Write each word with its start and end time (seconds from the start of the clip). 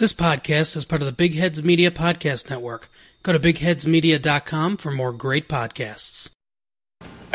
This 0.00 0.14
podcast 0.14 0.78
is 0.78 0.86
part 0.86 1.02
of 1.02 1.06
the 1.06 1.12
Big 1.12 1.34
Heads 1.34 1.62
Media 1.62 1.90
Podcast 1.90 2.48
Network. 2.48 2.88
Go 3.22 3.34
to 3.34 3.38
bigheadsmedia.com 3.38 4.78
for 4.78 4.90
more 4.90 5.12
great 5.12 5.46
podcasts. 5.46 6.30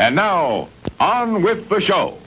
And 0.00 0.16
now, 0.16 0.68
on 0.98 1.44
with 1.44 1.68
the 1.68 1.80
show. 1.80 2.18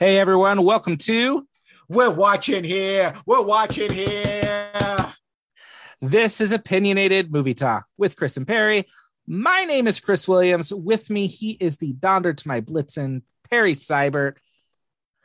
Hey 0.00 0.18
everyone, 0.18 0.64
welcome 0.64 0.96
to 0.96 1.46
We're 1.88 2.10
watching 2.10 2.64
here. 2.64 3.12
We're 3.26 3.42
watching 3.42 3.92
here. 3.92 5.11
This 6.04 6.40
is 6.40 6.50
Opinionated 6.50 7.30
Movie 7.30 7.54
Talk 7.54 7.86
with 7.96 8.16
Chris 8.16 8.36
and 8.36 8.44
Perry. 8.44 8.88
My 9.28 9.60
name 9.68 9.86
is 9.86 10.00
Chris 10.00 10.26
Williams. 10.26 10.74
With 10.74 11.08
me, 11.10 11.28
he 11.28 11.52
is 11.52 11.76
the 11.76 11.92
Donder 11.92 12.34
to 12.34 12.48
my 12.48 12.60
Blitzen, 12.60 13.22
Perry 13.48 13.74
Seibert. 13.74 14.38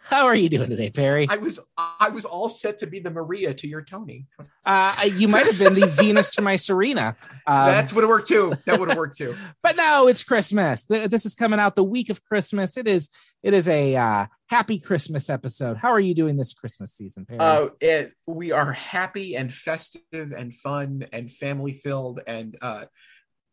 How 0.10 0.26
are 0.26 0.36
you 0.36 0.48
doing 0.48 0.70
today, 0.70 0.90
Perry? 0.90 1.28
I 1.30 1.36
was 1.36 1.60
I 1.78 2.08
was 2.10 2.24
all 2.24 2.48
set 2.48 2.78
to 2.78 2.88
be 2.88 3.02
the 3.02 3.12
Maria 3.12 3.54
to 3.54 3.68
your 3.68 3.82
Tony. 3.82 4.28
Uh, 4.66 4.96
you 5.04 5.28
might 5.28 5.46
have 5.46 5.60
been 5.60 5.74
the 5.74 5.86
Venus 6.02 6.32
to 6.32 6.42
my 6.42 6.56
Serena. 6.56 7.18
Um, 7.46 7.68
That's 7.68 7.92
would 7.92 8.04
have 8.04 8.10
worked 8.10 8.30
too. 8.30 8.54
That 8.66 8.80
would 8.80 8.88
have 8.88 8.98
worked 8.98 9.18
too. 9.18 9.36
but 9.64 9.76
now 9.76 10.08
it's 10.08 10.24
Christmas. 10.24 10.84
This 10.84 11.26
is 11.26 11.36
coming 11.36 11.60
out 11.60 11.76
the 11.76 11.84
week 11.84 12.10
of 12.10 12.24
Christmas. 12.24 12.78
It 12.78 12.88
is. 12.88 13.10
It 13.44 13.54
is 13.54 13.68
a 13.68 13.98
uh, 13.98 14.28
happy 14.48 14.80
Christmas 14.80 15.30
episode. 15.30 15.76
How 15.76 15.90
are 15.90 16.00
you 16.00 16.14
doing 16.14 16.38
this 16.38 16.54
Christmas 16.54 16.94
season, 16.94 17.26
Perry? 17.26 17.40
Uh, 17.42 17.68
it, 17.82 18.14
we 18.26 18.54
are 18.54 18.72
happy 18.72 19.36
and 19.36 19.54
festive 19.54 20.32
and 20.32 20.54
fun 20.56 21.06
and 21.12 21.30
family 21.30 21.74
filled 21.74 22.22
and 22.26 22.56
uh, 22.62 22.86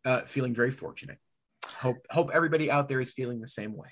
uh, 0.05 0.21
feeling 0.21 0.55
very 0.55 0.71
fortunate. 0.71 1.19
Hope 1.67 2.07
hope 2.11 2.31
everybody 2.33 2.71
out 2.71 2.89
there 2.89 3.01
is 3.01 3.11
feeling 3.11 3.41
the 3.41 3.49
same 3.49 3.77
way. 3.77 3.89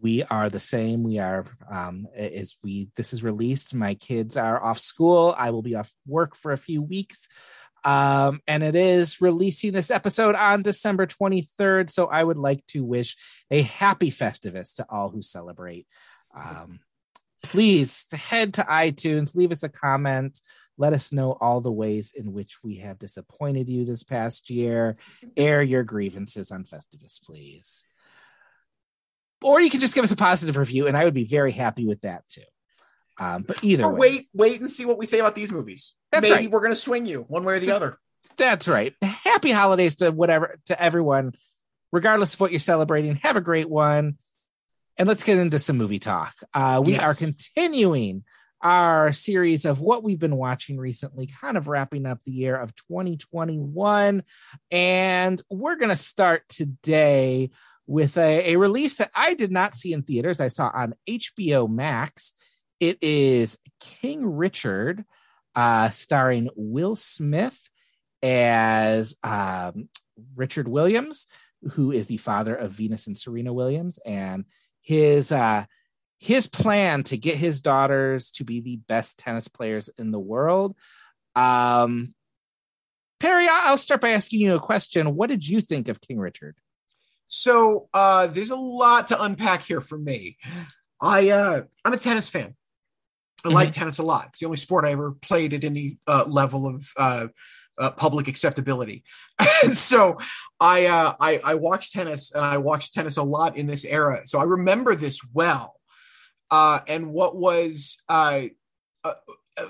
We 0.00 0.22
are 0.24 0.48
the 0.48 0.60
same. 0.60 1.02
We 1.02 1.18
are 1.18 1.44
um 1.70 2.06
as 2.14 2.56
we 2.62 2.88
this 2.96 3.12
is 3.12 3.24
released. 3.24 3.74
My 3.74 3.94
kids 3.94 4.36
are 4.36 4.62
off 4.62 4.78
school. 4.78 5.34
I 5.36 5.50
will 5.50 5.62
be 5.62 5.74
off 5.74 5.92
work 6.06 6.36
for 6.36 6.52
a 6.52 6.58
few 6.58 6.82
weeks. 6.82 7.28
Um 7.84 8.40
and 8.46 8.62
it 8.62 8.74
is 8.74 9.20
releasing 9.20 9.72
this 9.72 9.90
episode 9.90 10.34
on 10.34 10.62
december 10.62 11.06
23rd 11.06 11.90
so 11.90 12.06
i 12.06 12.22
would 12.22 12.38
like 12.38 12.66
to 12.66 12.84
wish 12.84 13.16
a 13.50 13.62
happy 13.62 14.10
festivus 14.10 14.74
to 14.76 14.86
all 14.88 15.10
who 15.10 15.22
celebrate. 15.22 15.86
Um 16.34 16.80
please 17.42 18.06
head 18.12 18.54
to 18.54 18.62
itunes 18.62 19.36
leave 19.36 19.52
us 19.52 19.62
a 19.62 19.68
comment. 19.68 20.40
Let 20.78 20.92
us 20.92 21.12
know 21.12 21.32
all 21.40 21.60
the 21.60 21.72
ways 21.72 22.12
in 22.14 22.32
which 22.32 22.58
we 22.62 22.76
have 22.76 22.98
disappointed 22.98 23.68
you 23.68 23.84
this 23.84 24.02
past 24.02 24.50
year. 24.50 24.96
Air 25.36 25.62
your 25.62 25.84
grievances 25.84 26.50
on 26.50 26.64
festivus 26.64 27.20
please 27.24 27.86
or 29.42 29.60
you 29.60 29.70
can 29.70 29.80
just 29.80 29.94
give 29.94 30.04
us 30.04 30.12
a 30.12 30.16
positive 30.16 30.56
review, 30.56 30.86
and 30.86 30.96
I 30.96 31.04
would 31.04 31.14
be 31.14 31.24
very 31.24 31.52
happy 31.52 31.86
with 31.86 32.00
that 32.02 32.26
too. 32.28 32.42
Um, 33.18 33.42
but 33.42 33.62
either 33.64 33.84
Or 33.84 33.94
way, 33.94 33.98
wait, 33.98 34.28
wait 34.34 34.60
and 34.60 34.70
see 34.70 34.84
what 34.84 34.98
we 34.98 35.06
say 35.06 35.18
about 35.20 35.34
these 35.34 35.50
movies. 35.52 35.94
That's 36.12 36.28
Maybe 36.28 36.42
right. 36.44 36.50
we're 36.50 36.60
gonna 36.60 36.74
swing 36.74 37.06
you 37.06 37.24
one 37.28 37.44
way 37.44 37.54
or 37.54 37.58
the 37.60 37.70
other. 37.70 37.98
that's 38.36 38.68
right. 38.68 38.94
Happy 39.02 39.50
holidays 39.50 39.96
to 39.96 40.10
whatever 40.10 40.58
to 40.66 40.80
everyone, 40.80 41.32
regardless 41.92 42.34
of 42.34 42.40
what 42.40 42.50
you're 42.52 42.58
celebrating. 42.60 43.16
Have 43.16 43.36
a 43.36 43.40
great 43.40 43.68
one, 43.70 44.18
and 44.98 45.08
let's 45.08 45.24
get 45.24 45.38
into 45.38 45.58
some 45.58 45.78
movie 45.78 45.98
talk. 45.98 46.34
Uh, 46.52 46.82
we 46.84 46.92
Yes. 46.92 47.02
are 47.02 47.14
continuing 47.14 48.24
our 48.62 49.12
series 49.12 49.64
of 49.64 49.80
what 49.80 50.02
we've 50.02 50.18
been 50.18 50.36
watching 50.36 50.76
recently, 50.78 51.26
kind 51.40 51.56
of 51.56 51.68
wrapping 51.68 52.04
up 52.06 52.22
the 52.24 52.32
year 52.32 52.56
of 52.56 52.74
2021, 52.76 54.22
and 54.70 55.42
we're 55.50 55.76
gonna 55.76 55.96
start 55.96 56.42
today 56.48 57.50
with 57.86 58.18
a, 58.18 58.52
a 58.52 58.56
release 58.56 58.96
that 58.96 59.10
I 59.14 59.34
did 59.34 59.50
not 59.52 59.74
see 59.74 59.92
in 59.92 60.02
theaters. 60.02 60.40
I 60.40 60.48
saw 60.48 60.70
on 60.74 60.94
HBO 61.08 61.68
Max. 61.68 62.32
It 62.80 62.98
is 63.00 63.58
King 63.80 64.26
Richard, 64.26 65.04
uh, 65.54 65.90
starring 65.90 66.50
Will 66.56 66.96
Smith 66.96 67.58
as 68.22 69.16
um, 69.22 69.88
Richard 70.34 70.68
Williams, 70.68 71.26
who 71.72 71.92
is 71.92 72.06
the 72.06 72.16
father 72.16 72.54
of 72.54 72.72
Venus 72.72 73.06
and 73.06 73.16
Serena 73.16 73.52
Williams, 73.52 73.98
and 74.04 74.44
his 74.82 75.32
uh, 75.32 75.64
his 76.18 76.48
plan 76.48 77.02
to 77.04 77.16
get 77.16 77.36
his 77.36 77.62
daughters 77.62 78.30
to 78.32 78.44
be 78.44 78.60
the 78.60 78.76
best 78.76 79.18
tennis 79.18 79.48
players 79.48 79.90
in 79.98 80.10
the 80.10 80.18
world. 80.18 80.76
Um, 81.34 82.14
Perry, 83.20 83.46
I'll 83.50 83.78
start 83.78 84.00
by 84.00 84.10
asking 84.10 84.40
you 84.40 84.54
a 84.54 84.60
question. 84.60 85.14
What 85.14 85.28
did 85.28 85.46
you 85.46 85.60
think 85.60 85.88
of 85.88 86.00
King 86.00 86.18
Richard? 86.18 86.56
So 87.28 87.88
uh, 87.92 88.28
there's 88.28 88.50
a 88.50 88.56
lot 88.56 89.08
to 89.08 89.22
unpack 89.22 89.62
here 89.62 89.80
for 89.80 89.98
me. 89.98 90.36
I 91.00 91.30
uh, 91.30 91.62
I'm 91.84 91.92
a 91.92 91.98
tennis 91.98 92.28
fan. 92.28 92.54
I 93.44 93.50
like 93.50 93.72
tennis 93.72 93.98
a 93.98 94.02
lot. 94.02 94.28
It's 94.30 94.40
the 94.40 94.46
only 94.46 94.56
sport 94.56 94.84
I 94.84 94.90
ever 94.92 95.12
played 95.12 95.52
at 95.52 95.62
any 95.62 95.98
uh, 96.06 96.24
level 96.26 96.66
of 96.66 96.84
uh, 96.96 97.28
uh, 97.78 97.90
public 97.92 98.28
acceptability. 98.28 99.04
so 99.72 100.18
I, 100.58 100.86
uh, 100.86 101.14
I 101.20 101.40
I 101.44 101.54
watched 101.54 101.92
tennis 101.92 102.32
and 102.32 102.44
I 102.44 102.56
watched 102.56 102.94
tennis 102.94 103.16
a 103.16 103.22
lot 103.22 103.56
in 103.56 103.66
this 103.66 103.84
era. 103.84 104.22
So 104.26 104.38
I 104.38 104.44
remember 104.44 104.94
this 104.94 105.20
well. 105.32 105.74
Uh, 106.50 106.80
and 106.86 107.08
what 107.08 107.36
was 107.36 107.98
uh, 108.08 108.44
uh, 109.04 109.14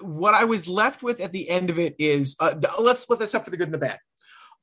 what 0.01 0.35
I 0.35 0.45
was 0.45 0.69
left 0.69 1.03
with 1.03 1.21
at 1.21 1.33
the 1.33 1.49
end 1.49 1.71
of 1.71 1.79
it 1.79 1.95
is 1.99 2.37
uh, 2.41 2.55
let's 2.79 3.01
split 3.01 3.19
this 3.19 3.35
up 3.35 3.45
for 3.45 3.51
the 3.51 3.57
good 3.57 3.69
and 3.69 3.75
the 3.75 3.79
bad. 3.79 3.99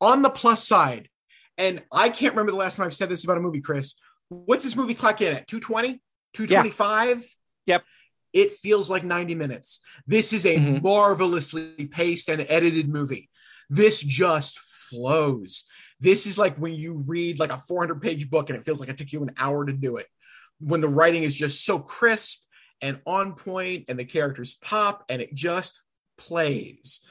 On 0.02 0.22
the 0.22 0.30
plus 0.30 0.68
side, 0.68 1.10
and 1.58 1.84
I 1.92 2.10
can't 2.10 2.34
remember 2.34 2.52
the 2.52 2.58
last 2.58 2.78
time 2.78 2.86
I've 2.86 2.94
said 2.94 3.10
this 3.10 3.24
about 3.24 3.38
a 3.38 3.42
movie, 3.42 3.62
Chris. 3.62 3.96
What's 4.30 4.64
this 4.64 4.76
movie 4.76 4.96
clock 4.96 5.22
in 5.22 5.36
at? 5.36 5.48
220? 5.48 6.02
225? 6.34 7.24
Yep. 7.68 7.84
It 8.34 8.52
feels 8.54 8.90
like 8.90 9.04
90 9.04 9.36
minutes. 9.36 9.80
This 10.08 10.34
is 10.34 10.46
a 10.46 10.58
Mhm. 10.58 10.82
marvelously 10.82 11.88
paced 11.92 12.30
and 12.30 12.46
edited 12.50 12.90
movie. 12.90 13.30
This 13.70 14.02
just 14.02 14.60
flows. 14.60 15.66
This 16.00 16.26
is 16.26 16.38
like 16.38 16.58
when 16.58 16.74
you 16.74 16.94
read 17.06 17.40
like 17.40 17.52
a 17.52 17.60
400 17.60 18.02
page 18.02 18.30
book 18.30 18.50
and 18.50 18.58
it 18.58 18.66
feels 18.66 18.80
like 18.80 18.90
it 18.90 18.98
took 18.98 19.12
you 19.14 19.22
an 19.22 19.32
hour 19.38 19.66
to 19.66 19.74
do 19.74 19.98
it. 19.98 20.08
When 20.60 20.82
the 20.82 20.90
writing 20.90 21.24
is 21.24 21.36
just 21.36 21.64
so 21.64 21.78
crisp 21.80 22.44
and 22.82 23.00
on 23.06 23.36
point 23.36 23.86
and 23.88 23.98
the 24.00 24.06
characters 24.06 24.56
pop 24.56 25.06
and 25.10 25.22
it 25.22 25.34
just 25.34 25.84
plays. 26.18 27.02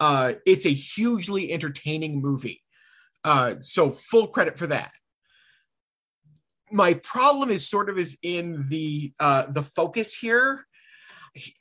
Uh, 0.00 0.34
it's 0.46 0.64
a 0.64 0.70
hugely 0.72 1.52
entertaining 1.52 2.20
movie. 2.22 2.62
Uh, 3.28 3.60
so 3.60 3.90
full 3.90 4.28
credit 4.28 4.56
for 4.56 4.68
that. 4.68 4.90
My 6.72 6.94
problem 6.94 7.50
is 7.50 7.68
sort 7.68 7.90
of 7.90 7.98
is 7.98 8.16
in 8.22 8.64
the 8.70 9.12
uh, 9.20 9.52
the 9.52 9.62
focus 9.62 10.14
here. 10.14 10.64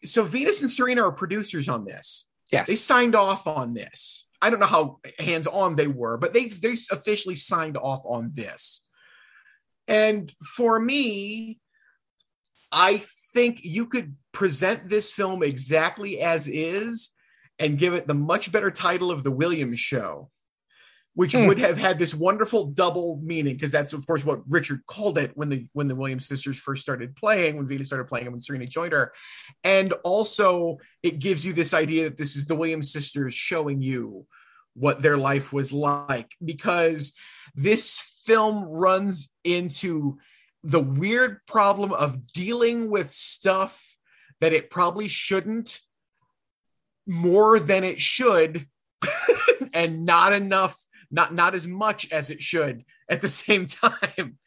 So 0.02 0.24
Venus 0.24 0.62
and 0.62 0.72
Serena 0.72 1.04
are 1.04 1.12
producers 1.12 1.68
on 1.68 1.84
this. 1.84 2.26
Yes. 2.54 2.68
They 2.68 2.78
signed 2.78 3.16
off 3.16 3.48
on 3.48 3.74
this. 3.74 4.28
I 4.42 4.50
don't 4.50 4.62
know 4.62 4.66
how 4.66 5.00
hands 5.20 5.46
on 5.46 5.76
they 5.76 5.88
were, 5.88 6.16
but 6.16 6.34
they 6.34 6.48
they 6.48 6.76
officially 6.90 7.36
signed 7.36 7.76
off 7.76 8.02
on 8.06 8.32
this. 8.34 8.82
And 9.90 10.32
for 10.56 10.80
me, 10.80 11.60
I 12.72 13.02
think 13.34 13.60
you 13.64 13.88
could 13.88 14.16
present 14.32 14.88
this 14.88 15.12
film 15.12 15.44
exactly 15.44 16.22
as 16.22 16.48
is 16.48 17.10
and 17.60 17.78
give 17.78 17.94
it 17.94 18.08
the 18.08 18.14
much 18.14 18.54
better 18.54 18.72
title 18.72 19.12
of 19.12 19.26
The 19.26 19.32
Williams 19.32 19.82
Show, 19.82 20.30
which 21.18 21.34
Hmm. 21.34 21.48
would 21.48 21.58
have 21.58 21.80
had 21.80 21.98
this 21.98 22.14
wonderful 22.14 22.68
double 22.68 23.20
meaning 23.24 23.56
because 23.56 23.72
that's 23.72 23.92
of 23.92 24.06
course 24.06 24.24
what 24.24 24.44
Richard 24.48 24.86
called 24.86 25.18
it 25.18 25.32
when 25.34 25.50
the 25.50 25.66
when 25.74 25.88
the 25.88 25.96
Williams 25.96 26.28
sisters 26.28 26.60
first 26.60 26.84
started 26.84 27.16
playing, 27.16 27.58
when 27.58 27.66
Venus 27.66 27.88
started 27.88 28.06
playing 28.06 28.28
and 28.28 28.34
when 28.34 28.40
Serena 28.40 28.68
joined 28.68 28.94
her. 28.94 29.14
And 29.64 29.94
also 30.04 30.78
it 31.02 31.18
gives 31.18 31.44
you 31.44 31.54
this 31.54 31.74
idea 31.74 32.04
that 32.04 32.18
this 32.18 32.36
is 32.36 32.46
the 32.46 32.56
Williams 32.56 32.92
sisters 32.94 33.34
showing 33.34 33.82
you 33.82 34.28
what 34.76 35.02
their 35.02 35.18
life 35.18 35.52
was 35.52 35.74
like 35.74 36.36
because 36.46 37.14
this 37.56 38.22
film 38.28 38.64
runs 38.66 39.30
into 39.44 40.20
the 40.64 40.80
weird 40.82 41.40
problem 41.48 41.94
of 41.94 42.32
dealing 42.32 42.92
with 42.92 43.12
stuff 43.12 43.98
that 44.40 44.54
it 44.54 44.70
probably 44.70 45.08
shouldn't 45.08 45.80
more 47.08 47.58
than 47.58 47.84
it 47.84 48.00
should 48.00 48.68
and 49.74 50.06
not 50.06 50.32
enough 50.32 50.87
not 51.12 51.34
not 51.34 51.56
as 51.56 51.68
much 51.68 52.12
as 52.12 52.30
it 52.30 52.42
should 52.42 52.84
at 53.10 53.22
the 53.22 53.30
same 53.30 53.66
time. 53.66 54.38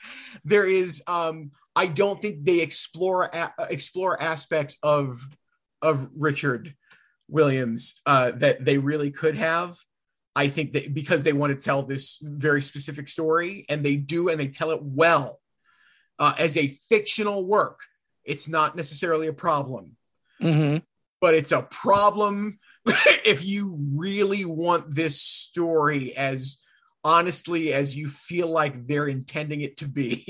There 0.44 0.68
is 0.68 1.02
um 1.06 1.52
i 1.76 1.86
don't 1.86 2.18
think 2.20 2.42
they 2.42 2.60
explore 2.60 3.24
a- 3.32 3.52
explore 3.70 4.20
aspects 4.20 4.76
of 4.82 5.20
of 5.80 6.08
richard 6.16 6.74
williams 7.28 7.94
uh 8.06 8.32
that 8.32 8.64
they 8.64 8.78
really 8.78 9.10
could 9.10 9.36
have. 9.36 9.76
I 10.36 10.48
think 10.48 10.72
that 10.74 10.94
because 10.94 11.22
they 11.22 11.32
want 11.32 11.56
to 11.56 11.64
tell 11.64 11.82
this 11.82 12.18
very 12.22 12.62
specific 12.62 13.08
story 13.08 13.64
and 13.68 13.84
they 13.84 13.96
do 13.96 14.28
and 14.28 14.38
they 14.38 14.48
tell 14.48 14.70
it 14.70 14.80
well 14.82 15.40
uh, 16.18 16.34
as 16.38 16.56
a 16.56 16.68
fictional 16.88 17.46
work 17.46 17.80
it's 18.24 18.48
not 18.48 18.76
necessarily 18.76 19.26
a 19.28 19.32
problem. 19.32 19.96
Mhm. 20.42 20.82
but 21.20 21.34
it's 21.34 21.52
a 21.52 21.62
problem 21.62 22.58
if 23.24 23.44
you 23.44 23.76
really 23.94 24.44
want 24.44 24.94
this 24.94 25.20
story 25.20 26.16
as 26.16 26.58
honestly 27.04 27.72
as 27.72 27.96
you 27.96 28.08
feel 28.08 28.48
like 28.48 28.86
they're 28.86 29.08
intending 29.08 29.62
it 29.62 29.78
to 29.78 29.86
be. 29.88 30.26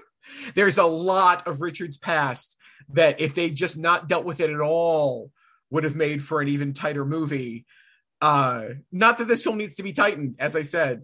There's 0.54 0.78
a 0.78 0.86
lot 0.86 1.46
of 1.46 1.60
Richard's 1.60 1.96
past 1.96 2.56
that 2.90 3.20
if 3.20 3.34
they 3.34 3.50
just 3.50 3.76
not 3.76 4.08
dealt 4.08 4.24
with 4.24 4.40
it 4.40 4.50
at 4.50 4.60
all 4.60 5.30
would 5.70 5.84
have 5.84 5.96
made 5.96 6.22
for 6.22 6.40
an 6.40 6.48
even 6.48 6.72
tighter 6.72 7.04
movie. 7.04 7.66
Uh 8.20 8.68
not 8.92 9.18
that 9.18 9.28
this 9.28 9.42
film 9.42 9.58
needs 9.58 9.76
to 9.76 9.82
be 9.82 9.92
tightened 9.92 10.36
as 10.38 10.54
I 10.54 10.62
said, 10.62 11.02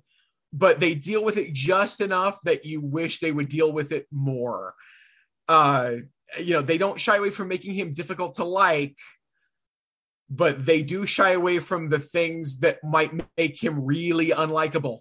but 0.53 0.81
they 0.81 0.94
deal 0.94 1.25
with 1.25 1.37
it 1.37 1.53
just 1.53 2.00
enough 2.00 2.39
that 2.44 2.65
you 2.65 2.81
wish 2.81 3.19
they 3.19 3.33
would 3.33 3.49
deal 3.49 3.73
with 3.73 3.93
it 3.93 4.06
more. 4.12 4.75
Uh 5.49 5.97
you 6.41 6.55
know, 6.55 6.62
they 6.62 6.79
don't 6.79 7.00
shy 7.00 7.17
away 7.17 7.31
from 7.31 7.49
making 7.49 7.75
him 7.75 7.93
difficult 7.93 8.35
to 8.35 8.44
like, 8.44 8.97
but 10.34 10.64
they 10.64 10.82
do 10.82 11.05
shy 11.05 11.32
away 11.32 11.58
from 11.58 11.88
the 11.88 11.99
things 11.99 12.61
that 12.61 12.82
might 12.82 13.12
make 13.37 13.62
him 13.62 13.84
really 13.84 14.29
unlikable. 14.29 15.00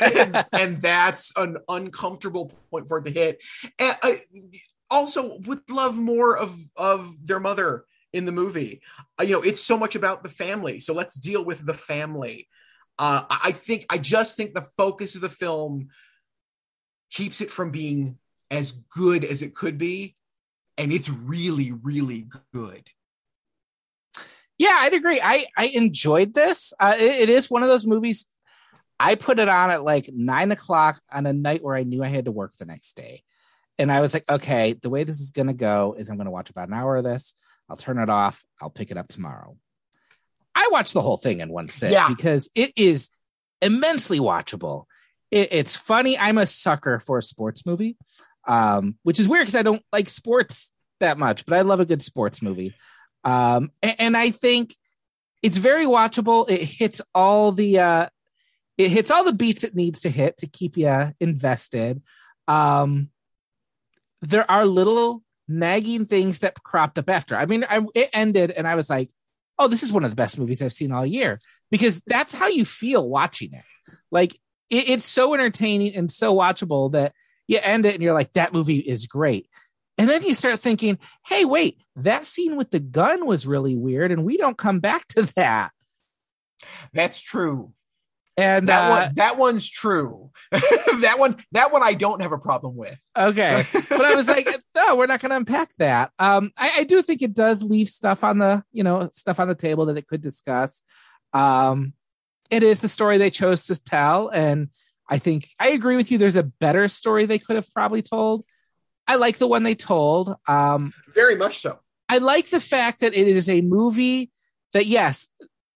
and, 0.00 0.46
and, 0.52 0.80
that's 0.80 1.30
an 1.36 1.58
uncomfortable 1.68 2.50
point 2.70 2.88
for 2.88 2.98
it 2.98 3.04
to 3.04 3.10
hit. 3.10 3.42
And 3.78 3.96
I 4.02 4.20
also 4.90 5.38
would 5.40 5.60
love 5.68 5.96
more 5.96 6.38
of 6.38 6.58
of 6.76 7.14
their 7.26 7.40
mother 7.40 7.84
in 8.14 8.24
the 8.24 8.32
movie. 8.32 8.80
Uh, 9.20 9.24
you 9.24 9.32
know, 9.32 9.42
it's 9.42 9.60
so 9.60 9.76
much 9.76 9.94
about 9.94 10.22
the 10.22 10.30
family. 10.30 10.80
So 10.80 10.94
let's 10.94 11.16
deal 11.16 11.44
with 11.44 11.66
the 11.66 11.74
family. 11.74 12.48
Uh, 12.98 13.24
I 13.28 13.52
think 13.52 13.84
I 13.90 13.98
just 13.98 14.38
think 14.38 14.54
the 14.54 14.68
focus 14.78 15.14
of 15.14 15.20
the 15.20 15.28
film 15.28 15.88
keeps 17.10 17.42
it 17.42 17.50
from 17.50 17.70
being 17.70 18.18
as 18.50 18.72
good 18.72 19.22
as 19.22 19.42
it 19.42 19.54
could 19.54 19.76
be, 19.76 20.16
and 20.78 20.90
it's 20.90 21.10
really, 21.10 21.72
really 21.72 22.28
good. 22.54 22.88
Yeah, 24.58 24.76
I'd 24.78 24.94
agree. 24.94 25.20
I 25.22 25.46
I 25.56 25.66
enjoyed 25.66 26.34
this. 26.34 26.72
Uh, 26.78 26.94
it, 26.96 27.22
it 27.22 27.28
is 27.28 27.50
one 27.50 27.62
of 27.62 27.68
those 27.68 27.86
movies. 27.86 28.26
I 28.98 29.16
put 29.16 29.38
it 29.38 29.48
on 29.48 29.70
at 29.70 29.82
like 29.82 30.10
nine 30.12 30.52
o'clock 30.52 31.00
on 31.10 31.26
a 31.26 31.32
night 31.32 31.62
where 31.62 31.74
I 31.74 31.82
knew 31.82 32.04
I 32.04 32.08
had 32.08 32.26
to 32.26 32.32
work 32.32 32.54
the 32.56 32.64
next 32.64 32.94
day, 32.94 33.22
and 33.78 33.90
I 33.90 34.00
was 34.00 34.14
like, 34.14 34.24
okay, 34.30 34.74
the 34.74 34.90
way 34.90 35.04
this 35.04 35.20
is 35.20 35.32
gonna 35.32 35.54
go 35.54 35.94
is 35.98 36.08
I'm 36.08 36.16
gonna 36.16 36.30
watch 36.30 36.50
about 36.50 36.68
an 36.68 36.74
hour 36.74 36.96
of 36.96 37.04
this. 37.04 37.34
I'll 37.68 37.76
turn 37.76 37.98
it 37.98 38.08
off. 38.08 38.44
I'll 38.60 38.70
pick 38.70 38.90
it 38.90 38.96
up 38.96 39.08
tomorrow. 39.08 39.56
I 40.54 40.68
watched 40.70 40.94
the 40.94 41.00
whole 41.00 41.16
thing 41.16 41.40
in 41.40 41.48
one 41.48 41.68
sit 41.68 41.90
yeah. 41.90 42.08
because 42.08 42.50
it 42.54 42.72
is 42.76 43.10
immensely 43.60 44.20
watchable. 44.20 44.84
It, 45.30 45.48
it's 45.52 45.74
funny. 45.74 46.16
I'm 46.16 46.38
a 46.38 46.46
sucker 46.46 47.00
for 47.00 47.18
a 47.18 47.22
sports 47.22 47.66
movie, 47.66 47.96
um, 48.46 48.96
which 49.02 49.18
is 49.18 49.28
weird 49.28 49.42
because 49.42 49.56
I 49.56 49.62
don't 49.62 49.82
like 49.92 50.08
sports 50.08 50.72
that 51.00 51.18
much, 51.18 51.44
but 51.44 51.56
I 51.56 51.62
love 51.62 51.80
a 51.80 51.84
good 51.84 52.02
sports 52.02 52.40
movie. 52.40 52.74
Um, 53.24 53.70
and, 53.82 53.96
and, 53.98 54.16
I 54.16 54.30
think 54.30 54.76
it's 55.42 55.56
very 55.56 55.86
watchable. 55.86 56.48
It 56.48 56.62
hits 56.62 57.00
all 57.14 57.52
the 57.52 57.78
uh, 57.78 58.08
it 58.76 58.90
hits 58.90 59.10
all 59.10 59.24
the 59.24 59.32
beats 59.32 59.64
it 59.64 59.74
needs 59.74 60.02
to 60.02 60.10
hit 60.10 60.38
to 60.38 60.46
keep 60.46 60.76
you 60.76 61.14
invested. 61.20 62.02
Um, 62.48 63.10
there 64.20 64.50
are 64.50 64.66
little 64.66 65.22
nagging 65.48 66.06
things 66.06 66.40
that 66.40 66.62
cropped 66.62 66.98
up 66.98 67.10
after. 67.10 67.36
I 67.36 67.46
mean, 67.46 67.64
I, 67.68 67.84
it 67.94 68.10
ended, 68.12 68.50
and 68.50 68.66
I 68.66 68.74
was 68.74 68.90
like, 68.90 69.10
"Oh, 69.58 69.68
this 69.68 69.82
is 69.82 69.92
one 69.92 70.04
of 70.04 70.10
the 70.10 70.16
best 70.16 70.38
movies 70.38 70.62
I've 70.62 70.72
seen 70.72 70.92
all 70.92 71.06
year," 71.06 71.38
because 71.70 72.02
that's 72.06 72.34
how 72.34 72.48
you 72.48 72.64
feel 72.64 73.08
watching 73.08 73.50
it. 73.52 73.64
Like 74.10 74.34
it, 74.70 74.90
it's 74.90 75.04
so 75.04 75.34
entertaining 75.34 75.94
and 75.94 76.10
so 76.10 76.34
watchable 76.34 76.92
that 76.92 77.12
you 77.46 77.58
end 77.62 77.86
it 77.86 77.94
and 77.94 78.02
you're 78.02 78.14
like, 78.14 78.32
"That 78.34 78.52
movie 78.52 78.78
is 78.78 79.06
great." 79.06 79.48
And 79.96 80.10
then 80.10 80.24
you 80.24 80.34
start 80.34 80.60
thinking, 80.60 80.98
hey, 81.26 81.44
wait, 81.44 81.82
that 81.96 82.24
scene 82.24 82.56
with 82.56 82.70
the 82.70 82.80
gun 82.80 83.26
was 83.26 83.46
really 83.46 83.76
weird, 83.76 84.10
and 84.10 84.24
we 84.24 84.36
don't 84.36 84.58
come 84.58 84.80
back 84.80 85.06
to 85.08 85.22
that. 85.36 85.70
That's 86.92 87.22
true. 87.22 87.72
And 88.36 88.68
that 88.68 88.90
uh, 88.90 88.90
one, 88.90 89.14
that 89.14 89.38
one's 89.38 89.70
true. 89.70 90.30
that 90.50 91.16
one, 91.18 91.36
that 91.52 91.72
one, 91.72 91.84
I 91.84 91.94
don't 91.94 92.20
have 92.20 92.32
a 92.32 92.38
problem 92.38 92.74
with. 92.74 92.98
Okay, 93.16 93.62
but 93.88 94.04
I 94.04 94.16
was 94.16 94.26
like, 94.26 94.48
no, 94.74 94.96
we're 94.96 95.06
not 95.06 95.20
going 95.20 95.30
to 95.30 95.36
unpack 95.36 95.70
that. 95.78 96.10
Um, 96.18 96.50
I, 96.56 96.72
I, 96.78 96.84
do 96.84 97.00
think 97.00 97.22
it 97.22 97.32
does 97.32 97.62
leave 97.62 97.88
stuff 97.88 98.24
on 98.24 98.38
the, 98.38 98.64
you 98.72 98.82
know, 98.82 99.08
stuff 99.12 99.38
on 99.38 99.46
the 99.46 99.54
table 99.54 99.86
that 99.86 99.96
it 99.96 100.08
could 100.08 100.20
discuss. 100.20 100.82
Um, 101.32 101.92
it 102.50 102.64
is 102.64 102.80
the 102.80 102.88
story 102.88 103.18
they 103.18 103.30
chose 103.30 103.66
to 103.68 103.80
tell, 103.80 104.28
and 104.28 104.68
I 105.08 105.18
think 105.18 105.46
I 105.60 105.68
agree 105.68 105.94
with 105.94 106.10
you. 106.10 106.18
There's 106.18 106.36
a 106.36 106.42
better 106.42 106.88
story 106.88 107.26
they 107.26 107.38
could 107.38 107.56
have 107.56 107.72
probably 107.72 108.02
told. 108.02 108.44
I 109.06 109.16
like 109.16 109.38
the 109.38 109.46
one 109.46 109.62
they 109.62 109.74
told. 109.74 110.34
Um, 110.46 110.92
Very 111.08 111.36
much 111.36 111.58
so. 111.58 111.80
I 112.08 112.18
like 112.18 112.50
the 112.50 112.60
fact 112.60 113.00
that 113.00 113.14
it 113.14 113.28
is 113.28 113.48
a 113.48 113.60
movie 113.60 114.30
that, 114.72 114.86
yes, 114.86 115.28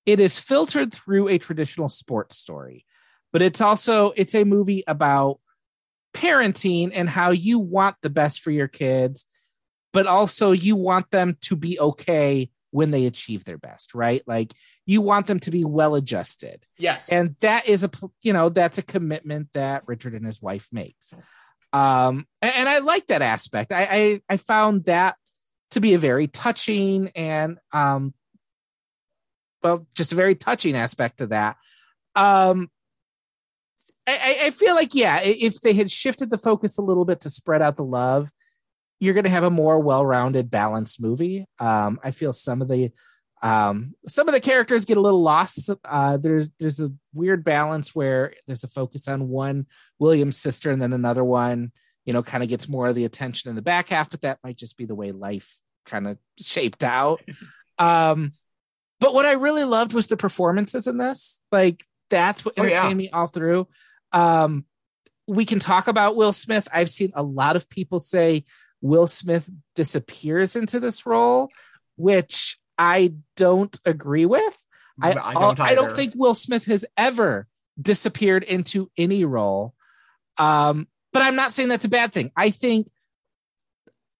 it 0.06 0.20
is 0.20 0.38
filtered 0.38 0.92
through 0.92 1.28
a 1.28 1.38
traditional 1.38 1.88
sports 1.88 2.38
story, 2.38 2.84
but 3.32 3.42
it's 3.42 3.60
also 3.60 4.12
it's 4.16 4.34
a 4.34 4.44
movie 4.44 4.82
about 4.86 5.40
parenting 6.14 6.90
and 6.94 7.08
how 7.08 7.30
you 7.30 7.58
want 7.58 7.96
the 8.02 8.10
best 8.10 8.40
for 8.40 8.50
your 8.50 8.68
kids, 8.68 9.26
but 9.92 10.06
also 10.06 10.52
you 10.52 10.76
want 10.76 11.10
them 11.10 11.36
to 11.42 11.56
be 11.56 11.78
okay 11.78 12.50
when 12.70 12.90
they 12.90 13.06
achieve 13.06 13.44
their 13.44 13.58
best, 13.58 13.94
right? 13.94 14.22
Like 14.26 14.52
you 14.84 15.00
want 15.00 15.26
them 15.26 15.40
to 15.40 15.50
be 15.50 15.64
well 15.64 15.94
adjusted. 15.94 16.64
Yes. 16.78 17.10
And 17.10 17.36
that 17.40 17.66
is 17.68 17.84
a 17.84 17.90
you 18.22 18.32
know, 18.32 18.48
that's 18.48 18.78
a 18.78 18.82
commitment 18.82 19.48
that 19.54 19.84
Richard 19.86 20.14
and 20.14 20.26
his 20.26 20.42
wife 20.42 20.68
makes 20.72 21.14
um 21.72 22.26
and, 22.40 22.54
and 22.54 22.68
i 22.68 22.78
like 22.78 23.06
that 23.06 23.22
aspect. 23.22 23.72
I, 23.72 23.82
I 23.90 24.20
i 24.28 24.36
found 24.36 24.84
that 24.84 25.16
to 25.72 25.80
be 25.80 25.94
a 25.94 25.98
very 25.98 26.26
touching 26.26 27.10
and 27.14 27.58
um 27.72 28.14
well 29.62 29.86
just 29.94 30.12
a 30.12 30.16
very 30.16 30.34
touching 30.34 30.74
aspect 30.76 31.20
of 31.20 31.30
that. 31.30 31.56
Um 32.14 32.70
I, 34.06 34.38
I 34.44 34.50
feel 34.50 34.74
like 34.74 34.94
yeah 34.94 35.20
if 35.22 35.60
they 35.60 35.74
had 35.74 35.90
shifted 35.90 36.30
the 36.30 36.38
focus 36.38 36.78
a 36.78 36.82
little 36.82 37.04
bit 37.04 37.20
to 37.22 37.30
spread 37.30 37.60
out 37.60 37.76
the 37.76 37.84
love 37.84 38.30
you're 39.00 39.14
going 39.14 39.24
to 39.24 39.30
have 39.30 39.44
a 39.44 39.50
more 39.50 39.78
well-rounded 39.78 40.50
balanced 40.50 41.00
movie. 41.00 41.44
Um 41.58 42.00
i 42.02 42.10
feel 42.10 42.32
some 42.32 42.62
of 42.62 42.68
the 42.68 42.90
um, 43.42 43.94
some 44.06 44.28
of 44.28 44.34
the 44.34 44.40
characters 44.40 44.84
get 44.84 44.96
a 44.96 45.00
little 45.00 45.22
lost. 45.22 45.70
Uh, 45.84 46.16
there's 46.16 46.50
there's 46.58 46.80
a 46.80 46.92
weird 47.14 47.44
balance 47.44 47.94
where 47.94 48.34
there's 48.46 48.64
a 48.64 48.68
focus 48.68 49.08
on 49.08 49.28
one 49.28 49.66
Williams 49.98 50.36
sister 50.36 50.70
and 50.70 50.82
then 50.82 50.92
another 50.92 51.24
one, 51.24 51.72
you 52.04 52.12
know, 52.12 52.22
kind 52.22 52.42
of 52.42 52.48
gets 52.48 52.68
more 52.68 52.88
of 52.88 52.94
the 52.94 53.04
attention 53.04 53.48
in 53.50 53.56
the 53.56 53.62
back 53.62 53.90
half, 53.90 54.10
but 54.10 54.22
that 54.22 54.38
might 54.42 54.56
just 54.56 54.76
be 54.76 54.86
the 54.86 54.94
way 54.94 55.12
life 55.12 55.58
kind 55.86 56.06
of 56.06 56.18
shaped 56.38 56.84
out. 56.84 57.22
Um, 57.80 58.32
but 58.98 59.14
what 59.14 59.24
I 59.24 59.34
really 59.34 59.62
loved 59.62 59.92
was 59.92 60.08
the 60.08 60.16
performances 60.16 60.88
in 60.88 60.98
this. 60.98 61.40
Like 61.52 61.84
that's 62.10 62.44
what 62.44 62.58
entertained 62.58 62.84
oh, 62.84 62.88
yeah. 62.88 62.94
me 62.94 63.10
all 63.10 63.28
through. 63.28 63.68
Um, 64.12 64.64
we 65.28 65.44
can 65.44 65.60
talk 65.60 65.86
about 65.86 66.16
Will 66.16 66.32
Smith. 66.32 66.66
I've 66.72 66.90
seen 66.90 67.12
a 67.14 67.22
lot 67.22 67.54
of 67.54 67.68
people 67.68 68.00
say 68.00 68.42
Will 68.80 69.06
Smith 69.06 69.48
disappears 69.74 70.56
into 70.56 70.80
this 70.80 71.06
role, 71.06 71.50
which 71.96 72.58
I 72.78 73.14
don't 73.36 73.78
agree 73.84 74.24
with. 74.24 74.64
I, 75.00 75.10
I 75.12 75.34
don't, 75.34 75.60
I 75.60 75.74
don't 75.74 75.94
think 75.94 76.14
Will 76.16 76.34
Smith 76.34 76.66
has 76.66 76.84
ever 76.96 77.46
disappeared 77.80 78.42
into 78.42 78.90
any 78.96 79.24
role. 79.24 79.74
Um, 80.38 80.88
but 81.12 81.22
I'm 81.22 81.36
not 81.36 81.52
saying 81.52 81.68
that's 81.68 81.84
a 81.84 81.88
bad 81.88 82.12
thing. 82.12 82.30
I 82.36 82.50
think, 82.50 82.88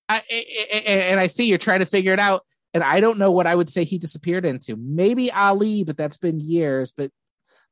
I, 0.08 0.18
and 0.18 1.20
I 1.20 1.26
see 1.26 1.46
you're 1.46 1.58
trying 1.58 1.80
to 1.80 1.86
figure 1.86 2.12
it 2.12 2.18
out, 2.18 2.44
and 2.72 2.82
I 2.82 3.00
don't 3.00 3.18
know 3.18 3.30
what 3.30 3.46
I 3.46 3.54
would 3.54 3.68
say 3.68 3.84
he 3.84 3.98
disappeared 3.98 4.44
into. 4.44 4.76
Maybe 4.76 5.30
Ali, 5.30 5.84
but 5.84 5.96
that's 5.96 6.16
been 6.16 6.40
years. 6.40 6.92
But 6.96 7.10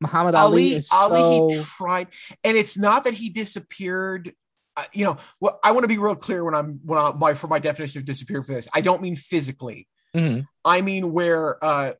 Muhammad 0.00 0.34
Ali, 0.34 0.74
Ali, 0.74 0.82
Ali 0.92 1.20
so... 1.20 1.48
he 1.48 1.64
tried, 1.64 2.08
and 2.44 2.56
it's 2.56 2.76
not 2.76 3.04
that 3.04 3.14
he 3.14 3.30
disappeared. 3.30 4.34
Uh, 4.76 4.84
you 4.92 5.06
know, 5.06 5.16
well, 5.40 5.58
I 5.64 5.72
want 5.72 5.84
to 5.84 5.88
be 5.88 5.96
real 5.96 6.14
clear 6.14 6.44
when 6.44 6.54
I'm 6.54 6.80
when 6.84 6.98
I 6.98 7.12
my 7.12 7.32
for 7.34 7.48
my 7.48 7.58
definition 7.58 8.00
of 8.00 8.04
disappear 8.04 8.42
for 8.42 8.52
this. 8.52 8.68
I 8.74 8.82
don't 8.82 9.00
mean 9.00 9.16
physically. 9.16 9.88
Mm-hmm. 10.16 10.40
I 10.64 10.80
mean, 10.80 11.12
where 11.12 11.62
uh, 11.64 11.92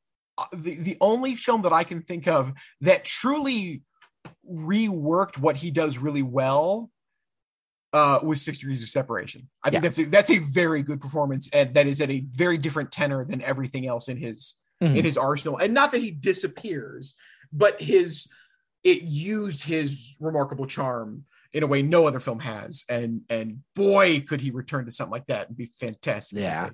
the 0.53 0.75
the 0.77 0.97
only 1.01 1.35
film 1.35 1.63
that 1.63 1.73
I 1.73 1.85
can 1.85 2.03
think 2.03 2.27
of 2.27 2.53
that 2.81 3.05
truly 3.05 3.83
reworked 4.51 5.39
what 5.39 5.57
he 5.57 5.71
does 5.71 5.99
really 5.99 6.23
well 6.23 6.91
uh, 7.93 8.21
was 8.23 8.43
Six 8.43 8.59
Degrees 8.59 8.83
of 8.83 8.89
Separation. 8.89 9.49
I 9.63 9.71
think 9.71 9.83
that's 9.83 9.99
a, 9.99 10.05
that's 10.05 10.31
a 10.31 10.39
very 10.39 10.83
good 10.83 11.01
performance, 11.01 11.49
and 11.53 11.75
that 11.75 11.87
is 11.87 12.01
at 12.01 12.11
a 12.11 12.25
very 12.33 12.59
different 12.59 12.91
tenor 12.91 13.25
than 13.25 13.43
everything 13.43 13.87
else 13.87 14.09
in 14.09 14.17
his 14.17 14.57
mm-hmm. 14.83 14.97
in 14.97 15.05
his 15.05 15.17
arsenal. 15.17 15.59
And 15.59 15.75
not 15.75 15.93
that 15.93 16.03
he 16.03 16.11
disappears, 16.11 17.15
but 17.53 17.81
his 17.81 18.27
it 18.85 19.03
used 19.03 19.65
his 19.65 20.17
remarkable 20.21 20.67
charm 20.67 21.25
in 21.53 21.63
a 21.63 21.67
way 21.67 21.83
no 21.83 22.07
other 22.07 22.21
film 22.21 22.41
has. 22.41 22.85
And 22.89 23.23
and 23.31 23.63
boy, 23.75 24.21
could 24.21 24.41
he 24.41 24.51
return 24.51 24.85
to 24.85 24.91
something 24.91 25.13
like 25.13 25.27
that 25.27 25.49
and 25.49 25.57
be 25.57 25.67
fantastic. 25.67 26.41
Yeah. 26.41 26.71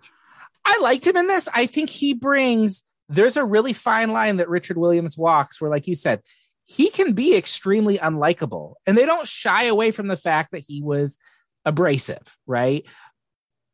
I 0.64 0.78
liked 0.81 1.07
him 1.07 1.16
in 1.16 1.26
this. 1.26 1.49
I 1.54 1.66
think 1.66 1.90
he 1.90 2.14
brings 2.14 2.85
there's 3.09 3.37
a 3.37 3.45
really 3.45 3.73
fine 3.73 4.12
line 4.12 4.38
that 4.38 4.49
Richard 4.49 4.78
Williams 4.78 5.19
walks 5.19 5.61
where, 5.61 5.71
like 5.71 5.87
you 5.87 5.95
said, 5.95 6.23
he 6.64 6.88
can 6.88 7.12
be 7.12 7.37
extremely 7.37 7.99
unlikable. 7.99 8.75
And 8.87 8.97
they 8.97 9.04
don't 9.04 9.26
shy 9.26 9.64
away 9.64 9.90
from 9.90 10.09
the 10.09 10.16
fact 10.16 10.52
that 10.52 10.64
he 10.66 10.83
was 10.83 11.19
abrasive, 11.64 12.37
right? 12.47 12.87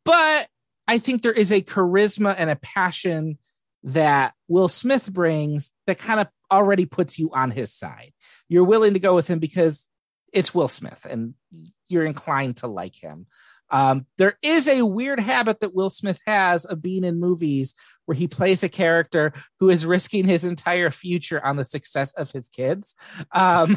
But 0.04 0.49
I 0.88 0.99
think 0.99 1.23
there 1.23 1.33
is 1.33 1.52
a 1.52 1.62
charisma 1.62 2.35
and 2.37 2.50
a 2.50 2.57
passion 2.57 3.38
that 3.85 4.35
Will 4.49 4.68
Smith 4.68 5.12
brings 5.12 5.71
that 5.87 5.99
kind 5.99 6.18
of 6.18 6.28
already 6.50 6.87
puts 6.87 7.18
you 7.18 7.30
on 7.33 7.50
his 7.50 7.73
side. 7.73 8.12
You're 8.49 8.64
willing 8.64 8.95
to 8.95 9.00
go 9.00 9.14
with 9.14 9.28
him 9.28 9.38
because 9.38 9.87
it's 10.33 10.54
Will 10.54 10.68
Smith 10.68 11.07
and 11.09 11.35
you're 11.87 12.04
inclined 12.04 12.59
to 12.59 12.66
like 12.66 12.97
him. 12.97 13.26
Um, 13.71 14.07
there 14.17 14.39
is 14.43 14.69
a 14.69 14.87
weird 14.87 15.21
habit 15.21 15.61
that 15.61 15.75
Will 15.75 15.91
Smith 15.91 16.21
has 16.27 16.65
of 16.65 16.83
being 16.83 17.05
in 17.05 17.21
movies 17.21 17.75
where 18.07 18.17
he 18.17 18.27
plays 18.27 18.65
a 18.65 18.69
character 18.69 19.33
who 19.61 19.69
is 19.71 19.85
risking 19.85 20.27
his 20.27 20.45
entire 20.45 20.91
future 20.91 21.45
on 21.45 21.57
the 21.57 21.65
success 21.65 22.13
of 22.15 22.31
his 22.31 22.49
kids. 22.49 22.95
Um, 23.33 23.77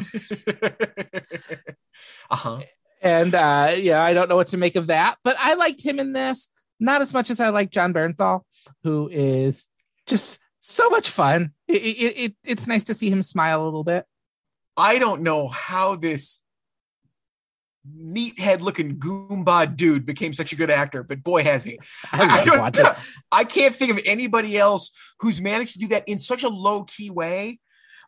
uh-huh. 2.30 2.60
And 3.02 3.34
uh, 3.34 3.74
yeah, 3.76 4.02
I 4.02 4.14
don't 4.14 4.28
know 4.28 4.36
what 4.36 4.48
to 4.48 4.56
make 4.56 4.76
of 4.76 4.86
that, 4.86 5.16
but 5.24 5.36
I 5.38 5.54
liked 5.54 5.84
him 5.84 5.98
in 5.98 6.12
this 6.12 6.48
not 6.82 7.00
as 7.00 7.14
much 7.14 7.30
as 7.30 7.40
I 7.40 7.48
like 7.50 7.70
Jon 7.70 7.94
Bernthal, 7.94 8.40
who 8.82 9.08
is 9.10 9.68
just 10.06 10.40
so 10.60 10.90
much 10.90 11.08
fun. 11.08 11.52
It, 11.68 11.82
it, 11.82 12.16
it, 12.16 12.34
it's 12.44 12.66
nice 12.66 12.84
to 12.84 12.94
see 12.94 13.08
him 13.08 13.22
smile 13.22 13.62
a 13.62 13.64
little 13.64 13.84
bit. 13.84 14.04
I 14.76 14.98
don't 14.98 15.22
know 15.22 15.48
how 15.48 15.96
this 15.96 16.41
meathead 17.88 18.60
looking 18.60 18.98
goomba 18.98 19.74
dude 19.74 20.06
became 20.06 20.32
such 20.32 20.52
a 20.52 20.56
good 20.56 20.70
actor, 20.70 21.02
but 21.02 21.22
boy 21.22 21.42
has 21.42 21.64
he. 21.64 21.78
I, 22.12 22.70
I. 22.74 22.96
I 23.32 23.44
can't 23.44 23.74
think 23.74 23.90
of 23.90 24.00
anybody 24.06 24.56
else 24.56 24.90
who's 25.20 25.40
managed 25.40 25.74
to 25.74 25.78
do 25.78 25.88
that 25.88 26.08
in 26.08 26.18
such 26.18 26.42
a 26.42 26.48
low 26.48 26.84
key 26.84 27.10
way. 27.10 27.58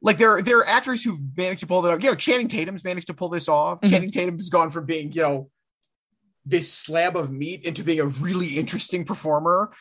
Like 0.03 0.19
there, 0.19 0.43
there 0.43 0.59
are 0.59 0.67
actors 0.67 1.03
who've 1.03 1.21
managed 1.37 1.61
to 1.61 1.67
pull 1.67 1.83
that 1.83 1.93
off. 1.93 2.03
You 2.03 2.11
know, 2.11 2.17
Channing 2.17 2.49
Tatum's 2.49 2.85
managed 2.85 3.07
to 3.07 3.15
pull 3.15 3.31
this 3.31 3.49
off. 3.49 3.81
Mm-hmm. 3.81 3.93
Channing 3.93 4.11
Tatum 4.11 4.37
has 4.37 4.51
gone 4.51 4.71
from 4.71 4.85
being, 4.87 5.13
you 5.13 5.23
know, 5.23 5.51
this 6.45 6.73
slab 6.73 7.17
of 7.17 7.31
meat 7.31 7.65
into 7.65 7.83
being 7.83 8.01
a 8.01 8.07
really 8.07 8.59
interesting 8.59 9.05
performer. 9.05 9.73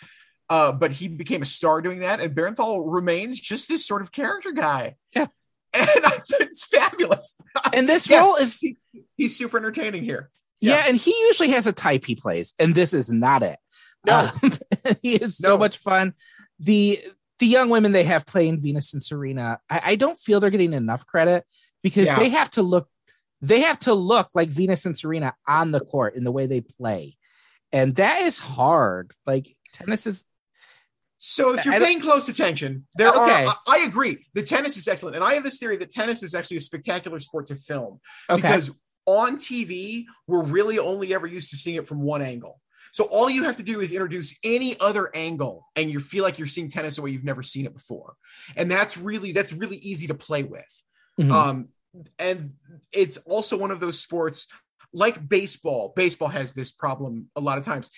Uh, 0.50 0.72
but 0.72 0.92
he 0.92 1.08
became 1.08 1.42
a 1.42 1.46
star 1.46 1.82
doing 1.82 2.00
that, 2.00 2.20
and 2.20 2.36
Bernthal 2.36 2.84
remains 2.86 3.40
just 3.40 3.70
this 3.70 3.86
sort 3.86 4.02
of 4.02 4.12
character 4.12 4.52
guy. 4.52 4.96
Yeah, 5.16 5.28
and 5.74 5.90
it's 6.40 6.68
fabulous. 6.68 7.36
And 7.74 7.88
this 7.88 8.10
yes, 8.10 8.26
role 8.26 8.36
is 8.36 8.60
he, 8.60 8.78
he's 9.16 9.36
super 9.36 9.58
entertaining 9.58 10.04
here. 10.04 10.30
Yeah. 10.62 10.76
yeah. 10.76 10.84
and 10.88 10.98
he 10.98 11.12
usually 11.28 11.50
has 11.50 11.68
a 11.68 11.74
type 11.74 12.06
he 12.06 12.16
plays, 12.16 12.54
and 12.60 12.74
this 12.74 12.94
is 12.94 13.12
not 13.12 13.42
it. 13.42 13.58
No, 14.06 14.30
um, 14.44 14.52
he 15.02 15.16
is 15.16 15.38
so 15.38 15.58
much 15.58 15.78
fun. 15.78 16.14
The 16.60 17.00
the 17.40 17.48
young 17.48 17.70
women 17.70 17.92
they 17.92 18.04
have 18.04 18.26
playing 18.26 18.62
Venus 18.62 18.94
and 18.94 19.02
Serena, 19.02 19.60
I, 19.70 19.82
I 19.84 19.96
don't 19.96 20.20
feel 20.20 20.40
they're 20.40 20.50
getting 20.50 20.74
enough 20.74 21.06
credit 21.06 21.46
because 21.82 22.08
yeah. 22.08 22.20
they 22.20 22.30
have 22.30 22.50
to 22.52 22.62
look 22.62 22.88
they 23.42 23.62
have 23.62 23.80
to 23.80 23.94
look 23.94 24.30
like 24.34 24.50
Venus 24.50 24.86
and 24.86 24.98
Serena 24.98 25.34
on 25.46 25.72
the 25.72 25.82
court 25.82 26.16
in 26.16 26.24
the 26.24 26.32
way 26.32 26.46
they 26.46 26.62
play. 26.62 27.18
And 27.74 27.96
that 27.96 28.22
is 28.22 28.40
hard. 28.40 29.12
Like 29.26 29.54
tennis 29.74 30.08
is 30.08 30.26
so 31.26 31.54
if 31.54 31.64
you're 31.64 31.80
paying 31.80 32.02
close 32.02 32.28
attention, 32.28 32.86
there 32.96 33.08
okay. 33.08 33.46
are. 33.46 33.56
I, 33.66 33.78
I, 33.78 33.86
agree. 33.86 34.26
The 34.34 34.44
tennis 34.44 34.76
is 34.76 34.90
excellent, 34.90 35.16
and 35.16 35.24
I 35.24 35.36
have 35.36 35.44
this 35.46 35.58
theory 35.58 35.78
that 35.78 35.90
tennis 35.90 36.22
is 36.22 36.36
actually 36.36 36.58
a 36.58 36.62
spectacular 36.62 37.18
sport 37.22 37.46
to 37.46 37.56
film 37.56 38.02
okay. 38.30 38.42
because 38.42 38.72
on 39.06 39.38
TV 39.38 40.04
we're 40.28 40.44
really 40.44 40.80
only 40.80 41.14
ever 41.14 41.26
used 41.26 41.50
to 41.52 41.56
seeing 41.56 41.78
it 41.78 41.88
from 41.88 42.02
one 42.02 42.22
angle. 42.22 42.60
So 42.92 43.06
all 43.06 43.30
you 43.30 43.46
have 43.46 43.56
to 43.56 43.64
do 43.64 43.80
is 43.80 43.94
introduce 43.94 44.38
any 44.44 44.78
other 44.82 45.16
angle, 45.16 45.66
and 45.78 45.90
you 45.90 46.02
feel 46.02 46.26
like 46.26 46.40
you're 46.40 46.48
seeing 46.48 46.68
tennis 46.68 46.98
the 46.98 47.02
way 47.02 47.12
you've 47.12 47.24
never 47.24 47.42
seen 47.42 47.66
it 47.66 47.74
before, 47.74 48.16
and 48.58 48.70
that's 48.70 48.98
really 48.98 49.32
that's 49.32 49.54
really 49.54 49.78
easy 49.78 50.08
to 50.08 50.16
play 50.16 50.44
with. 50.44 50.84
Mm-hmm. 51.22 51.32
Um, 51.32 51.70
and 52.20 52.52
it's 52.92 53.16
also 53.20 53.58
one 53.58 53.72
of 53.72 53.80
those 53.80 53.98
sports 53.98 54.48
like 54.94 55.26
baseball. 55.30 55.94
Baseball 55.96 56.28
has 56.28 56.52
this 56.52 56.74
problem 56.74 57.30
a 57.38 57.40
lot 57.40 57.58
of 57.58 57.64
times. 57.64 57.92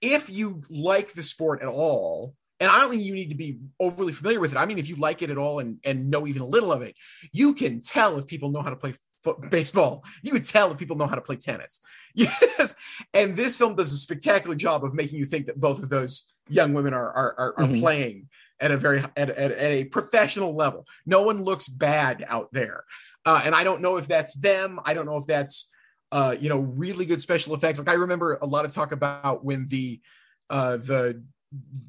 If 0.00 0.30
you 0.30 0.62
like 0.70 1.12
the 1.12 1.22
sport 1.22 1.60
at 1.60 1.68
all, 1.68 2.34
and 2.62 2.70
I 2.70 2.78
don't 2.78 2.92
mean 2.92 3.00
you 3.00 3.12
need 3.12 3.30
to 3.30 3.34
be 3.34 3.58
overly 3.80 4.12
familiar 4.12 4.38
with 4.38 4.52
it. 4.52 4.56
I 4.56 4.66
mean, 4.66 4.78
if 4.78 4.88
you 4.88 4.94
like 4.94 5.20
it 5.20 5.30
at 5.30 5.36
all 5.36 5.58
and, 5.58 5.78
and 5.84 6.08
know 6.08 6.28
even 6.28 6.42
a 6.42 6.46
little 6.46 6.70
of 6.70 6.80
it, 6.80 6.94
you 7.32 7.54
can 7.54 7.80
tell 7.80 8.16
if 8.20 8.28
people 8.28 8.52
know 8.52 8.62
how 8.62 8.70
to 8.70 8.76
play 8.76 8.94
foot, 9.24 9.50
baseball. 9.50 10.04
You 10.22 10.30
can 10.30 10.42
tell 10.42 10.70
if 10.70 10.78
people 10.78 10.94
know 10.94 11.08
how 11.08 11.16
to 11.16 11.20
play 11.20 11.36
tennis. 11.36 11.80
Yes. 12.14 12.74
And 13.14 13.34
this 13.34 13.56
film 13.56 13.74
does 13.74 13.90
a 13.90 13.96
spectacular 13.96 14.54
job 14.54 14.84
of 14.84 14.92
making 14.92 15.18
you 15.18 15.24
think 15.24 15.46
that 15.46 15.58
both 15.58 15.82
of 15.82 15.88
those 15.88 16.34
young 16.46 16.74
women 16.74 16.92
are, 16.92 17.10
are, 17.10 17.34
are, 17.38 17.54
are 17.56 17.64
mm-hmm. 17.64 17.80
playing 17.80 18.28
at 18.60 18.70
a 18.70 18.76
very, 18.76 18.98
at, 19.16 19.30
at, 19.30 19.30
at, 19.30 19.70
a 19.70 19.84
professional 19.84 20.54
level. 20.54 20.86
No 21.06 21.22
one 21.22 21.42
looks 21.42 21.68
bad 21.68 22.22
out 22.28 22.52
there. 22.52 22.84
Uh, 23.24 23.40
and 23.46 23.54
I 23.54 23.64
don't 23.64 23.80
know 23.80 23.96
if 23.96 24.06
that's 24.06 24.34
them. 24.34 24.78
I 24.84 24.92
don't 24.92 25.06
know 25.06 25.16
if 25.16 25.24
that's, 25.24 25.70
uh, 26.12 26.36
you 26.38 26.50
know, 26.50 26.58
really 26.58 27.06
good 27.06 27.20
special 27.20 27.54
effects. 27.54 27.78
Like 27.78 27.88
I 27.88 27.94
remember 27.94 28.38
a 28.42 28.46
lot 28.46 28.66
of 28.66 28.72
talk 28.72 28.92
about 28.92 29.42
when 29.42 29.66
the, 29.68 30.02
uh, 30.50 30.76
the 30.76 31.24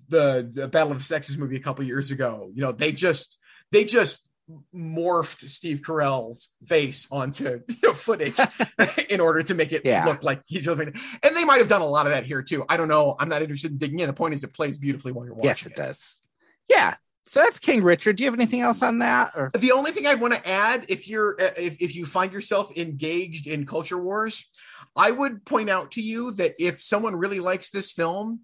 the, 0.09 0.49
the 0.51 0.67
Battle 0.67 0.91
of 0.91 0.97
the 0.97 1.03
Sexes 1.03 1.37
movie 1.37 1.55
a 1.55 1.61
couple 1.61 1.85
years 1.85 2.11
ago. 2.11 2.49
You 2.53 2.61
know, 2.61 2.71
they 2.71 2.91
just 2.91 3.39
they 3.71 3.85
just 3.85 4.27
morphed 4.75 5.39
Steve 5.39 5.81
Carell's 5.81 6.49
face 6.65 7.07
onto 7.09 7.61
you 7.69 7.75
know, 7.81 7.93
footage 7.93 8.35
in 9.09 9.19
order 9.19 9.41
to 9.41 9.53
make 9.53 9.71
it 9.71 9.83
yeah. 9.85 10.05
look 10.05 10.23
like 10.23 10.41
he's 10.45 10.67
really. 10.67 10.85
And 10.85 11.35
they 11.35 11.45
might 11.45 11.59
have 11.59 11.69
done 11.69 11.81
a 11.81 11.85
lot 11.85 12.05
of 12.05 12.11
that 12.11 12.25
here 12.25 12.41
too. 12.41 12.65
I 12.69 12.77
don't 12.77 12.87
know. 12.87 13.15
I'm 13.19 13.29
not 13.29 13.41
interested 13.41 13.71
in 13.71 13.77
digging 13.77 13.99
in. 13.99 14.07
The 14.07 14.13
point 14.13 14.33
is, 14.33 14.43
it 14.43 14.53
plays 14.53 14.77
beautifully 14.77 15.11
while 15.11 15.25
you're 15.25 15.35
watching. 15.35 15.47
Yes, 15.47 15.65
it, 15.65 15.71
it. 15.71 15.75
does. 15.75 16.23
Yeah. 16.69 16.95
So 17.25 17.39
that's 17.39 17.57
King 17.59 17.83
Richard. 17.83 18.17
Do 18.17 18.23
you 18.23 18.29
have 18.29 18.37
anything 18.37 18.59
else 18.59 18.83
on 18.83 18.99
that? 18.99 19.31
Or? 19.35 19.51
The 19.53 19.71
only 19.71 19.91
thing 19.91 20.05
I'd 20.05 20.19
want 20.19 20.33
to 20.33 20.49
add, 20.49 20.85
if 20.89 21.07
you're 21.07 21.37
uh, 21.39 21.51
if, 21.57 21.81
if 21.81 21.95
you 21.95 22.05
find 22.05 22.33
yourself 22.33 22.75
engaged 22.75 23.47
in 23.47 23.65
culture 23.65 24.01
wars, 24.01 24.49
I 24.95 25.11
would 25.11 25.45
point 25.45 25.69
out 25.69 25.91
to 25.91 26.01
you 26.01 26.31
that 26.33 26.55
if 26.59 26.81
someone 26.81 27.15
really 27.15 27.39
likes 27.39 27.69
this 27.69 27.91
film, 27.91 28.41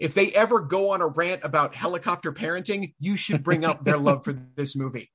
if 0.00 0.14
they 0.14 0.32
ever 0.32 0.60
go 0.60 0.90
on 0.90 1.02
a 1.02 1.06
rant 1.06 1.42
about 1.44 1.74
helicopter 1.74 2.32
parenting, 2.32 2.94
you 2.98 3.16
should 3.16 3.44
bring 3.44 3.64
up 3.64 3.84
their 3.84 3.98
love 3.98 4.24
for 4.24 4.32
this 4.56 4.74
movie. 4.74 5.12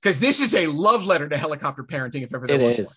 Because 0.00 0.20
this 0.20 0.40
is 0.40 0.54
a 0.54 0.68
love 0.68 1.06
letter 1.06 1.28
to 1.28 1.36
helicopter 1.36 1.82
parenting, 1.82 2.22
if 2.22 2.32
ever 2.32 2.46
there 2.46 2.60
it 2.60 2.64
was 2.64 2.78
is. 2.78 2.86
One. 2.86 2.94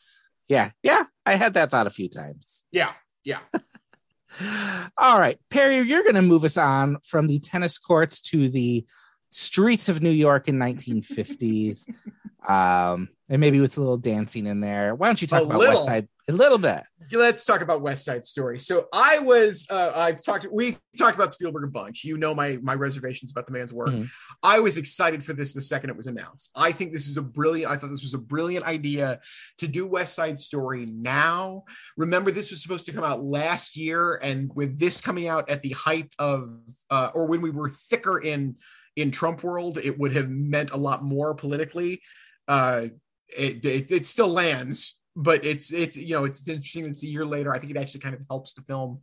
Yeah. 0.49 0.71
Yeah. 0.83 1.03
I 1.25 1.35
had 1.35 1.55
that 1.55 1.71
thought 1.71 1.87
a 1.87 1.91
few 1.91 2.09
times. 2.09 2.65
Yeah. 2.71 2.91
Yeah. 3.23 3.39
All 4.97 5.19
right. 5.19 5.39
Perry, 5.49 5.77
you're 5.77 6.03
going 6.03 6.15
to 6.15 6.21
move 6.21 6.43
us 6.43 6.57
on 6.57 6.97
from 7.03 7.27
the 7.27 7.39
tennis 7.39 7.79
courts 7.79 8.21
to 8.21 8.49
the 8.49 8.85
streets 9.29 9.89
of 9.89 10.01
New 10.01 10.11
York 10.11 10.47
in 10.47 10.57
1950s. 10.57 11.89
um, 12.47 13.09
and 13.29 13.39
maybe 13.39 13.59
with 13.59 13.77
a 13.77 13.81
little 13.81 13.97
dancing 13.97 14.47
in 14.47 14.59
there. 14.59 14.95
Why 14.95 15.07
don't 15.07 15.21
you 15.21 15.27
talk 15.27 15.41
a 15.41 15.45
about 15.45 15.59
little. 15.59 15.75
West 15.75 15.85
Side 15.85 16.07
a 16.27 16.33
little 16.33 16.57
bit? 16.57 16.83
let's 17.13 17.45
talk 17.45 17.61
about 17.61 17.81
West 17.81 18.05
Side 18.05 18.23
Story. 18.23 18.57
So 18.59 18.87
I 18.93 19.19
was, 19.19 19.67
uh, 19.69 19.91
I've 19.95 20.23
talked, 20.23 20.47
we've 20.51 20.79
talked 20.97 21.15
about 21.15 21.31
Spielberg 21.31 21.63
a 21.63 21.67
bunch. 21.67 22.03
You 22.03 22.17
know 22.17 22.33
my 22.33 22.57
my 22.61 22.73
reservations 22.73 23.31
about 23.31 23.45
the 23.45 23.51
man's 23.51 23.73
work. 23.73 23.89
Mm-hmm. 23.89 24.05
I 24.43 24.59
was 24.59 24.77
excited 24.77 25.23
for 25.23 25.33
this 25.33 25.53
the 25.53 25.61
second 25.61 25.89
it 25.89 25.97
was 25.97 26.07
announced. 26.07 26.51
I 26.55 26.71
think 26.71 26.93
this 26.93 27.07
is 27.07 27.17
a 27.17 27.21
brilliant. 27.21 27.71
I 27.71 27.75
thought 27.75 27.89
this 27.89 28.03
was 28.03 28.13
a 28.13 28.19
brilliant 28.19 28.65
idea 28.65 29.19
to 29.59 29.67
do 29.67 29.87
West 29.87 30.15
Side 30.15 30.37
Story 30.37 30.85
now. 30.85 31.63
Remember, 31.97 32.31
this 32.31 32.51
was 32.51 32.61
supposed 32.61 32.85
to 32.87 32.93
come 32.93 33.03
out 33.03 33.23
last 33.23 33.75
year, 33.75 34.19
and 34.21 34.51
with 34.55 34.79
this 34.79 35.01
coming 35.01 35.27
out 35.27 35.49
at 35.49 35.61
the 35.61 35.71
height 35.71 36.13
of, 36.19 36.49
uh, 36.89 37.11
or 37.13 37.27
when 37.27 37.41
we 37.41 37.49
were 37.49 37.69
thicker 37.69 38.19
in 38.19 38.55
in 38.95 39.11
Trump 39.11 39.43
world, 39.43 39.77
it 39.77 39.97
would 39.97 40.13
have 40.13 40.29
meant 40.29 40.71
a 40.71 40.77
lot 40.77 41.03
more 41.03 41.33
politically. 41.33 42.01
Uh, 42.47 42.87
it, 43.29 43.63
it, 43.63 43.91
it 43.91 44.05
still 44.05 44.27
lands 44.27 44.99
but 45.15 45.45
it's 45.45 45.71
it's 45.71 45.97
you 45.97 46.15
know 46.15 46.25
it's 46.25 46.47
interesting. 46.47 46.85
It's 46.85 47.03
a 47.03 47.07
year 47.07 47.25
later. 47.25 47.53
I 47.53 47.59
think 47.59 47.71
it 47.71 47.77
actually 47.77 48.01
kind 48.01 48.15
of 48.15 48.25
helps 48.29 48.53
the 48.53 48.61
film 48.61 49.01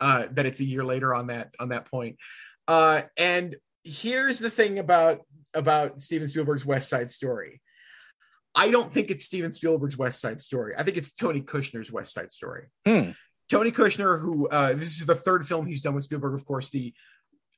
uh 0.00 0.26
that 0.32 0.46
it's 0.46 0.60
a 0.60 0.64
year 0.64 0.84
later 0.84 1.14
on 1.14 1.28
that 1.28 1.54
on 1.60 1.70
that 1.70 1.90
point. 1.90 2.16
Uh 2.66 3.02
and 3.16 3.56
here's 3.84 4.38
the 4.38 4.50
thing 4.50 4.78
about 4.78 5.20
about 5.54 6.00
steven 6.00 6.28
spielberg's 6.28 6.64
west 6.64 6.88
side 6.88 7.10
story. 7.10 7.60
I 8.54 8.70
don't 8.70 8.90
think 8.90 9.10
it's 9.10 9.24
steven 9.24 9.52
spielberg's 9.52 9.96
west 9.96 10.20
side 10.20 10.40
story. 10.40 10.74
I 10.76 10.82
think 10.82 10.96
it's 10.96 11.12
tony 11.12 11.40
kushner's 11.40 11.92
west 11.92 12.12
side 12.12 12.30
story. 12.30 12.66
Hmm. 12.86 13.10
tony 13.48 13.70
kushner 13.70 14.20
who 14.20 14.48
uh 14.48 14.72
this 14.72 15.00
is 15.00 15.06
the 15.06 15.14
third 15.14 15.46
film 15.46 15.66
he's 15.66 15.82
done 15.82 15.94
with 15.94 16.04
spielberg 16.04 16.34
of 16.34 16.46
course 16.46 16.70
the 16.70 16.94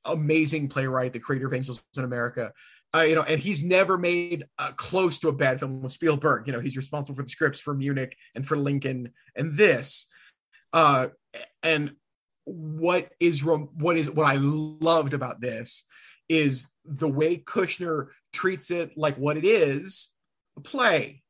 amazing 0.04 0.68
playwright 0.68 1.12
the 1.12 1.20
creator 1.20 1.46
of 1.46 1.54
angels 1.54 1.84
in 1.96 2.02
america 2.02 2.50
uh, 2.94 3.00
you 3.00 3.14
know, 3.14 3.22
and 3.22 3.40
he's 3.40 3.64
never 3.64 3.96
made 3.96 4.44
uh, 4.58 4.72
close 4.72 5.18
to 5.20 5.28
a 5.28 5.32
bad 5.32 5.58
film 5.58 5.82
with 5.82 5.92
Spielberg. 5.92 6.46
You 6.46 6.52
know, 6.52 6.60
he's 6.60 6.76
responsible 6.76 7.16
for 7.16 7.22
the 7.22 7.28
scripts 7.28 7.60
for 7.60 7.74
Munich 7.74 8.16
and 8.34 8.46
for 8.46 8.56
Lincoln 8.56 9.12
and 9.34 9.52
this. 9.52 10.06
Uh, 10.72 11.08
and 11.62 11.94
what 12.44 13.10
is 13.18 13.44
what 13.44 13.96
is 13.96 14.10
what 14.10 14.26
I 14.26 14.36
loved 14.36 15.14
about 15.14 15.40
this 15.40 15.84
is 16.28 16.66
the 16.84 17.08
way 17.08 17.38
Kushner 17.38 18.08
treats 18.32 18.70
it 18.70 18.96
like 18.96 19.16
what 19.16 19.36
it 19.36 19.44
is 19.44 20.08
a 20.56 20.60
play. 20.60 21.22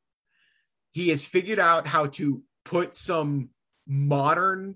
He 0.91 1.11
has 1.11 1.25
figured 1.25 1.59
out 1.59 1.87
how 1.87 2.07
to 2.07 2.43
put 2.65 2.95
some 2.95 3.51
modern 3.87 4.75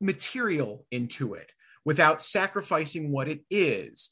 material 0.00 0.86
into 0.90 1.34
it 1.34 1.54
without 1.84 2.20
sacrificing 2.20 3.10
what 3.10 3.28
it 3.28 3.40
is 3.50 4.10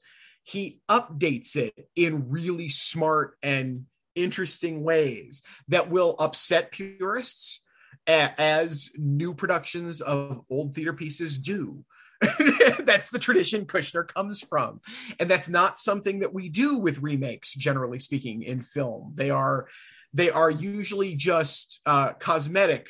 he 0.49 0.81
updates 0.89 1.57
it 1.57 1.89
in 1.95 2.31
really 2.31 2.69
smart 2.69 3.37
and 3.43 3.85
interesting 4.15 4.83
ways 4.83 5.43
that 5.69 5.91
will 5.91 6.17
upset 6.19 6.73
purists 6.73 7.63
as 8.07 8.91
new 8.97 9.35
productions 9.35 10.01
of 10.01 10.41
old 10.51 10.75
theater 10.75 10.95
pieces 10.95 11.37
do 11.39 11.85
that's 12.81 13.11
the 13.11 13.19
tradition 13.21 13.65
Kushner 13.65 14.05
comes 14.05 14.43
from. 14.43 14.81
And 15.21 15.31
that's 15.31 15.49
not 15.49 15.77
something 15.77 16.19
that 16.19 16.35
we 16.35 16.49
do 16.49 16.77
with 16.77 16.99
remakes, 17.01 17.55
generally 17.55 18.01
speaking, 18.01 18.43
in 18.43 18.61
film. 18.61 19.13
They 19.15 19.31
are 19.31 19.69
they 20.13 20.29
are 20.29 20.51
usually 20.51 21.15
just 21.15 21.81
uh, 21.87 22.15
cosmetic 22.15 22.89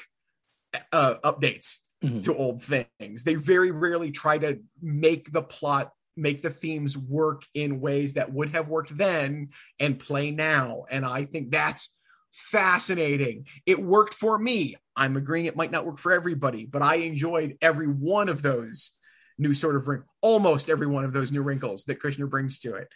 uh, 0.93 1.17
updates 1.25 1.81
Mhm. 2.03 2.23
to 2.23 2.35
old 2.37 2.63
things. 2.63 3.25
They 3.25 3.35
very 3.35 3.73
rarely 3.73 4.13
try 4.13 4.39
to 4.39 4.61
make 4.81 5.33
the 5.33 5.43
plot, 5.43 5.91
make 6.19 6.43
the 6.43 6.51
themes 6.51 6.97
work 6.97 7.43
in 7.55 7.81
ways 7.81 8.15
that 8.15 8.33
would 8.33 8.51
have 8.51 8.69
worked 8.69 8.97
then 8.97 9.51
and 9.79 9.99
play 9.99 10.31
now. 10.31 10.85
And 10.91 11.05
I 11.05 11.25
think 11.25 11.51
that's 11.51 11.97
fascinating. 12.33 13.47
It 13.67 13.79
worked 13.79 14.15
for 14.15 14.39
me. 14.39 14.77
I'm 14.97 15.17
agreeing 15.17 15.47
it 15.47 15.57
might 15.57 15.71
not 15.71 15.87
work 15.87 15.99
for 15.99 16.13
everybody, 16.13 16.67
but 16.67 16.83
I 16.83 16.97
enjoyed 16.97 17.57
every 17.63 17.87
one 17.87 18.29
of 18.29 18.43
those 18.43 18.93
new 19.39 19.55
sort 19.55 19.77
of 19.77 19.87
wrinkles, 19.87 20.11
almost 20.21 20.69
every 20.69 20.87
one 20.87 21.05
of 21.05 21.13
those 21.13 21.33
new 21.33 21.43
wrinkles 21.43 21.85
that 21.85 22.01
Kushner 22.01 22.29
brings 22.29 22.59
to 22.61 22.75
it. 22.75 22.89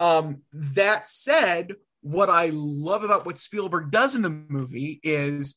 Um, 0.00 0.42
that 0.52 1.06
said, 1.06 1.74
what 2.00 2.28
I 2.28 2.50
love 2.52 3.04
about 3.04 3.26
what 3.26 3.38
Spielberg 3.38 3.90
does 3.90 4.16
in 4.16 4.22
the 4.22 4.30
movie 4.30 5.00
is 5.02 5.54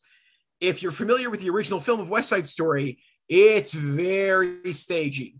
if 0.61 0.83
you're 0.83 0.91
familiar 0.91 1.29
with 1.29 1.41
the 1.41 1.49
original 1.49 1.79
film 1.79 1.99
of 1.99 2.09
West 2.09 2.29
Side 2.29 2.45
Story, 2.45 2.99
it's 3.27 3.73
very 3.73 4.71
stagey. 4.73 5.37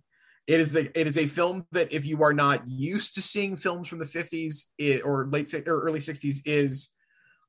It 0.48 0.60
is 0.60 0.72
the 0.72 0.92
it 1.00 1.08
is 1.08 1.18
a 1.18 1.26
film 1.26 1.66
that 1.72 1.92
if 1.92 2.06
you 2.06 2.22
are 2.24 2.34
not 2.34 2.68
used 2.68 3.16
to 3.16 3.22
seeing 3.22 3.56
films 3.56 3.88
from 3.88 4.00
the 4.00 4.06
50s 4.06 4.66
it, 4.78 5.04
or 5.04 5.28
late 5.28 5.52
or 5.66 5.82
early 5.82 6.00
60s 6.00 6.38
is 6.46 6.90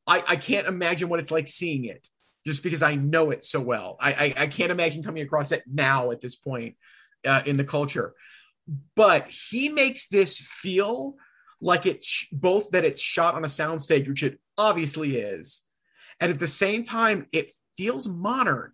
I, 0.06 0.22
I 0.26 0.36
can't 0.36 0.66
imagine 0.66 1.08
what 1.08 1.20
it's 1.20 1.30
like 1.30 1.48
seeing 1.48 1.84
it 1.84 2.08
just 2.46 2.62
because 2.62 2.82
I 2.82 2.94
know 2.94 3.30
it 3.30 3.44
so 3.44 3.60
well. 3.60 3.96
I 4.00 4.12
I, 4.12 4.34
I 4.42 4.46
can't 4.46 4.70
imagine 4.70 5.02
coming 5.02 5.22
across 5.22 5.52
it 5.52 5.62
now 5.66 6.10
at 6.10 6.20
this 6.20 6.36
point 6.36 6.76
uh, 7.26 7.42
in 7.44 7.56
the 7.56 7.64
culture. 7.64 8.14
But 8.94 9.28
he 9.28 9.68
makes 9.68 10.08
this 10.08 10.40
feel 10.40 11.16
like 11.60 11.86
it's 11.86 12.26
both 12.32 12.70
that 12.70 12.84
it's 12.84 13.00
shot 13.00 13.34
on 13.34 13.44
a 13.44 13.48
soundstage, 13.48 14.08
which 14.08 14.22
it 14.22 14.40
obviously 14.56 15.16
is, 15.16 15.62
and 16.18 16.32
at 16.32 16.38
the 16.38 16.48
same 16.48 16.82
time 16.82 17.26
it 17.30 17.50
feels 17.76 18.08
modern 18.08 18.72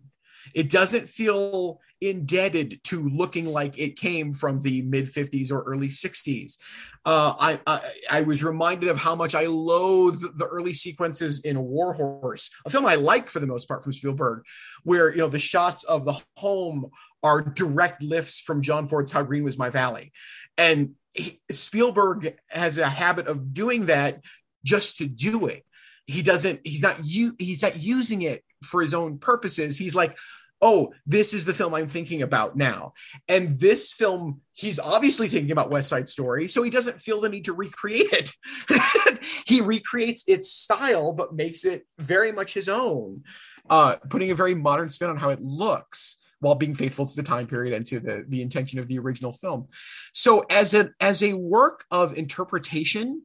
it 0.53 0.69
doesn't 0.69 1.07
feel 1.07 1.79
indebted 2.09 2.79
to 2.83 3.09
looking 3.09 3.45
like 3.45 3.77
it 3.77 3.97
came 3.97 4.31
from 4.31 4.59
the 4.61 4.81
mid 4.83 5.05
50s 5.05 5.51
or 5.51 5.63
early 5.63 5.87
60s 5.87 6.57
uh, 7.05 7.33
I, 7.39 7.59
I 7.67 7.81
i 8.09 8.21
was 8.21 8.43
reminded 8.43 8.89
of 8.89 8.97
how 8.97 9.15
much 9.15 9.35
i 9.35 9.45
loathe 9.45 10.21
the 10.37 10.45
early 10.45 10.73
sequences 10.73 11.39
in 11.39 11.59
war 11.59 11.93
horse 11.93 12.49
a 12.65 12.69
film 12.69 12.85
i 12.85 12.95
like 12.95 13.29
for 13.29 13.39
the 13.39 13.47
most 13.47 13.67
part 13.67 13.83
from 13.83 13.93
spielberg 13.93 14.43
where 14.83 15.11
you 15.11 15.17
know 15.17 15.29
the 15.29 15.39
shots 15.39 15.83
of 15.83 16.05
the 16.05 16.19
home 16.37 16.89
are 17.23 17.41
direct 17.41 18.01
lifts 18.03 18.39
from 18.39 18.61
john 18.61 18.87
ford's 18.87 19.11
how 19.11 19.23
green 19.23 19.43
was 19.43 19.57
my 19.57 19.69
valley. 19.69 20.11
And 20.57 20.95
he- 21.13 21.41
spielberg 21.51 22.35
has 22.49 22.77
a 22.77 22.87
habit 22.87 23.27
of 23.27 23.53
doing 23.53 23.87
that 23.87 24.21
just 24.65 24.97
to 24.97 25.07
do 25.07 25.47
it. 25.47 25.65
He 26.05 26.21
doesn't 26.21 26.61
he's 26.63 26.83
not 26.83 26.97
he's 26.97 27.61
not 27.61 27.77
using 27.81 28.23
it 28.23 28.43
for 28.63 28.81
his 28.81 28.93
own 28.93 29.19
purposes. 29.19 29.77
He's 29.77 29.95
like 29.95 30.17
oh 30.63 30.91
this 31.05 31.33
is 31.33 31.45
the 31.45 31.53
film 31.53 31.73
i'm 31.73 31.87
thinking 31.87 32.23
about 32.23 32.55
now. 32.55 32.93
And 33.27 33.59
this 33.59 33.91
film 33.91 34.41
he's 34.53 34.79
obviously 34.79 35.27
thinking 35.27 35.51
about 35.51 35.69
west 35.69 35.89
side 35.89 36.09
story 36.09 36.47
so 36.47 36.63
he 36.63 36.71
doesn't 36.71 37.01
feel 37.01 37.21
the 37.21 37.29
need 37.29 37.45
to 37.45 37.53
recreate 37.53 38.11
it. 38.11 38.31
He 39.45 39.61
recreates 39.61 40.23
its 40.27 40.51
style 40.51 41.13
but 41.13 41.35
makes 41.35 41.63
it 41.65 41.85
very 41.97 42.31
much 42.31 42.53
his 42.53 42.67
own 42.67 43.23
uh 43.69 43.97
putting 44.09 44.31
a 44.31 44.35
very 44.35 44.55
modern 44.55 44.89
spin 44.89 45.09
on 45.09 45.17
how 45.17 45.29
it 45.29 45.41
looks 45.41 46.17
while 46.39 46.55
being 46.55 46.75
faithful 46.75 47.05
to 47.05 47.15
the 47.15 47.23
time 47.23 47.47
period 47.47 47.73
and 47.73 47.85
to 47.85 47.99
the 47.99 48.25
the 48.27 48.41
intention 48.41 48.79
of 48.79 48.87
the 48.87 48.99
original 48.99 49.31
film. 49.31 49.67
So 50.13 50.45
as 50.49 50.73
a 50.73 50.89
as 50.99 51.21
a 51.23 51.33
work 51.33 51.85
of 51.91 52.17
interpretation 52.17 53.23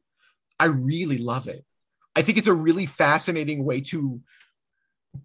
i 0.59 0.67
really 0.67 1.19
love 1.19 1.47
it. 1.49 1.65
I 2.17 2.23
think 2.23 2.39
it's 2.39 2.49
a 2.49 2.55
really 2.55 2.87
fascinating 2.87 3.65
way 3.65 3.81
to 3.93 4.21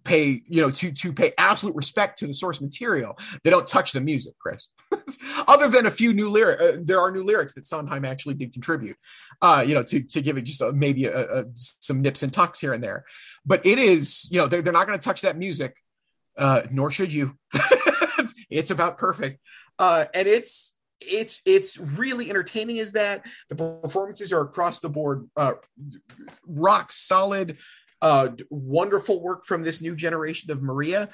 pay, 0.04 0.42
you 0.46 0.60
know, 0.60 0.70
to 0.70 0.92
to 0.92 1.12
pay 1.12 1.32
absolute 1.38 1.74
respect 1.76 2.18
to 2.18 2.26
the 2.26 2.34
source 2.34 2.60
material. 2.60 3.18
They 3.42 3.50
don't 3.50 3.66
touch 3.66 3.92
the 3.92 4.00
music, 4.00 4.34
Chris. 4.38 4.68
Other 5.48 5.68
than 5.68 5.86
a 5.86 5.90
few 5.90 6.12
new 6.12 6.28
lyrics, 6.28 6.62
uh, 6.62 6.76
there 6.82 7.00
are 7.00 7.10
new 7.10 7.22
lyrics 7.22 7.54
that 7.54 7.66
Sondheim 7.66 8.04
actually 8.04 8.34
did 8.34 8.52
contribute, 8.52 8.96
uh, 9.42 9.64
you 9.66 9.74
know, 9.74 9.82
to 9.82 10.02
to 10.02 10.22
give 10.22 10.36
it 10.36 10.42
just 10.42 10.60
a, 10.60 10.72
maybe 10.72 11.06
a, 11.06 11.40
a, 11.40 11.44
some 11.54 12.02
nips 12.02 12.22
and 12.22 12.32
tucks 12.32 12.60
here 12.60 12.72
and 12.72 12.82
there. 12.82 13.04
But 13.44 13.64
it 13.66 13.78
is, 13.78 14.28
you 14.30 14.38
know, 14.38 14.46
they're, 14.46 14.62
they're 14.62 14.72
not 14.72 14.86
going 14.86 14.98
to 14.98 15.04
touch 15.04 15.22
that 15.22 15.36
music, 15.36 15.76
uh, 16.38 16.62
nor 16.70 16.90
should 16.90 17.12
you. 17.12 17.36
it's 18.50 18.70
about 18.70 18.98
perfect, 18.98 19.40
uh, 19.78 20.06
and 20.14 20.26
it's 20.26 20.74
it's 21.00 21.40
it's 21.44 21.78
really 21.78 22.30
entertaining 22.30 22.78
is 22.78 22.92
that 22.92 23.24
the 23.48 23.56
performances 23.56 24.32
are 24.32 24.40
across 24.40 24.80
the 24.80 24.88
board 24.88 25.28
uh 25.36 25.52
rock 26.46 26.90
solid 26.90 27.58
uh 28.04 28.28
wonderful 28.50 29.20
work 29.20 29.44
from 29.44 29.62
this 29.62 29.82
new 29.82 29.96
generation 29.96 30.50
of 30.50 30.62
maria 30.62 31.08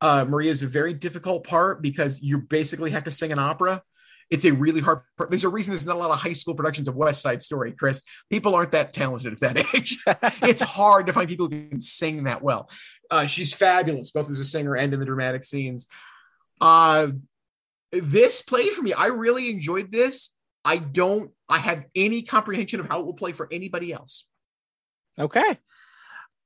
uh 0.00 0.24
maria 0.28 0.50
is 0.50 0.62
a 0.62 0.66
very 0.66 0.92
difficult 0.92 1.44
part 1.44 1.80
because 1.80 2.20
you 2.20 2.38
basically 2.38 2.90
have 2.90 3.04
to 3.04 3.10
sing 3.10 3.30
an 3.30 3.38
opera 3.38 3.82
it's 4.30 4.44
a 4.44 4.52
really 4.52 4.80
hard 4.80 5.00
part. 5.16 5.30
there's 5.30 5.44
a 5.44 5.48
reason 5.48 5.72
there's 5.72 5.86
not 5.86 5.96
a 5.96 5.98
lot 5.98 6.10
of 6.10 6.20
high 6.20 6.32
school 6.32 6.54
productions 6.54 6.88
of 6.88 6.96
west 6.96 7.22
side 7.22 7.40
story 7.40 7.72
chris 7.72 8.02
people 8.28 8.54
aren't 8.54 8.72
that 8.72 8.92
talented 8.92 9.32
at 9.32 9.40
that 9.40 9.58
age 9.74 10.02
it's 10.42 10.60
hard 10.60 11.06
to 11.06 11.12
find 11.12 11.28
people 11.28 11.46
who 11.48 11.68
can 11.68 11.78
sing 11.78 12.24
that 12.24 12.42
well 12.42 12.68
uh 13.12 13.26
she's 13.26 13.52
fabulous 13.52 14.10
both 14.10 14.28
as 14.28 14.40
a 14.40 14.44
singer 14.44 14.74
and 14.74 14.92
in 14.92 14.98
the 14.98 15.06
dramatic 15.06 15.44
scenes 15.44 15.86
uh 16.60 17.08
this 17.92 18.42
played 18.42 18.72
for 18.72 18.82
me. 18.82 18.92
I 18.92 19.06
really 19.06 19.50
enjoyed 19.50 19.90
this. 19.90 20.36
I 20.64 20.76
don't 20.76 21.30
I 21.48 21.58
have 21.58 21.86
any 21.94 22.22
comprehension 22.22 22.80
of 22.80 22.86
how 22.86 23.00
it 23.00 23.06
will 23.06 23.14
play 23.14 23.32
for 23.32 23.48
anybody 23.50 23.92
else. 23.92 24.26
Okay. 25.18 25.58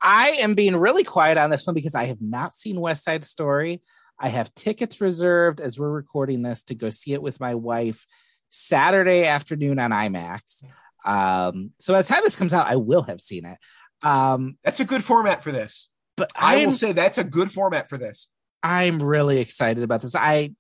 I 0.01 0.31
am 0.41 0.55
being 0.55 0.77
really 0.77 1.05
quiet 1.05 1.39
on 1.39 1.51
this 1.51 1.67
one 1.67 1.75
because 1.75 1.95
I 1.95 2.05
have 2.05 2.21
not 2.21 2.53
seen 2.53 2.81
West 2.81 3.05
Side 3.05 3.25
Story. 3.25 3.83
I 4.19 4.29
have 4.29 4.55
tickets 4.55 5.01
reserved 5.01 5.61
as 5.61 5.79
we're 5.79 5.91
recording 5.91 6.43
this 6.43 6.65
to 6.65 6.75
go 6.75 6.89
see 6.89 7.13
it 7.15 7.23
with 7.23 7.41
my 7.41 7.55
wife 7.55 8.07
Saturday 8.49 9.25
afternoon 9.25 9.79
on 9.79 9.91
IMAX. 9.91 10.63
Um, 11.05 11.73
so 11.81 11.93
by 11.93 12.03
the 12.03 12.09
time 12.09 12.23
this 12.23 12.37
comes 12.37 12.55
out, 12.55 12.67
I 12.67 12.77
will 12.77 13.03
have 13.03 13.21
seen 13.21 13.45
it. 13.45 13.59
Um, 14.07 14.57
That's 14.63 14.81
a 14.81 14.85
good 14.85 15.03
format 15.03 15.43
for 15.43 15.51
this. 15.53 15.89
but 16.17 16.31
I 16.37 16.61
I'm, 16.61 16.67
will 16.67 16.75
say 16.75 16.93
that's 16.93 17.19
a 17.19 17.25
good 17.25 17.51
format 17.51 17.89
for 17.89 17.99
this. 17.99 18.29
I'm 18.63 19.03
really 19.03 19.39
excited 19.39 19.83
about 19.83 20.03
this. 20.03 20.15
I 20.15 20.53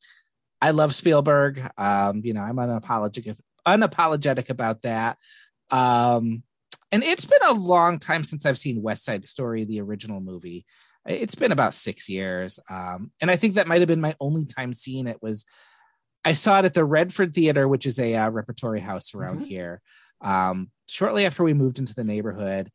I 0.60 0.70
love 0.70 0.94
Spielberg. 0.94 1.60
Um, 1.76 2.22
you 2.24 2.32
know, 2.32 2.40
I'm 2.40 2.56
unapologetic 2.56 3.36
unapologetic 3.66 4.50
about 4.50 4.82
that. 4.82 5.18
Um, 5.70 6.42
and 6.94 7.02
it's 7.02 7.24
been 7.24 7.42
a 7.48 7.52
long 7.54 7.98
time 7.98 8.22
since 8.22 8.46
I've 8.46 8.56
seen 8.56 8.80
West 8.80 9.04
Side 9.04 9.24
Story, 9.24 9.64
the 9.64 9.80
original 9.80 10.20
movie. 10.20 10.64
It's 11.04 11.34
been 11.34 11.50
about 11.50 11.74
six 11.74 12.08
years. 12.08 12.60
Um, 12.70 13.10
and 13.20 13.32
I 13.32 13.36
think 13.36 13.54
that 13.54 13.66
might 13.66 13.80
have 13.80 13.88
been 13.88 14.00
my 14.00 14.14
only 14.20 14.44
time 14.46 14.72
seeing 14.72 15.08
it 15.08 15.20
was 15.20 15.44
I 16.24 16.34
saw 16.34 16.60
it 16.60 16.64
at 16.64 16.72
the 16.72 16.84
Redford 16.84 17.34
Theater, 17.34 17.66
which 17.66 17.84
is 17.84 17.98
a 17.98 18.14
uh, 18.14 18.30
repertory 18.30 18.78
house 18.80 19.12
around 19.12 19.40
Mhm. 19.40 19.46
here. 19.46 19.82
Um, 20.20 20.70
shortly 20.86 21.26
after 21.26 21.42
we 21.42 21.52
moved 21.52 21.80
into 21.80 21.94
the 21.94 22.04
neighborhood. 22.04 22.70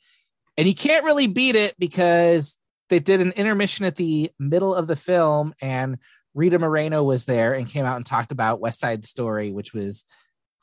And 0.57 0.67
you 0.67 0.75
can't 0.75 1.05
really 1.05 1.27
beat 1.27 1.55
it 1.55 1.75
because 1.79 2.59
they 2.89 2.99
did 2.99 3.21
an 3.21 3.31
intermission 3.31 3.85
at 3.85 3.95
the 3.95 4.31
middle 4.37 4.75
of 4.75 4.87
the 4.87 4.97
film 4.97 5.53
and 5.61 5.97
Rita 6.35 6.59
Moreno 6.59 7.03
was 7.03 7.25
there 7.25 7.53
and 7.53 7.67
came 7.67 7.85
out 7.85 7.95
and 7.95 8.05
talked 8.05 8.33
about 8.33 8.59
West 8.59 8.81
Side 8.81 9.05
Story, 9.05 9.51
which 9.53 9.73
was 9.73 10.03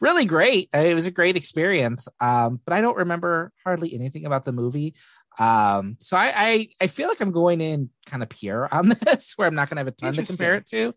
really 0.01 0.25
great. 0.25 0.69
It 0.73 0.95
was 0.95 1.07
a 1.07 1.11
great 1.11 1.37
experience. 1.37 2.09
Um, 2.21 2.61
but 2.65 2.73
I 2.75 2.81
don't 2.81 2.97
remember 2.97 3.53
hardly 3.65 3.95
anything 3.95 4.27
about 4.27 4.45
the 4.45 4.53
movie. 4.53 4.95
Um, 5.39 5.97
so 6.01 6.17
I, 6.17 6.33
I 6.35 6.69
I 6.83 6.87
feel 6.87 7.09
like 7.09 7.21
I'm 7.21 7.33
going 7.33 7.61
in 7.61 7.91
kind 8.07 8.23
of 8.23 8.29
pure 8.29 8.69
on 8.73 8.89
this, 9.03 9.35
where 9.37 9.49
I'm 9.49 9.55
not 9.55 9.69
going 9.69 9.77
to 9.77 9.81
have 9.81 9.89
a 9.89 9.93
ton 9.93 10.15
to 10.15 10.25
compare 10.25 10.55
it 10.55 10.67
to. 10.69 10.95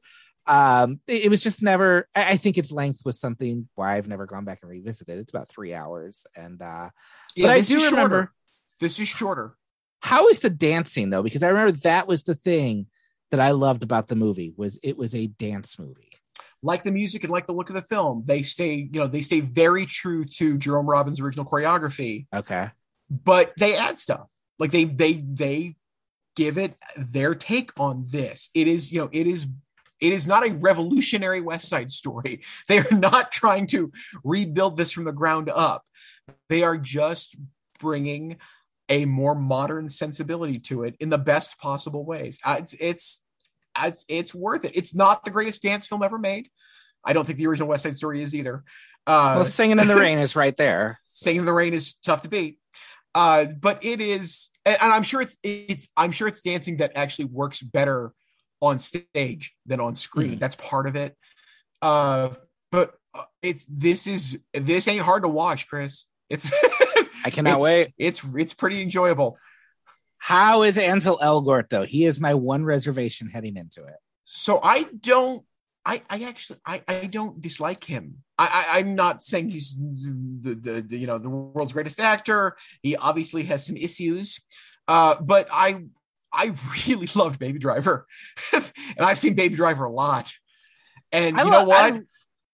Um, 0.47 0.99
it, 1.07 1.25
it 1.25 1.29
was 1.29 1.43
just 1.43 1.61
never. 1.61 2.07
I, 2.15 2.31
I 2.31 2.37
think 2.37 2.57
its 2.57 2.71
length 2.71 3.01
was 3.05 3.19
something 3.19 3.67
why 3.75 3.97
I've 3.97 4.07
never 4.07 4.25
gone 4.25 4.45
back 4.45 4.59
and 4.61 4.71
revisited. 4.71 5.19
It's 5.19 5.31
about 5.31 5.49
three 5.49 5.73
hours, 5.73 6.25
and 6.35 6.61
uh, 6.61 6.89
but 7.37 7.49
I 7.49 7.61
do 7.61 7.75
remember. 7.75 7.97
shorter. 7.97 8.33
This 8.79 8.99
is 8.99 9.07
shorter. 9.07 9.55
How 10.01 10.29
is 10.29 10.39
the 10.39 10.49
dancing 10.49 11.09
though? 11.09 11.23
Because 11.23 11.43
I 11.43 11.49
remember 11.49 11.73
that 11.83 12.07
was 12.07 12.23
the 12.23 12.35
thing 12.35 12.87
that 13.31 13.39
I 13.39 13.51
loved 13.51 13.83
about 13.83 14.07
the 14.07 14.15
movie 14.15 14.53
was 14.55 14.79
it 14.81 14.97
was 14.97 15.13
a 15.13 15.27
dance 15.27 15.77
movie. 15.77 16.11
Like 16.61 16.83
the 16.83 16.91
music 16.91 17.23
and 17.23 17.31
like 17.31 17.45
the 17.45 17.53
look 17.53 17.69
of 17.69 17.75
the 17.75 17.81
film, 17.81 18.23
they 18.25 18.41
stay, 18.43 18.89
you 18.91 18.99
know, 18.99 19.07
they 19.07 19.21
stay 19.21 19.39
very 19.39 19.85
true 19.85 20.25
to 20.25 20.57
Jerome 20.57 20.87
Robbins' 20.87 21.19
original 21.21 21.45
choreography, 21.45 22.27
Okay. 22.35 22.69
but 23.09 23.53
they 23.57 23.75
add 23.75 23.97
stuff. 23.97 24.27
Like 24.59 24.71
they 24.71 24.83
they 24.83 25.13
they 25.13 25.75
give 26.35 26.57
it 26.57 26.75
their 26.97 27.33
take 27.35 27.71
on 27.79 28.05
this. 28.11 28.49
It 28.53 28.67
is, 28.67 28.91
you 28.91 28.99
know, 28.99 29.09
it 29.13 29.25
is 29.25 29.47
it 30.01 30.13
is 30.13 30.27
not 30.27 30.47
a 30.47 30.53
revolutionary 30.53 31.41
West 31.41 31.67
Side 31.69 31.91
story. 31.91 32.41
They 32.67 32.79
are 32.79 32.91
not 32.91 33.31
trying 33.31 33.67
to 33.67 33.91
rebuild 34.23 34.77
this 34.77 34.91
from 34.91 35.05
the 35.05 35.11
ground 35.13 35.49
up. 35.49 35.83
They 36.49 36.63
are 36.63 36.77
just 36.77 37.35
bringing 37.79 38.37
a 38.89 39.05
more 39.05 39.35
modern 39.35 39.87
sensibility 39.87 40.59
to 40.59 40.83
it 40.83 40.95
in 40.99 41.09
the 41.09 41.17
best 41.17 41.57
possible 41.59 42.03
ways. 42.05 42.39
Uh, 42.43 42.57
It's 42.59 42.73
it's 42.73 43.23
it's, 43.87 44.05
it's 44.07 44.35
worth 44.35 44.65
it. 44.65 44.71
It's 44.75 44.93
not 44.95 45.23
the 45.23 45.31
greatest 45.31 45.61
dance 45.61 45.87
film 45.87 46.03
ever 46.03 46.17
made. 46.17 46.49
I 47.03 47.13
don't 47.13 47.25
think 47.25 47.37
the 47.37 47.47
original 47.47 47.69
West 47.69 47.83
Side 47.83 47.95
Story 47.95 48.21
is 48.21 48.35
either. 48.35 48.63
Uh, 49.07 49.33
well, 49.37 49.45
Singing 49.45 49.79
in 49.79 49.87
the 49.87 49.95
Rain 49.99 50.19
is 50.19 50.35
right 50.35 50.55
there. 50.55 50.99
Singing 51.03 51.41
in 51.41 51.45
the 51.45 51.53
Rain 51.53 51.73
is 51.73 51.93
tough 51.95 52.23
to 52.23 52.29
beat. 52.29 52.59
Uh, 53.15 53.45
but 53.59 53.83
it 53.83 54.01
is, 54.01 54.49
and 54.65 54.77
I'm 54.81 55.03
sure 55.03 55.21
it's 55.21 55.37
it's 55.43 55.87
I'm 55.97 56.11
sure 56.11 56.27
it's 56.27 56.41
dancing 56.41 56.77
that 56.77 56.91
actually 56.95 57.25
works 57.25 57.61
better 57.61 58.13
on 58.61 58.77
stage 58.77 59.55
than 59.65 59.79
on 59.79 59.95
screen. 59.95 60.35
Mhm. 60.35 60.39
That's 60.39 60.55
part 60.55 60.85
of 60.87 60.95
it. 60.95 61.15
Uh, 61.81 62.29
but 62.71 62.93
uh, 63.13 63.23
it's 63.41 63.65
this 63.65 64.05
is 64.05 64.39
this 64.53 64.87
ain't 64.87 65.01
hard 65.01 65.23
to 65.23 65.29
watch, 65.29 65.67
Chris. 65.67 66.05
It's 66.29 66.53
I 67.25 67.31
cannot 67.31 67.55
it's, 67.55 67.63
wait. 67.63 67.93
It's 67.97 68.21
it's 68.35 68.53
pretty 68.53 68.81
enjoyable. 68.81 69.37
How 70.19 70.63
is 70.63 70.77
Ansel 70.77 71.17
Elgort 71.17 71.69
though? 71.69 71.83
He 71.83 72.05
is 72.05 72.19
my 72.19 72.33
one 72.33 72.63
reservation 72.63 73.27
heading 73.27 73.55
into 73.57 73.83
it. 73.85 73.95
So 74.25 74.59
I 74.61 74.83
don't. 74.83 75.43
I, 75.85 76.03
I 76.09 76.23
actually 76.25 76.59
I, 76.65 76.83
I 76.87 77.05
don't 77.05 77.41
dislike 77.41 77.83
him. 77.83 78.17
I, 78.37 78.67
I 78.69 78.79
I'm 78.79 78.93
not 78.95 79.21
saying 79.21 79.49
he's 79.49 79.75
the, 79.75 80.55
the, 80.55 80.81
the 80.81 80.97
you 80.97 81.07
know 81.07 81.17
the 81.17 81.29
world's 81.29 81.73
greatest 81.73 81.99
actor. 81.99 82.57
He 82.83 82.95
obviously 82.95 83.43
has 83.43 83.65
some 83.65 83.77
issues, 83.77 84.39
uh, 84.87 85.15
but 85.21 85.47
I 85.51 85.85
I 86.31 86.53
really 86.87 87.07
love 87.15 87.39
Baby 87.39 87.59
Driver, 87.59 88.05
and 88.53 88.71
I've 88.99 89.17
seen 89.17 89.33
Baby 89.33 89.55
Driver 89.55 89.85
a 89.85 89.91
lot. 89.91 90.31
And 91.11 91.39
I 91.39 91.43
you 91.43 91.49
know 91.49 91.63
what? 91.63 91.93
I- 91.93 92.01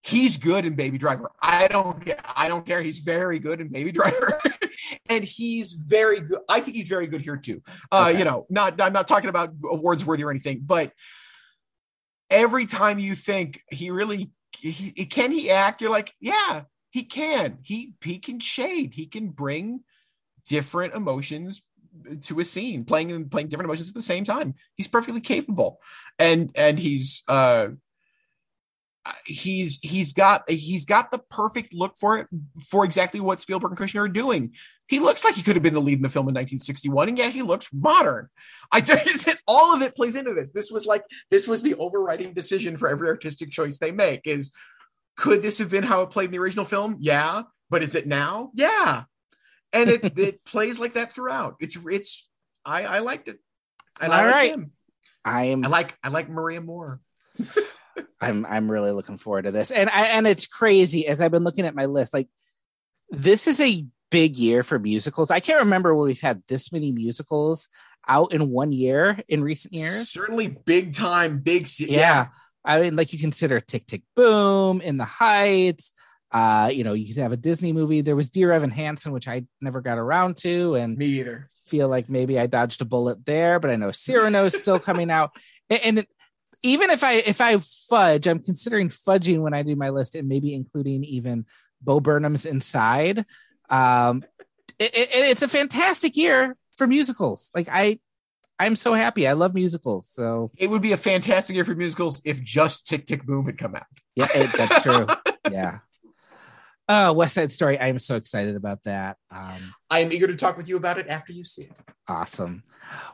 he's 0.02 0.38
good 0.38 0.64
in 0.64 0.76
Baby 0.76 0.98
Driver. 0.98 1.30
I 1.42 1.66
don't 1.68 2.10
I 2.34 2.48
don't 2.48 2.64
care. 2.64 2.80
He's 2.80 3.00
very 3.00 3.38
good 3.38 3.60
in 3.60 3.68
Baby 3.68 3.92
Driver, 3.92 4.40
and 5.08 5.24
he's 5.24 5.72
very 5.72 6.20
good. 6.20 6.40
I 6.48 6.60
think 6.60 6.76
he's 6.76 6.88
very 6.88 7.06
good 7.06 7.20
here 7.20 7.36
too. 7.36 7.62
Uh, 7.90 8.06
Okay. 8.08 8.18
You 8.18 8.24
know, 8.24 8.46
not 8.50 8.80
I'm 8.80 8.92
not 8.92 9.08
talking 9.08 9.30
about 9.30 9.50
awards 9.70 10.04
worthy 10.04 10.24
or 10.24 10.30
anything, 10.30 10.62
but 10.64 10.92
every 12.30 12.66
time 12.66 12.98
you 12.98 13.14
think 13.14 13.62
he 13.70 13.90
really 13.90 14.30
he, 14.58 15.04
can 15.06 15.32
he 15.32 15.50
act, 15.50 15.80
you're 15.80 15.90
like, 15.90 16.12
yeah, 16.20 16.62
he 16.90 17.04
can. 17.04 17.58
He 17.62 17.94
he 18.02 18.18
can 18.18 18.40
shade. 18.40 18.94
He 18.94 19.06
can 19.06 19.28
bring 19.28 19.80
different 20.46 20.94
emotions 20.94 21.62
to 22.22 22.40
a 22.40 22.44
scene, 22.44 22.84
playing 22.84 23.28
playing 23.28 23.48
different 23.48 23.68
emotions 23.68 23.88
at 23.88 23.94
the 23.94 24.02
same 24.02 24.24
time. 24.24 24.54
He's 24.76 24.88
perfectly 24.88 25.20
capable, 25.20 25.80
and 26.18 26.50
and 26.54 26.78
he's 26.78 27.22
uh 27.28 27.68
he's 29.24 29.78
he's 29.82 30.12
got 30.12 30.48
he's 30.50 30.84
got 30.84 31.10
the 31.10 31.18
perfect 31.30 31.74
look 31.74 31.96
for 31.98 32.18
it 32.18 32.26
for 32.68 32.84
exactly 32.84 33.20
what 33.20 33.40
Spielberg 33.40 33.72
and 33.72 33.78
Kushner 33.78 34.04
are 34.04 34.08
doing. 34.08 34.54
He 34.88 35.00
looks 35.00 35.24
like 35.24 35.34
he 35.34 35.42
could 35.42 35.56
have 35.56 35.62
been 35.62 35.74
the 35.74 35.80
lead 35.80 35.98
in 35.98 36.02
the 36.02 36.08
film 36.08 36.24
in 36.24 36.34
1961, 36.34 37.08
and 37.08 37.18
yet 37.18 37.32
he 37.32 37.42
looks 37.42 37.72
modern. 37.72 38.28
I 38.70 38.80
just 38.80 39.42
all 39.48 39.74
of 39.74 39.82
it 39.82 39.94
plays 39.94 40.16
into 40.16 40.34
this. 40.34 40.52
This 40.52 40.70
was 40.70 40.86
like 40.86 41.02
this 41.30 41.48
was 41.48 41.62
the 41.62 41.74
overriding 41.74 42.34
decision 42.34 42.76
for 42.76 42.88
every 42.88 43.08
artistic 43.08 43.50
choice 43.50 43.78
they 43.78 43.92
make. 43.92 44.26
Is 44.26 44.54
could 45.16 45.42
this 45.42 45.58
have 45.58 45.70
been 45.70 45.84
how 45.84 46.02
it 46.02 46.10
played 46.10 46.26
in 46.26 46.30
the 46.32 46.38
original 46.38 46.64
film? 46.64 46.96
Yeah, 47.00 47.42
but 47.70 47.82
is 47.82 47.94
it 47.94 48.06
now? 48.06 48.50
Yeah, 48.54 49.04
and 49.72 49.90
it 49.90 50.04
it 50.18 50.44
plays 50.44 50.78
like 50.78 50.94
that 50.94 51.12
throughout. 51.12 51.56
It's 51.60 51.76
it's 51.86 52.28
I 52.64 52.84
I 52.84 52.98
liked 53.00 53.28
it, 53.28 53.38
and 54.00 54.12
I 54.12 54.24
All 54.24 54.30
like 54.30 54.50
him. 54.50 54.72
I 55.24 55.44
am 55.46 55.64
I 55.64 55.68
like 55.68 55.96
I 56.02 56.08
like 56.08 56.28
Maria 56.28 56.60
Moore. 56.60 57.00
I'm 58.20 58.44
I'm 58.46 58.70
really 58.70 58.92
looking 58.92 59.18
forward 59.18 59.42
to 59.46 59.52
this. 59.52 59.70
And 59.70 59.88
I 59.90 60.06
and 60.06 60.26
it's 60.26 60.46
crazy 60.46 61.06
as 61.06 61.20
I've 61.20 61.30
been 61.30 61.44
looking 61.44 61.66
at 61.66 61.74
my 61.74 61.86
list. 61.86 62.12
Like 62.14 62.28
this 63.10 63.46
is 63.46 63.60
a 63.60 63.84
big 64.10 64.36
year 64.36 64.62
for 64.62 64.78
musicals. 64.78 65.30
I 65.30 65.40
can't 65.40 65.60
remember 65.60 65.94
when 65.94 66.06
we've 66.06 66.20
had 66.20 66.42
this 66.48 66.72
many 66.72 66.92
musicals 66.92 67.68
out 68.08 68.32
in 68.32 68.50
one 68.50 68.72
year 68.72 69.18
in 69.28 69.42
recent 69.42 69.74
years. 69.74 70.08
Certainly 70.08 70.48
big 70.64 70.94
time, 70.94 71.38
big 71.40 71.66
se- 71.66 71.86
Yeah. 71.88 72.28
I 72.64 72.80
mean, 72.80 72.96
like 72.96 73.12
you 73.12 73.18
consider 73.18 73.60
Tick 73.60 73.86
Tick 73.86 74.02
Boom 74.16 74.80
in 74.80 74.96
the 74.96 75.04
Heights. 75.04 75.92
Uh, 76.32 76.68
you 76.72 76.82
know, 76.84 76.92
you 76.92 77.14
could 77.14 77.22
have 77.22 77.32
a 77.32 77.36
Disney 77.36 77.72
movie. 77.72 78.00
There 78.00 78.16
was 78.16 78.30
Dear 78.30 78.50
Evan 78.52 78.70
Hansen, 78.72 79.12
which 79.12 79.28
I 79.28 79.44
never 79.60 79.80
got 79.80 79.98
around 79.98 80.36
to, 80.38 80.74
and 80.74 80.98
Me 80.98 81.06
either. 81.06 81.48
feel 81.66 81.88
like 81.88 82.08
maybe 82.10 82.38
I 82.38 82.46
dodged 82.46 82.82
a 82.82 82.84
bullet 82.84 83.24
there, 83.24 83.60
but 83.60 83.70
I 83.70 83.76
know 83.76 83.92
Cyrano 83.92 84.44
is 84.46 84.54
still 84.58 84.78
coming 84.78 85.10
out. 85.10 85.30
And, 85.68 85.80
and 85.84 85.98
it- 85.98 86.08
even 86.62 86.90
if 86.90 87.04
I 87.04 87.14
if 87.14 87.40
I 87.40 87.56
fudge, 87.58 88.26
I'm 88.26 88.40
considering 88.40 88.88
fudging 88.88 89.40
when 89.40 89.54
I 89.54 89.62
do 89.62 89.76
my 89.76 89.90
list 89.90 90.14
and 90.14 90.28
maybe 90.28 90.54
including 90.54 91.04
even 91.04 91.46
Bo 91.80 92.00
Burnham's 92.00 92.46
Inside. 92.46 93.24
Um, 93.70 94.24
it, 94.78 94.96
it- 94.96 95.08
it's 95.12 95.42
a 95.42 95.48
fantastic 95.48 96.16
year 96.16 96.56
for 96.76 96.86
musicals. 96.86 97.50
Like 97.54 97.68
I, 97.70 97.98
I'm 98.58 98.76
so 98.76 98.94
happy. 98.94 99.26
I 99.28 99.32
love 99.32 99.54
musicals. 99.54 100.08
So 100.10 100.50
It 100.56 100.70
would 100.70 100.82
be 100.82 100.92
a 100.92 100.96
fantastic 100.96 101.54
year 101.56 101.64
for 101.64 101.74
musicals 101.74 102.20
if 102.24 102.42
just 102.42 102.86
Tick 102.86 103.06
Tick 103.06 103.24
Boom 103.24 103.46
had 103.46 103.58
come 103.58 103.74
out. 103.74 103.86
yeah, 104.14 104.26
it, 104.34 104.50
that's 104.56 104.82
true. 104.82 105.06
yeah. 105.50 105.78
Uh, 106.88 107.12
West 107.16 107.34
Side 107.34 107.50
Story. 107.50 107.78
I 107.78 107.88
am 107.88 107.98
so 107.98 108.14
excited 108.16 108.54
about 108.54 108.84
that. 108.84 109.16
Um, 109.30 109.74
I 109.90 110.00
am 110.00 110.12
eager 110.12 110.28
to 110.28 110.36
talk 110.36 110.56
with 110.56 110.68
you 110.68 110.76
about 110.76 110.98
it 110.98 111.08
after 111.08 111.32
you 111.32 111.42
see 111.44 111.62
it. 111.62 111.72
Awesome. 112.06 112.62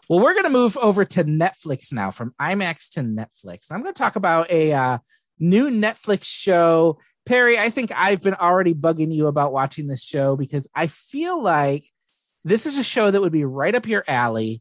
Well, 0.09 0.21
we're 0.21 0.35
going 0.35 0.45
to 0.45 0.51
move 0.51 0.77
over 0.77 1.05
to 1.07 1.25
Netflix 1.25 1.93
now 1.93 2.11
from 2.11 2.35
IMAX 2.41 2.91
to 2.93 3.01
Netflix. 3.01 3.71
I'm 3.71 3.83
going 3.83 3.95
to 3.95 3.99
talk 3.99 4.17
about 4.17 4.51
a 4.51 4.73
uh, 4.73 4.99
new 5.39 5.71
Netflix 5.71 6.25
show. 6.25 6.99
Perry, 7.25 7.59
I 7.59 7.71
think 7.71 7.93
I've 7.97 8.21
been 8.21 8.35
already 8.35 8.75
bugging 8.75 9.15
you 9.15 9.27
about 9.27 9.53
watching 9.53 9.87
this 9.87 10.03
show 10.03 10.37
because 10.37 10.69
I 10.75 10.89
feel 10.89 11.43
like 11.43 11.87
this 12.45 12.67
is 12.67 12.77
a 12.77 12.85
show 12.85 13.11
that 13.11 13.21
would 13.21 13.33
be 13.33 13.45
right 13.45 13.75
up 13.75 13.87
your 13.87 14.05
alley. 14.07 14.61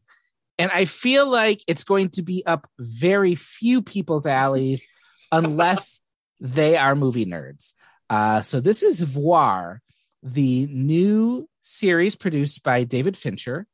And 0.58 0.70
I 0.70 0.84
feel 0.86 1.26
like 1.26 1.60
it's 1.66 1.84
going 1.84 2.10
to 2.10 2.22
be 2.22 2.46
up 2.46 2.66
very 2.78 3.34
few 3.34 3.82
people's 3.82 4.26
alleys 4.26 4.86
unless 5.30 6.00
they 6.40 6.76
are 6.76 6.94
movie 6.94 7.26
nerds. 7.26 7.74
Uh, 8.12 8.42
so 8.42 8.60
this 8.60 8.82
is 8.82 9.00
Voir, 9.00 9.80
the 10.22 10.66
new 10.66 11.48
series 11.62 12.14
produced 12.14 12.62
by 12.62 12.84
David 12.84 13.16
Fincher. 13.16 13.66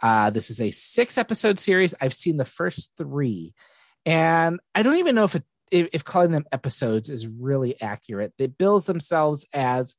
Uh, 0.00 0.30
this 0.30 0.48
is 0.48 0.58
a 0.58 0.70
six 0.70 1.18
episode 1.18 1.60
series. 1.60 1.94
I've 2.00 2.14
seen 2.14 2.38
the 2.38 2.46
first 2.46 2.92
three, 2.96 3.52
and 4.06 4.58
I 4.74 4.82
don't 4.82 4.96
even 4.96 5.14
know 5.14 5.24
if 5.24 5.34
it, 5.34 5.44
if, 5.70 6.02
calling 6.02 6.30
them 6.30 6.46
episodes 6.50 7.10
is 7.10 7.28
really 7.28 7.78
accurate. 7.78 8.32
They 8.38 8.46
bills 8.46 8.86
themselves 8.86 9.46
as 9.52 9.96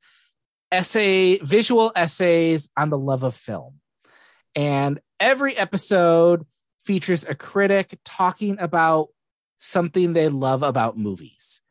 essay 0.71 1.37
visual 1.37 1.91
essays 1.95 2.71
on 2.75 2.89
the 2.89 2.97
love 2.97 3.21
of 3.21 3.35
film, 3.35 3.81
and 4.55 4.99
every 5.19 5.55
episode 5.55 6.47
features 6.81 7.23
a 7.23 7.35
critic 7.35 7.99
talking 8.03 8.57
about 8.59 9.09
something 9.59 10.13
they 10.13 10.29
love 10.29 10.63
about 10.63 10.97
movies. 10.97 11.61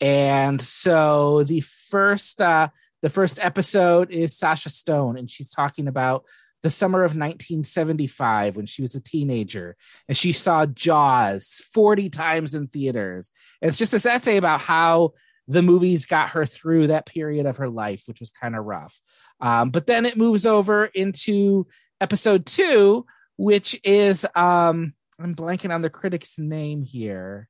And 0.00 0.60
so 0.60 1.44
the 1.44 1.60
first 1.60 2.40
uh, 2.40 2.68
the 3.02 3.08
first 3.08 3.38
episode 3.42 4.10
is 4.10 4.36
Sasha 4.36 4.70
Stone, 4.70 5.16
and 5.16 5.30
she's 5.30 5.50
talking 5.50 5.88
about 5.88 6.24
the 6.62 6.70
summer 6.70 7.00
of 7.00 7.12
1975 7.12 8.56
when 8.56 8.66
she 8.66 8.82
was 8.82 8.94
a 8.94 9.00
teenager 9.00 9.76
and 10.08 10.16
she 10.16 10.32
saw 10.32 10.66
Jaws 10.66 11.62
40 11.72 12.10
times 12.10 12.54
in 12.56 12.66
theaters. 12.66 13.30
And 13.60 13.68
it's 13.68 13.78
just 13.78 13.92
this 13.92 14.06
essay 14.06 14.36
about 14.36 14.62
how 14.62 15.12
the 15.46 15.62
movies 15.62 16.06
got 16.06 16.30
her 16.30 16.44
through 16.44 16.88
that 16.88 17.06
period 17.06 17.46
of 17.46 17.58
her 17.58 17.68
life, 17.68 18.02
which 18.06 18.20
was 18.20 18.30
kind 18.30 18.56
of 18.56 18.64
rough. 18.64 18.98
Um, 19.40 19.70
but 19.70 19.86
then 19.86 20.06
it 20.06 20.16
moves 20.16 20.46
over 20.46 20.86
into 20.86 21.66
episode 22.00 22.46
two, 22.46 23.06
which 23.36 23.78
is 23.84 24.26
um, 24.34 24.94
I'm 25.20 25.34
blanking 25.34 25.72
on 25.72 25.82
the 25.82 25.90
critic's 25.90 26.38
name 26.38 26.82
here. 26.82 27.48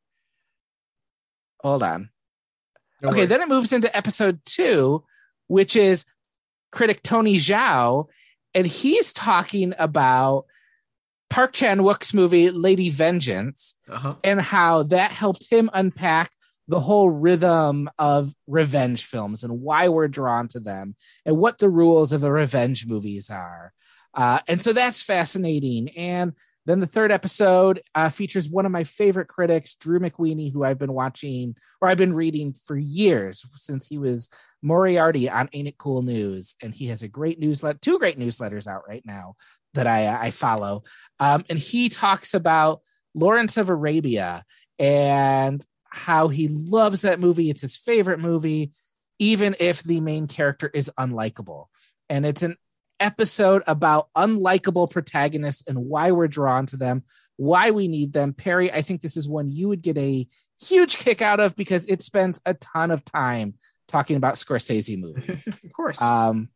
Hold 1.62 1.82
on. 1.82 2.10
No 3.02 3.10
okay, 3.10 3.18
worries. 3.18 3.28
then 3.28 3.42
it 3.42 3.48
moves 3.48 3.72
into 3.72 3.94
episode 3.96 4.40
two, 4.44 5.04
which 5.48 5.76
is 5.76 6.06
critic 6.72 7.02
Tony 7.02 7.36
Zhou, 7.36 8.06
and 8.54 8.66
he's 8.66 9.12
talking 9.12 9.74
about 9.78 10.46
Park 11.28 11.52
Chan 11.52 11.78
Wook's 11.78 12.14
movie 12.14 12.50
Lady 12.50 12.90
Vengeance 12.90 13.74
uh-huh. 13.90 14.14
and 14.22 14.40
how 14.40 14.84
that 14.84 15.10
helped 15.10 15.50
him 15.50 15.68
unpack 15.72 16.30
the 16.68 16.80
whole 16.80 17.10
rhythm 17.10 17.88
of 17.98 18.34
revenge 18.46 19.04
films 19.04 19.44
and 19.44 19.60
why 19.60 19.88
we're 19.88 20.08
drawn 20.08 20.48
to 20.48 20.60
them 20.60 20.96
and 21.24 21.36
what 21.36 21.58
the 21.58 21.68
rules 21.68 22.12
of 22.12 22.20
the 22.20 22.32
revenge 22.32 22.86
movies 22.86 23.30
are. 23.30 23.72
Uh, 24.14 24.40
and 24.48 24.60
so 24.60 24.72
that's 24.72 25.02
fascinating. 25.02 25.90
And 25.90 26.32
then 26.66 26.80
the 26.80 26.86
third 26.86 27.12
episode 27.12 27.80
uh, 27.94 28.08
features 28.08 28.50
one 28.50 28.66
of 28.66 28.72
my 28.72 28.84
favorite 28.84 29.28
critics, 29.28 29.74
Drew 29.76 30.00
McWeeny, 30.00 30.52
who 30.52 30.64
I've 30.64 30.78
been 30.78 30.92
watching 30.92 31.56
or 31.80 31.88
I've 31.88 31.96
been 31.96 32.14
reading 32.14 32.54
for 32.66 32.76
years 32.76 33.44
since 33.54 33.86
he 33.86 33.98
was 33.98 34.28
Moriarty 34.62 35.30
on 35.30 35.48
Ain't 35.52 35.68
It 35.68 35.78
Cool 35.78 36.02
News. 36.02 36.56
And 36.62 36.74
he 36.74 36.86
has 36.86 37.02
a 37.02 37.08
great 37.08 37.38
newsletter, 37.38 37.78
two 37.80 37.98
great 37.98 38.18
newsletters 38.18 38.66
out 38.66 38.82
right 38.88 39.02
now 39.06 39.36
that 39.74 39.86
I, 39.86 40.26
I 40.26 40.30
follow. 40.30 40.82
Um, 41.20 41.44
and 41.48 41.58
he 41.58 41.88
talks 41.88 42.34
about 42.34 42.82
Lawrence 43.14 43.56
of 43.56 43.70
Arabia 43.70 44.44
and 44.78 45.64
how 45.88 46.28
he 46.28 46.48
loves 46.48 47.02
that 47.02 47.20
movie. 47.20 47.48
It's 47.48 47.62
his 47.62 47.76
favorite 47.76 48.18
movie, 48.18 48.72
even 49.18 49.54
if 49.60 49.82
the 49.82 50.00
main 50.00 50.26
character 50.26 50.68
is 50.74 50.90
unlikable. 50.98 51.66
And 52.08 52.26
it's 52.26 52.42
an 52.42 52.56
episode 53.00 53.62
about 53.66 54.08
unlikable 54.16 54.90
protagonists 54.90 55.64
and 55.66 55.78
why 55.78 56.12
we're 56.12 56.28
drawn 56.28 56.66
to 56.66 56.76
them, 56.76 57.04
why 57.36 57.70
we 57.70 57.88
need 57.88 58.12
them. 58.12 58.32
Perry, 58.32 58.72
I 58.72 58.82
think 58.82 59.00
this 59.00 59.16
is 59.16 59.28
one 59.28 59.50
you 59.50 59.68
would 59.68 59.82
get 59.82 59.98
a 59.98 60.26
huge 60.60 60.98
kick 60.98 61.20
out 61.22 61.40
of 61.40 61.56
because 61.56 61.86
it 61.86 62.02
spends 62.02 62.40
a 62.46 62.54
ton 62.54 62.90
of 62.90 63.04
time 63.04 63.54
talking 63.88 64.16
about 64.16 64.34
Scorsese 64.34 64.98
movies. 64.98 65.46
of 65.64 65.72
course. 65.72 66.00
Um, 66.00 66.48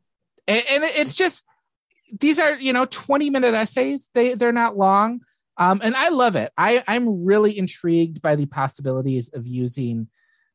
and, 0.47 0.63
and 0.69 0.85
it's 0.85 1.15
just 1.15 1.45
these 2.19 2.41
are 2.41 2.59
you 2.59 2.73
know 2.73 2.87
20 2.87 3.31
minute 3.31 3.55
essays. 3.55 4.09
They 4.15 4.35
they're 4.35 4.53
not 4.53 4.77
long. 4.77 5.21
Um, 5.57 5.81
and 5.85 5.95
I 5.95 6.09
love 6.09 6.37
it. 6.37 6.53
I, 6.57 6.83
I'm 6.89 7.27
really 7.27 7.59
intrigued 7.59 8.23
by 8.23 8.35
the 8.35 8.47
possibilities 8.47 9.29
of 9.35 9.47
using 9.47 10.09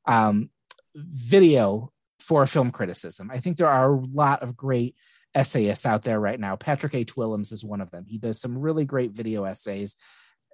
um, 0.07 0.49
video 0.95 1.91
for 2.19 2.47
film 2.47 2.71
criticism. 2.71 3.29
I 3.31 3.37
think 3.37 3.57
there 3.57 3.69
are 3.69 3.93
a 3.93 3.99
lot 3.99 4.41
of 4.41 4.57
great 4.57 4.95
essayists 5.35 5.85
out 5.85 6.03
there 6.03 6.19
right 6.19 6.39
now. 6.39 6.55
Patrick 6.55 6.95
H. 6.95 7.15
Willems 7.15 7.51
is 7.51 7.63
one 7.63 7.81
of 7.81 7.91
them. 7.91 8.05
He 8.07 8.17
does 8.17 8.39
some 8.39 8.57
really 8.57 8.85
great 8.85 9.11
video 9.11 9.43
essays 9.43 9.95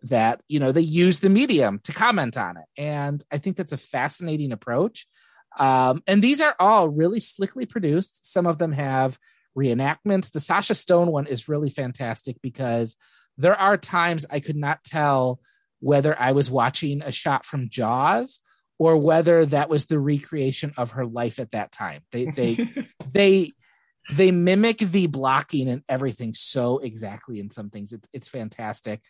that, 0.04 0.42
you 0.50 0.60
know, 0.60 0.72
they 0.72 0.82
use 0.82 1.20
the 1.20 1.30
medium 1.30 1.80
to 1.84 1.94
comment 1.94 2.36
on 2.36 2.58
it. 2.58 2.66
And 2.76 3.24
I 3.32 3.38
think 3.38 3.56
that's 3.56 3.74
a 3.74 3.78
fascinating 3.78 4.52
approach. 4.52 5.06
Um, 5.60 6.02
and 6.08 6.24
these 6.24 6.42
are 6.42 6.56
all 6.60 6.90
really 6.90 7.20
slickly 7.20 7.66
produced. 7.66 8.32
Some 8.32 8.48
of 8.48 8.58
them 8.58 8.72
have 8.72 9.20
reenactments. 9.58 10.32
The 10.32 10.40
Sasha 10.40 10.74
Stone 10.74 11.12
one 11.12 11.28
is 11.28 11.50
really 11.50 11.70
fantastic 11.70 12.42
because 12.42 12.96
there 13.38 13.56
are 13.56 13.78
times 13.78 14.26
I 14.30 14.40
could 14.40 14.56
not 14.56 14.84
tell 14.84 15.40
whether 15.80 16.20
I 16.20 16.32
was 16.32 16.50
watching 16.50 17.02
a 17.02 17.12
shot 17.12 17.46
from 17.46 17.70
Jaws 17.70 18.40
or 18.80 18.98
whether 18.98 19.46
that 19.46 19.70
was 19.70 19.86
the 19.86 20.00
recreation 20.00 20.74
of 20.78 20.92
her 20.92 21.06
life 21.06 21.38
at 21.38 21.52
that 21.52 21.72
time. 21.72 22.02
They 22.12 22.26
they 22.26 22.70
they 23.12 23.52
they 24.14 24.32
mimic 24.32 24.80
the 24.80 25.08
blocking 25.08 25.70
and 25.70 25.84
everything 25.88 26.34
so 26.34 26.80
exactly 26.80 27.40
in 27.40 27.50
some 27.50 27.70
things. 27.70 27.94
It's 27.94 28.08
it's 28.14 28.30
fantastic. 28.30 29.02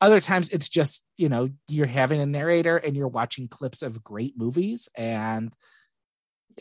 Other 0.00 0.20
times 0.20 0.50
it's 0.50 0.68
just, 0.68 1.02
you 1.16 1.28
know, 1.28 1.48
you're 1.68 1.86
having 1.86 2.20
a 2.20 2.26
narrator 2.26 2.76
and 2.76 2.94
you're 2.96 3.08
watching 3.08 3.48
clips 3.48 3.82
of 3.82 4.04
great 4.04 4.34
movies 4.36 4.88
and 4.94 5.52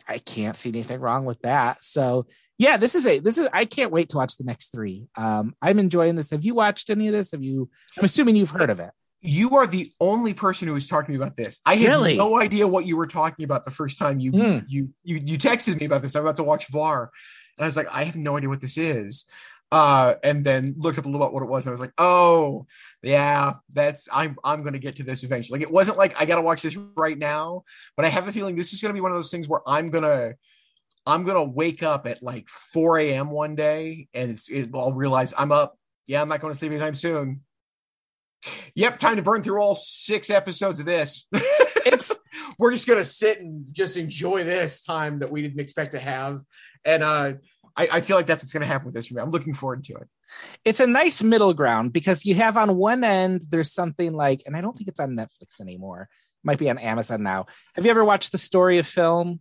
I 0.08 0.18
can't 0.18 0.58
see 0.58 0.70
anything 0.70 1.00
wrong 1.00 1.26
with 1.26 1.40
that. 1.42 1.84
So 1.84 2.28
yeah, 2.58 2.78
this 2.78 2.96
is 2.96 3.06
a 3.08 3.20
this 3.20 3.38
is 3.38 3.48
I 3.54 3.66
can't 3.66 3.92
wait 3.92 4.10
to 4.10 4.18
watch 4.18 4.38
the 4.38 4.44
next 4.44 4.70
three. 4.72 5.08
Um 5.18 5.54
I'm 5.62 5.80
enjoying 5.80 6.16
this. 6.16 6.32
Have 6.32 6.44
you 6.44 6.54
watched 6.56 6.90
any 6.90 7.08
of 7.08 7.14
this? 7.14 7.32
Have 7.32 7.44
you 7.44 7.70
I'm 7.98 8.06
assuming 8.06 8.36
you've 8.36 8.52
heard 8.52 8.70
of 8.70 8.80
it. 8.80 8.92
You 9.22 9.56
are 9.56 9.66
the 9.68 9.92
only 10.00 10.34
person 10.34 10.68
who 10.68 10.74
was 10.74 10.86
talking 10.86 11.14
to 11.14 11.20
me 11.20 11.24
about 11.24 11.36
this. 11.36 11.60
I 11.66 11.76
had 11.76 11.88
Really? 11.88 12.18
no 12.18 12.40
idea 12.40 12.68
what 12.68 12.86
you 12.86 12.96
were 12.98 13.08
talking 13.08 13.44
about 13.44 13.64
the 13.66 13.72
first 13.72 13.98
time 14.00 14.20
you 14.20 14.32
Hmm. 14.32 14.60
you 14.68 14.90
you 15.04 15.22
you 15.26 15.38
texted 15.38 15.80
me 15.80 15.86
about 15.86 16.02
this. 16.02 16.16
I'm 16.16 16.22
about 16.24 16.36
to 16.38 16.44
watch 16.44 16.68
Voir. 16.70 17.12
And 17.58 17.64
I 17.64 17.68
was 17.68 17.78
like, 17.78 17.88
I 17.92 18.04
have 18.04 18.16
no 18.16 18.38
idea 18.38 18.50
what 18.50 18.62
this 18.62 18.78
is. 18.78 19.26
Uh, 19.72 20.16
and 20.24 20.46
then 20.46 20.74
looked 20.78 20.98
up 20.98 21.06
a 21.06 21.10
little 21.10 21.26
bit 21.26 21.34
what 21.34 21.44
it 21.44 21.50
was, 21.50 21.66
and 21.66 21.72
I 21.72 21.74
was 21.74 21.80
like, 21.80 21.94
oh, 21.98 22.68
yeah, 23.02 23.54
that's 23.74 24.08
I'm 24.14 24.38
I'm 24.44 24.64
gonna 24.64 24.80
get 24.80 24.98
to 24.98 25.04
this 25.04 25.24
eventually. 25.24 25.60
Like 25.60 25.68
it 25.68 25.74
wasn't 25.74 25.98
like 25.98 26.20
I 26.20 26.26
gotta 26.26 26.42
watch 26.42 26.62
this 26.62 26.78
right 26.96 27.18
now, 27.18 27.64
but 27.98 28.06
I 28.06 28.10
have 28.10 28.28
a 28.28 28.32
feeling 28.32 28.56
this 28.56 28.74
is 28.74 28.82
gonna 28.82 28.94
be 28.94 29.02
one 29.02 29.12
of 29.12 29.18
those 29.18 29.32
things 29.32 29.48
where 29.48 29.62
I'm 29.68 29.90
gonna 29.90 30.34
I'm 31.06 31.24
gonna 31.24 31.44
wake 31.44 31.84
up 31.84 32.08
at 32.08 32.24
like 32.24 32.48
4 32.48 33.00
a.m. 33.00 33.30
one 33.30 33.56
day 33.56 34.08
and 34.14 34.32
it's 34.32 34.50
it, 34.50 34.70
I'll 34.74 34.94
realize 34.94 35.34
I'm 35.38 35.52
up. 35.52 35.78
Yeah, 36.08 36.22
I'm 36.22 36.30
not 36.30 36.42
going 36.42 36.54
to 36.54 36.58
sleep 36.58 36.72
anytime 36.72 36.96
soon. 36.96 37.42
Yep, 38.76 39.00
time 39.00 39.16
to 39.16 39.24
burn 39.24 39.42
through 39.42 39.60
all 39.60 39.76
six 39.76 40.30
episodes 40.30 40.80
of 40.80 40.86
this. 40.86 41.28
It's 41.88 42.15
We're 42.58 42.72
just 42.72 42.88
gonna 42.88 43.06
sit 43.06 43.40
and 43.40 43.66
just 43.72 43.98
enjoy 43.98 44.44
this 44.44 44.84
time 44.84 45.20
that 45.20 45.32
we 45.32 45.42
didn't 45.42 45.60
expect 45.60 45.92
to 45.92 46.00
have. 46.00 46.42
And 46.84 47.04
uh 47.04 47.34
I, 47.78 47.90
I 47.94 48.02
feel 48.02 48.16
like 48.16 48.26
that's 48.26 48.42
what's 48.44 48.54
gonna 48.54 48.66
happen 48.66 48.86
with 48.86 48.96
this 48.96 49.08
for 49.08 49.16
me. 49.16 49.22
I'm 49.22 49.30
looking 49.32 49.54
forward 49.54 49.84
to 49.86 49.94
it. 49.94 50.08
it's 50.64 50.80
a 50.80 50.88
nice 50.88 51.22
middle 51.22 51.54
ground 51.54 51.94
because 51.94 52.26
you 52.26 52.36
have 52.36 52.58
on 52.58 52.78
one 52.78 53.04
end 53.04 53.44
there's 53.50 53.72
something 53.72 54.14
like 54.14 54.44
and 54.46 54.56
I 54.56 54.62
don't 54.62 54.76
think 54.78 54.88
it's 54.88 55.00
on 55.00 55.16
Netflix 55.16 55.60
anymore. 55.62 56.10
It 56.12 56.46
might 56.46 56.60
be 56.60 56.70
on 56.70 56.78
Amazon 56.78 57.24
now. 57.24 57.48
Have 57.76 57.86
you 57.86 57.92
ever 57.92 58.06
watched 58.06 58.32
the 58.32 58.38
story 58.38 58.78
of 58.78 58.88
film 58.88 59.40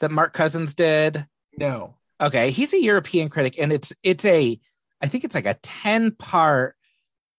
that 0.00 0.10
Mark 0.10 0.32
Cousins 0.32 0.74
did? 0.74 1.26
No. 1.56 1.96
Okay, 2.20 2.50
he's 2.50 2.72
a 2.72 2.80
European 2.80 3.28
critic, 3.28 3.56
and 3.58 3.72
it's 3.72 3.92
it's 4.02 4.24
a 4.24 4.58
I 5.00 5.08
think 5.08 5.24
it's 5.24 5.34
like 5.34 5.46
a 5.46 5.54
ten 5.62 6.12
part 6.12 6.76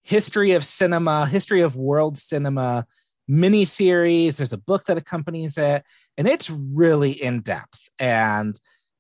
history 0.04 0.52
of 0.52 0.64
cinema, 0.64 1.26
history 1.26 1.62
of 1.62 1.76
world 1.76 2.18
cinema 2.18 2.86
mini 3.28 3.66
series. 3.66 4.38
There's 4.38 4.54
a 4.54 4.58
book 4.58 4.86
that 4.86 4.98
accompanies 4.98 5.58
it, 5.58 5.84
and 6.18 6.28
it's 6.28 6.50
really 6.50 7.12
in 7.12 7.42
depth 7.42 7.90
and 8.00 8.60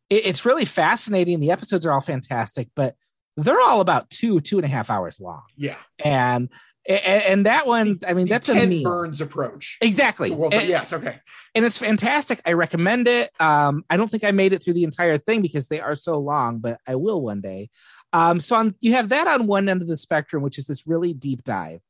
it- 0.09 0.25
it's 0.25 0.45
really 0.45 0.65
fascinating. 0.65 1.39
The 1.39 1.51
episodes 1.51 1.85
are 1.85 1.91
all 1.91 2.01
fantastic, 2.01 2.69
but 2.75 2.95
they're 3.38 3.61
all 3.61 3.81
about 3.81 4.09
two 4.09 4.39
two 4.39 4.57
and 4.57 4.65
a 4.65 4.69
half 4.69 4.89
hours 4.89 5.19
long, 5.19 5.43
Yeah. 5.57 5.75
and 6.03 6.49
and, 6.88 7.01
and 7.23 7.45
that 7.47 7.65
one, 7.65 7.97
I 8.07 8.13
mean, 8.13 8.25
The 8.25 8.29
that's 8.29 8.47
a 8.47 8.53
Ken. 8.53 8.83
Burns 8.83 9.19
approach. 9.19 9.79
Exactly. 9.81 10.29
world- 10.29 10.53
And- 10.53 10.69
yes, 10.69 10.93
okay. 10.93 11.19
and 11.55 11.65
it's 11.65 11.79
fantastic. 11.79 12.39
I 12.45 12.53
recommend 12.53 13.07
it. 13.07 13.31
Um, 13.39 13.83
I 13.89 13.97
don't 13.97 14.09
think 14.11 14.23
I 14.23 14.29
made 14.29 14.53
it 14.53 14.61
through 14.63 14.75
the 14.75 14.83
entire 14.83 15.17
thing 15.17 15.41
because 15.41 15.67
they 15.67 15.79
are 15.81 15.95
so 15.95 16.19
long, 16.19 16.59
but 16.59 16.79
I 16.85 16.93
will 16.95 17.21
one 17.23 17.41
day. 17.41 17.69
Um, 18.13 18.39
so 18.39 18.55
on, 18.55 18.75
you 18.81 18.93
have 18.93 19.09
that 19.09 19.25
on 19.27 19.47
one 19.47 19.67
end 19.67 19.81
of 19.81 19.88
the 19.88 19.97
spectrum, 19.97 20.43
which 20.43 20.59
is 20.59 20.67
this 20.67 20.85
really 20.85 21.11
deep 21.15 21.43
dive. 21.43 21.81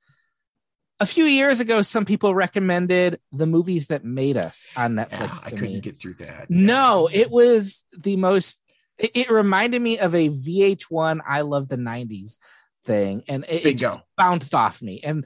A 1.00 1.06
few 1.06 1.26
years 1.26 1.60
ago, 1.60 1.82
some 1.82 2.06
people 2.06 2.34
recommended 2.34 3.20
the 3.34 3.46
movies 3.46 3.88
that 3.88 4.06
made 4.06 4.38
us 4.38 4.66
on 4.78 4.96
Yeah, 4.96 5.06
Netflix 5.06 5.46
I 5.46 5.50
couldn't 5.50 5.74
me. 5.74 5.82
get 5.82 6.00
through 6.00 6.14
that. 6.16 6.50
No, 6.50 7.10
it 7.12 7.30
was 7.30 7.86
the 7.98 8.16
most. 8.16 8.62
It, 8.98 9.12
it 9.14 9.30
reminded 9.30 9.82
me 9.82 10.00
of 10.00 10.16
a 10.16 10.30
VH1 10.30 11.20
"I 11.28 11.42
Love 11.42 11.68
the 11.68 11.76
'90s" 11.78 12.38
thing, 12.86 13.24
and 13.28 13.44
it, 13.50 13.66
it 13.66 13.78
just 13.78 14.00
bounced 14.18 14.56
off 14.56 14.82
me. 14.82 15.02
And 15.04 15.26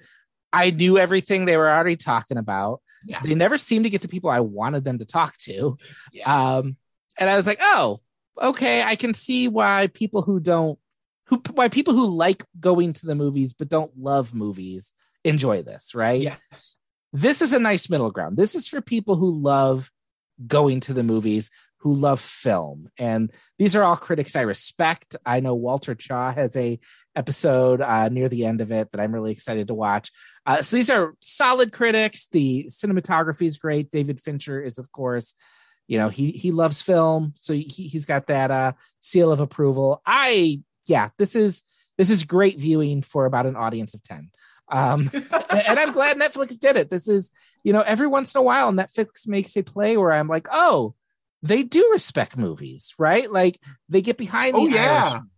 I 0.51 0.71
knew 0.71 0.97
everything 0.97 1.45
they 1.45 1.57
were 1.57 1.69
already 1.69 1.97
talking 1.97 2.37
about. 2.37 2.81
Yeah. 3.05 3.19
They 3.21 3.35
never 3.35 3.57
seemed 3.57 3.85
to 3.85 3.89
get 3.91 4.01
to 4.01 4.07
people 4.07 4.29
I 4.29 4.39
wanted 4.39 4.83
them 4.83 4.97
to 4.99 5.05
talk 5.05 5.37
to. 5.39 5.77
Yeah. 6.11 6.57
Um, 6.57 6.77
and 7.17 7.29
I 7.29 7.35
was 7.35 7.45
like, 7.45 7.59
oh, 7.61 7.99
okay, 8.41 8.81
I 8.81 8.95
can 8.95 9.13
see 9.13 9.47
why 9.47 9.87
people 9.93 10.21
who 10.23 10.39
don't, 10.39 10.79
who 11.27 11.41
why 11.53 11.69
people 11.69 11.93
who 11.93 12.07
like 12.07 12.43
going 12.59 12.93
to 12.93 13.05
the 13.05 13.15
movies 13.15 13.53
but 13.53 13.69
don't 13.69 13.91
love 13.97 14.33
movies 14.33 14.91
enjoy 15.23 15.61
this, 15.61 15.93
right? 15.95 16.21
Yes. 16.21 16.75
this 17.13 17.41
is 17.41 17.53
a 17.53 17.59
nice 17.59 17.89
middle 17.89 18.11
ground. 18.11 18.37
This 18.37 18.55
is 18.55 18.67
for 18.67 18.81
people 18.81 19.15
who 19.15 19.31
love 19.31 19.91
going 20.47 20.79
to 20.81 20.93
the 20.93 21.03
movies, 21.03 21.51
who 21.79 21.93
love 21.93 22.19
film. 22.19 22.89
And 22.97 23.31
these 23.57 23.75
are 23.75 23.83
all 23.83 23.95
critics 23.95 24.35
I 24.35 24.41
respect. 24.41 25.15
I 25.25 25.39
know 25.39 25.55
Walter 25.55 25.95
Chaw 25.95 26.31
has 26.33 26.55
a 26.55 26.79
episode 27.15 27.81
uh, 27.81 28.09
near 28.09 28.29
the 28.29 28.45
end 28.45 28.61
of 28.61 28.71
it 28.71 28.91
that 28.91 29.01
I'm 29.01 29.13
really 29.13 29.31
excited 29.31 29.67
to 29.67 29.73
watch. 29.73 30.11
Uh, 30.45 30.61
so 30.61 30.75
these 30.75 30.89
are 30.89 31.15
solid 31.19 31.71
critics. 31.71 32.27
The 32.31 32.65
cinematography 32.69 33.47
is 33.47 33.57
great. 33.57 33.91
David 33.91 34.19
Fincher 34.19 34.61
is, 34.61 34.77
of 34.77 34.91
course, 34.91 35.33
you 35.87 35.97
know, 35.97 36.09
he 36.09 36.31
he 36.31 36.51
loves 36.51 36.83
film, 36.83 37.33
so 37.35 37.51
he, 37.51 37.63
he's 37.63 38.05
got 38.05 38.27
that 38.27 38.51
uh, 38.51 38.73
seal 38.99 39.31
of 39.31 39.39
approval. 39.39 40.03
I 40.05 40.61
yeah, 40.85 41.09
this 41.17 41.35
is 41.35 41.63
this 41.97 42.11
is 42.11 42.23
great 42.25 42.59
viewing 42.59 43.01
for 43.01 43.25
about 43.25 43.47
an 43.47 43.55
audience 43.55 43.95
of 43.95 44.03
ten. 44.03 44.29
Um, 44.71 45.09
and 45.49 45.79
I'm 45.79 45.91
glad 45.91 46.17
Netflix 46.17 46.59
did 46.59 46.77
it. 46.77 46.89
This 46.89 47.07
is, 47.07 47.31
you 47.63 47.73
know, 47.73 47.81
every 47.81 48.07
once 48.07 48.35
in 48.35 48.39
a 48.39 48.43
while, 48.43 48.71
Netflix 48.71 49.27
makes 49.27 49.55
a 49.57 49.63
play 49.63 49.97
where 49.97 50.11
I'm 50.11 50.27
like, 50.27 50.47
oh, 50.51 50.93
they 51.41 51.63
do 51.63 51.89
respect 51.91 52.37
movies, 52.37 52.93
right? 52.97 53.31
Like 53.31 53.59
they 53.87 54.01
get 54.01 54.17
behind. 54.17 54.55
The 54.55 54.59
Oh, 54.59 54.67
yeah. 54.67 55.01
Irishman. 55.03 55.29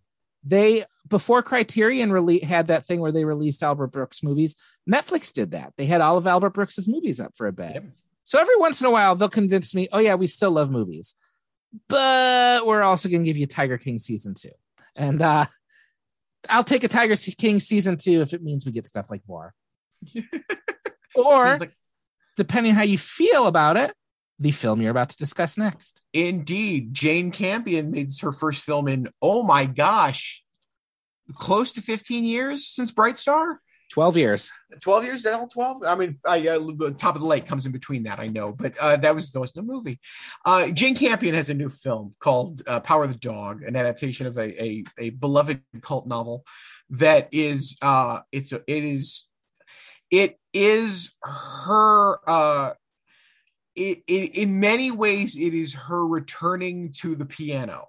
They 0.43 0.85
before 1.07 1.43
Criterion 1.43 2.09
rele- 2.09 2.43
had 2.43 2.67
that 2.67 2.85
thing 2.85 2.99
where 2.99 3.11
they 3.11 3.25
released 3.25 3.61
Albert 3.63 3.87
Brooks 3.87 4.23
movies. 4.23 4.55
Netflix 4.89 5.31
did 5.31 5.51
that. 5.51 5.73
They 5.77 5.85
had 5.85 6.01
all 6.01 6.17
of 6.17 6.25
Albert 6.25 6.51
Brooks's 6.51 6.87
movies 6.87 7.19
up 7.19 7.35
for 7.35 7.47
a 7.47 7.51
bit. 7.53 7.73
Yep. 7.75 7.83
So 8.23 8.39
every 8.39 8.55
once 8.57 8.81
in 8.81 8.87
a 8.87 8.91
while, 8.91 9.15
they'll 9.15 9.29
convince 9.29 9.75
me, 9.75 9.87
oh 9.91 9.99
yeah, 9.99 10.15
we 10.15 10.25
still 10.27 10.51
love 10.51 10.71
movies, 10.71 11.15
but 11.87 12.65
we're 12.65 12.81
also 12.81 13.09
going 13.09 13.21
to 13.21 13.25
give 13.25 13.37
you 13.37 13.45
Tiger 13.45 13.77
King 13.77 13.99
season 13.99 14.33
two, 14.33 14.51
and 14.95 15.21
uh, 15.21 15.45
I'll 16.49 16.63
take 16.63 16.83
a 16.83 16.87
Tiger 16.87 17.15
King 17.15 17.59
season 17.59 17.97
two 17.97 18.21
if 18.21 18.33
it 18.33 18.41
means 18.43 18.65
we 18.65 18.71
get 18.71 18.87
stuff 18.87 19.09
like 19.09 19.21
more. 19.27 19.53
or 21.15 21.57
like 21.57 21.75
depending 22.37 22.73
how 22.73 22.83
you 22.83 22.97
feel 22.97 23.47
about 23.47 23.77
it, 23.77 23.93
the 24.39 24.51
film 24.51 24.81
you're 24.81 24.91
about 24.91 25.09
to 25.09 25.17
discuss 25.17 25.57
next. 25.57 26.01
indeed 26.13 26.93
Jane 26.93 27.31
Campion 27.31 27.91
made 27.91 28.09
her 28.21 28.31
first 28.31 28.63
film 28.63 28.87
in 28.87 29.07
oh 29.21 29.43
my 29.43 29.65
gosh, 29.65 30.43
close 31.33 31.73
to 31.73 31.81
15 31.81 32.23
years 32.23 32.65
since 32.67 32.91
Bright 32.91 33.17
Star. 33.17 33.59
12 33.91 34.17
years. 34.17 34.51
12 34.81 35.03
years? 35.05 35.25
Now 35.25 35.45
12 35.45 35.83
i 35.83 35.95
mean 35.95 36.17
I, 36.25 36.47
uh, 36.47 36.91
top 36.97 37.15
of 37.15 37.21
the 37.21 37.27
lake 37.27 37.45
comes 37.45 37.65
in 37.65 37.71
between 37.71 38.03
that 38.03 38.19
i 38.19 38.27
know 38.27 38.53
but 38.53 38.77
uh, 38.77 38.97
that 38.97 39.13
was 39.13 39.31
that 39.31 39.39
was 39.39 39.51
the 39.51 39.61
movie. 39.61 39.99
Uh, 40.45 40.69
jane 40.69 40.95
campion 40.95 41.35
has 41.35 41.49
a 41.49 41.53
new 41.53 41.69
film 41.69 42.15
called 42.19 42.61
uh, 42.67 42.79
power 42.79 43.03
of 43.03 43.11
the 43.11 43.17
dog 43.17 43.63
an 43.63 43.75
adaptation 43.75 44.27
of 44.27 44.37
a, 44.37 44.63
a, 44.63 44.83
a 44.97 45.09
beloved 45.11 45.61
cult 45.81 46.07
novel 46.07 46.45
that 46.89 47.29
is 47.31 47.77
uh 47.81 48.19
it's 48.31 48.51
a, 48.51 48.61
it 48.67 48.83
is 48.83 49.25
it 50.09 50.37
is 50.53 51.15
her 51.23 52.19
uh 52.29 52.73
it, 53.75 54.03
it 54.07 54.35
in 54.35 54.59
many 54.59 54.91
ways 54.91 55.35
it 55.35 55.53
is 55.53 55.73
her 55.73 56.05
returning 56.05 56.91
to 56.97 57.15
the 57.15 57.25
piano. 57.25 57.87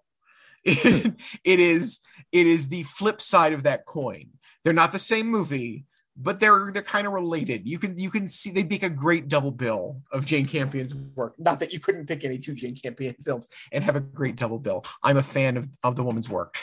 It 0.65 1.59
is 1.59 2.01
it 2.31 2.47
is 2.47 2.69
the 2.69 2.85
flip 2.85 3.21
side 3.21 3.53
of 3.53 3.65
that 3.65 3.85
coin. 3.85 4.31
They're 4.63 4.73
not 4.73 4.93
the 4.93 4.99
same 4.99 5.27
movie 5.27 5.87
but 6.23 6.41
they're 6.41 6.71
they're 6.73 6.83
kind 6.83 7.07
of 7.07 7.13
related. 7.13 7.69
You 7.69 7.79
can 7.79 7.99
you 7.99 8.11
can 8.11 8.27
see 8.27 8.51
they 8.51 8.65
make 8.65 8.83
a 8.83 8.89
great 8.89 9.29
double 9.29 9.51
bill 9.51 10.03
of 10.13 10.25
Jane 10.25 10.47
Campion's 10.47 10.95
work. 10.95 11.35
Not 11.39 11.61
that 11.61 11.73
you 11.73 11.81
couldn't 11.81 12.07
pick 12.07 12.25
any 12.25 12.39
two 12.39 12.55
Jane 12.55 12.77
Campion 12.77 13.15
films 13.25 13.49
and 13.73 13.83
have 13.85 13.97
a 13.97 14.01
great 14.01 14.37
double 14.37 14.59
bill. 14.59 14.85
I'm 15.03 15.17
a 15.17 15.23
fan 15.23 15.57
of, 15.57 15.69
of 15.83 15.97
the 15.97 16.05
woman's 16.05 16.29
work. 16.29 16.57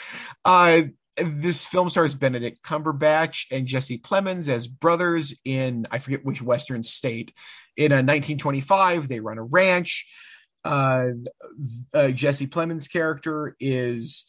Uh, 0.44 0.82
this 1.16 1.66
film 1.66 1.90
stars 1.90 2.14
Benedict 2.14 2.62
Cumberbatch 2.62 3.46
and 3.50 3.66
Jesse 3.66 3.98
Plemons 3.98 4.48
as 4.48 4.66
brothers 4.66 5.34
in 5.44 5.86
I 5.90 5.98
forget 5.98 6.24
which 6.24 6.42
Western 6.42 6.82
state. 6.82 7.32
In 7.76 7.92
a 7.92 8.02
1925, 8.02 9.08
they 9.08 9.20
run 9.20 9.38
a 9.38 9.42
ranch. 9.42 10.06
Uh, 10.64 11.10
uh, 11.94 12.08
Jesse 12.08 12.46
Plemons' 12.46 12.90
character 12.90 13.56
is 13.60 14.26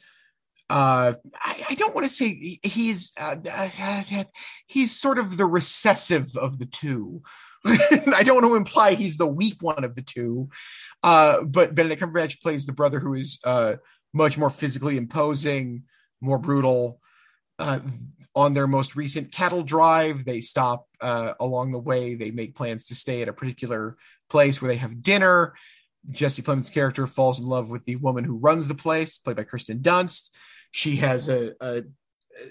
uh, 0.72 1.14
I, 1.36 1.66
I, 1.72 1.76
don't 1.76 1.94
want 1.94 2.06
to 2.06 2.10
say 2.10 2.60
he's 2.64 3.12
uh, 3.20 3.36
uh, 3.52 4.24
he's 4.68 4.98
sort 4.98 5.20
of 5.20 5.36
the 5.36 5.46
recessive 5.46 6.38
of 6.38 6.60
the 6.60 6.66
two. 6.66 7.24
I 7.66 8.24
don't 8.24 8.36
want 8.42 8.48
to 8.48 8.56
imply 8.56 8.94
he's 8.94 9.18
the 9.18 9.28
weak 9.28 9.58
one 9.60 9.84
of 9.84 9.96
the 9.96 10.02
two, 10.02 10.50
uh, 11.04 11.44
but 11.44 11.76
Benedict 11.76 12.02
Cumberbatch 12.02 12.42
plays 12.42 12.66
the 12.66 12.72
brother 12.72 13.02
who 13.02 13.16
is 13.16 13.38
uh, 13.44 13.76
much 14.14 14.38
more 14.38 14.50
physically 14.50 14.96
imposing, 14.96 15.84
more 16.22 16.40
brutal. 16.40 17.02
Uh, 17.60 17.82
on 18.34 18.54
their 18.54 18.66
most 18.66 18.96
recent 18.96 19.32
cattle 19.34 19.62
drive, 19.62 20.24
they 20.24 20.40
stop 20.40 20.88
along 21.02 21.72
the 21.72 21.80
way. 21.80 22.16
They 22.16 22.32
make 22.32 22.56
plans 22.56 22.88
to 22.88 22.96
stay 22.96 23.22
at 23.22 23.28
a 23.28 23.34
particular 23.34 23.98
place 24.30 24.62
where 24.62 24.70
they 24.70 24.78
have 24.78 25.04
dinner. 25.04 25.54
Jesse 26.10 26.42
Plemons' 26.42 26.74
character 26.74 27.06
falls 27.06 27.42
in 27.42 27.46
love 27.46 27.70
with 27.70 27.84
the 27.84 27.98
woman 27.98 28.24
who 28.24 28.38
runs 28.38 28.70
the 28.70 28.74
place, 28.74 29.18
played 29.18 29.36
by 29.36 29.44
Kirsten 29.44 29.80
Dunst. 29.80 30.32
She 30.72 30.98
has 30.98 31.30
a, 31.30 31.54
a 31.62 31.84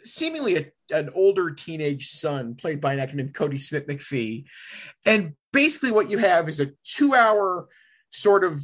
seemingly 0.03 0.57
a, 0.57 0.73
an 0.95 1.11
older 1.15 1.51
teenage 1.51 2.09
son 2.09 2.55
played 2.55 2.81
by 2.81 2.93
an 2.93 3.01
actor 3.01 3.17
named 3.17 3.35
Kodi 3.35 3.61
Smit-McPhee. 3.61 4.45
And 5.05 5.35
basically, 5.53 5.93
what 5.93 6.11
you 6.11 6.19
have 6.19 6.49
is 6.49 6.61
a 6.61 6.73
two 6.85 7.15
hour 7.15 7.69
sort 8.11 8.45
of 8.45 8.61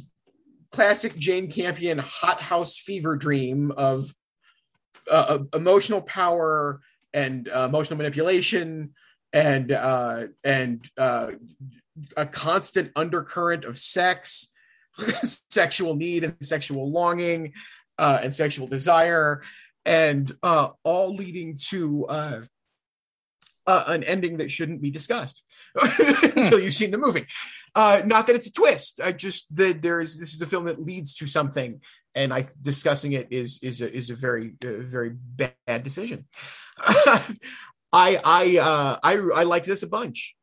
classic 0.71 1.17
Jane 1.17 1.49
Campion 1.49 1.97
hothouse 1.97 2.77
fever 2.77 3.15
dream 3.15 3.71
of 3.71 4.13
uh, 5.09 5.39
emotional 5.53 6.01
power 6.01 6.81
and 7.13 7.49
uh, 7.49 7.65
emotional 7.69 7.97
manipulation 7.97 8.93
and 9.33 9.71
uh, 9.71 10.27
and 10.43 10.87
uh, 10.97 11.31
a 12.15 12.25
constant 12.25 12.91
undercurrent 12.95 13.65
of 13.65 13.77
sex, 13.77 14.51
sexual 15.49 15.95
need 15.95 16.23
and 16.23 16.35
sexual 16.41 16.89
longing, 16.91 17.53
uh, 17.97 18.19
and 18.21 18.33
sexual 18.33 18.67
desire, 18.67 19.41
and 19.85 20.31
uh, 20.43 20.69
all 20.83 21.13
leading 21.13 21.55
to 21.69 22.05
uh, 22.07 22.41
uh, 23.67 23.83
an 23.87 24.03
ending 24.05 24.37
that 24.37 24.49
shouldn't 24.49 24.81
be 24.81 24.89
discussed 24.89 25.43
until 26.35 26.59
you've 26.59 26.73
seen 26.73 26.91
the 26.91 26.97
movie. 26.97 27.27
Uh, 27.75 28.01
not 28.05 28.25
that 28.27 28.35
it's 28.35 28.47
a 28.47 28.51
twist. 28.51 29.01
I 29.03 29.11
just 29.11 29.55
that 29.55 29.81
there 29.81 29.99
is 29.99 30.17
this 30.17 30.33
is 30.33 30.41
a 30.41 30.47
film 30.47 30.65
that 30.65 30.81
leads 30.81 31.15
to 31.15 31.27
something, 31.27 31.81
and 32.15 32.33
I 32.33 32.47
discussing 32.61 33.11
it 33.11 33.27
is 33.29 33.59
is 33.61 33.81
a, 33.81 33.93
is 33.93 34.09
a 34.09 34.15
very 34.15 34.55
uh, 34.63 34.79
very 34.79 35.11
bad 35.11 35.83
decision. 35.83 36.25
I 37.93 38.19
I 38.23 38.57
uh, 38.61 38.99
I 39.03 39.13
I 39.35 39.43
like 39.43 39.65
this 39.65 39.83
a 39.83 39.87
bunch. 39.87 40.35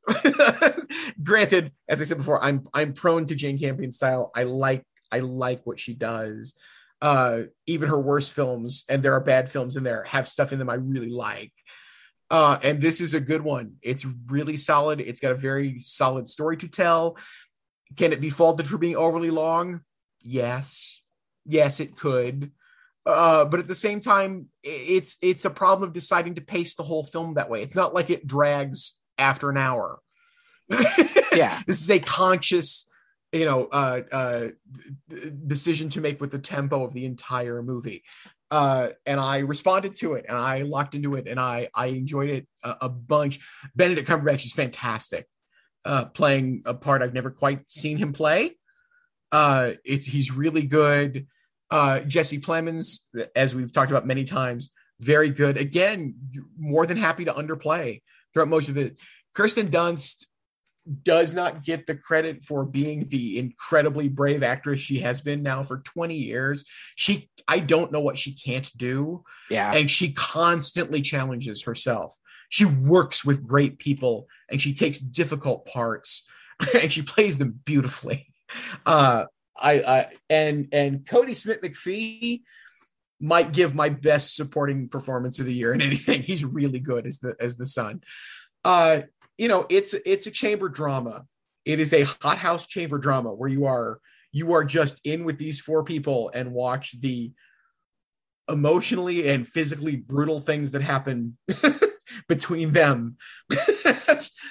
Granted, 1.23 1.73
as 1.88 2.01
I 2.01 2.05
said 2.05 2.19
before, 2.19 2.43
I'm 2.43 2.67
I'm 2.73 2.93
prone 2.93 3.27
to 3.27 3.35
Jane 3.35 3.59
Campion 3.59 3.90
style. 3.90 4.31
I 4.35 4.45
like 4.45 4.85
I 5.11 5.21
like 5.21 5.62
what 5.64 5.81
she 5.81 5.95
does 5.95 6.55
uh, 7.05 7.43
even 7.67 7.90
her 7.90 8.01
worst 8.01 8.33
films, 8.33 8.85
and 8.88 9.03
there 9.03 9.12
are 9.12 9.21
bad 9.21 9.51
films 9.51 9.77
in 9.77 9.85
there, 9.85 10.05
have 10.05 10.27
stuff 10.27 10.55
in 10.55 10.59
them 10.59 10.71
I 10.71 10.75
really 10.77 11.11
like. 11.11 11.53
Uh, 12.31 12.59
and 12.62 12.81
this 12.81 13.03
is 13.03 13.12
a 13.12 13.21
good 13.21 13.43
one. 13.43 13.75
It's 13.83 14.07
really 14.27 14.57
solid. 14.57 15.03
It's 15.03 15.21
got 15.21 15.33
a 15.33 15.37
very 15.37 15.79
solid 15.81 16.27
story 16.27 16.57
to 16.57 16.69
tell. 16.69 17.19
Can 17.95 18.14
it 18.14 18.23
be 18.23 18.31
faulted 18.31 18.67
for 18.67 18.79
being 18.79 18.97
overly 18.97 19.31
long? 19.31 19.83
Yes. 20.23 21.03
Yes, 21.45 21.79
it 21.79 21.95
could. 21.95 22.53
Uh, 23.05 23.45
but 23.45 23.61
at 23.61 23.69
the 23.69 23.75
same 23.75 24.01
time, 24.01 24.47
it's 24.62 25.19
it's 25.21 25.45
a 25.45 25.51
problem 25.51 25.87
of 25.87 25.93
deciding 25.93 26.37
to 26.37 26.40
pace 26.40 26.75
the 26.75 26.83
whole 26.83 27.05
film 27.05 27.35
that 27.35 27.51
way. 27.51 27.61
It's 27.61 27.77
not 27.77 27.93
like 27.93 28.09
it 28.09 28.27
drags 28.27 28.99
after 29.19 29.51
an 29.51 29.59
hour. 29.59 30.01
yeah, 31.35 31.61
this 31.67 31.83
is 31.83 31.90
a 31.90 31.99
conscious 31.99 32.87
you 33.35 33.44
know 33.44 33.66
uh, 33.66 34.01
uh, 34.12 34.49
decision 35.47 35.90
to 35.90 36.01
make 36.01 36.20
with 36.20 36.31
the 36.31 36.38
tempo 36.38 36.85
of 36.85 36.94
the 36.94 37.05
entire 37.05 37.62
movie. 37.62 38.03
Uh, 38.51 38.90
and 39.05 39.18
i 39.18 39.38
responded 39.38 39.97
to 39.97 40.14
it 40.14 40.27
and 40.29 40.37
i 40.37 40.62
locked 40.62 40.94
into 40.94 41.16
it 41.16 41.27
and 41.27 41.40
i 41.40 41.68
i 41.75 41.87
enjoyed 41.87 42.31
it 42.31 42.47
a, 42.62 42.77
a 42.83 42.88
bunch. 42.88 43.40
Benedict 43.75 44.09
cumberbatch 44.09 44.44
is 44.44 44.53
fantastic. 44.53 45.27
Uh, 45.85 46.05
playing 46.07 46.62
a 46.64 46.75
part 46.75 47.03
i've 47.03 47.14
never 47.14 47.31
quite 47.31 47.61
seen 47.70 47.97
him 47.97 48.12
play. 48.12 48.53
Uh, 49.33 49.73
it's 49.85 50.07
he's 50.07 50.31
really 50.31 50.66
good. 50.66 51.27
Uh, 51.70 52.01
jesse 52.01 52.38
plemons 52.38 53.01
as 53.35 53.55
we've 53.55 53.73
talked 53.73 53.90
about 53.90 54.07
many 54.07 54.25
times 54.25 54.70
very 55.01 55.31
good. 55.31 55.57
Again 55.57 56.14
more 56.57 56.87
than 56.87 56.97
happy 56.97 57.25
to 57.25 57.33
underplay 57.33 58.03
throughout 58.33 58.49
most 58.49 58.68
of 58.68 58.77
it. 58.77 58.99
Kirsten 59.35 59.68
dunst 59.68 60.27
does 61.03 61.35
not 61.35 61.64
get 61.64 61.87
the 61.87 61.97
credit 61.97 62.44
for 62.44 62.64
being 62.64 63.09
the 63.09 63.38
incredibly 63.38 64.09
brave 64.09 64.42
actress 64.42 64.81
she 64.81 65.01
has 65.01 65.23
been 65.23 65.42
now 65.42 65.62
for 65.62 65.79
20 65.79 66.14
years. 66.14 66.64
She 66.94 67.31
I 67.49 67.61
don't 67.61 67.92
know 67.92 68.01
what 68.01 68.18
she 68.18 68.35
can't 68.35 68.70
do. 68.77 69.25
Yeah. 69.51 69.73
And 69.75 69.90
she 69.90 70.12
constantly 70.12 71.01
challenges 71.01 71.62
herself. 71.62 72.16
She 72.51 72.66
works 72.66 73.25
with 73.25 73.47
great 73.47 73.79
people 73.79 74.29
and 74.51 74.61
she 74.61 74.75
takes 74.75 75.01
difficult 75.01 75.66
parts 75.66 76.25
and 76.81 76.92
she 76.92 77.03
plays 77.03 77.38
them 77.38 77.61
beautifully. 77.64 78.29
Uh 78.85 79.25
I 79.57 79.73
I 79.73 80.07
and 80.29 80.68
and 80.70 81.01
Kodi 81.07 81.35
Smit-McPhee 81.35 82.42
might 83.20 83.53
give 83.53 83.75
my 83.75 83.88
best 83.88 84.37
supporting 84.37 84.88
performance 84.88 85.40
of 85.40 85.47
the 85.47 85.55
year 85.55 85.73
in 85.73 85.81
anything. 85.83 86.23
He's 86.23 86.44
really 86.44 86.79
good 86.79 87.07
as 87.07 87.18
the 87.18 87.35
as 87.40 87.57
the 87.57 87.66
son. 87.66 88.03
Uh 88.64 89.03
you 89.38 89.49
know 89.49 89.66
it's 89.68 89.94
it's 89.94 90.27
a 90.27 90.31
chamber 90.31 90.68
drama. 90.68 91.27
It 91.64 91.81
is 91.81 91.92
a 91.92 92.03
hothouse 92.03 92.66
chamber 92.66 92.99
drama 92.99 93.33
where 93.33 93.49
you 93.49 93.66
are 93.66 94.01
you 94.33 94.53
are 94.53 94.64
just 94.64 95.01
in 95.07 95.25
with 95.25 95.38
these 95.38 95.61
four 95.61 95.85
people 95.85 96.31
and 96.35 96.53
watch 96.53 97.01
the 97.01 97.33
emotionally 98.51 99.29
and 99.29 99.47
physically 99.47 99.97
brutal 99.97 100.40
things 100.40 100.73
that 100.73 100.83
happen 100.83 101.38
between 102.29 102.73
them 102.73 103.16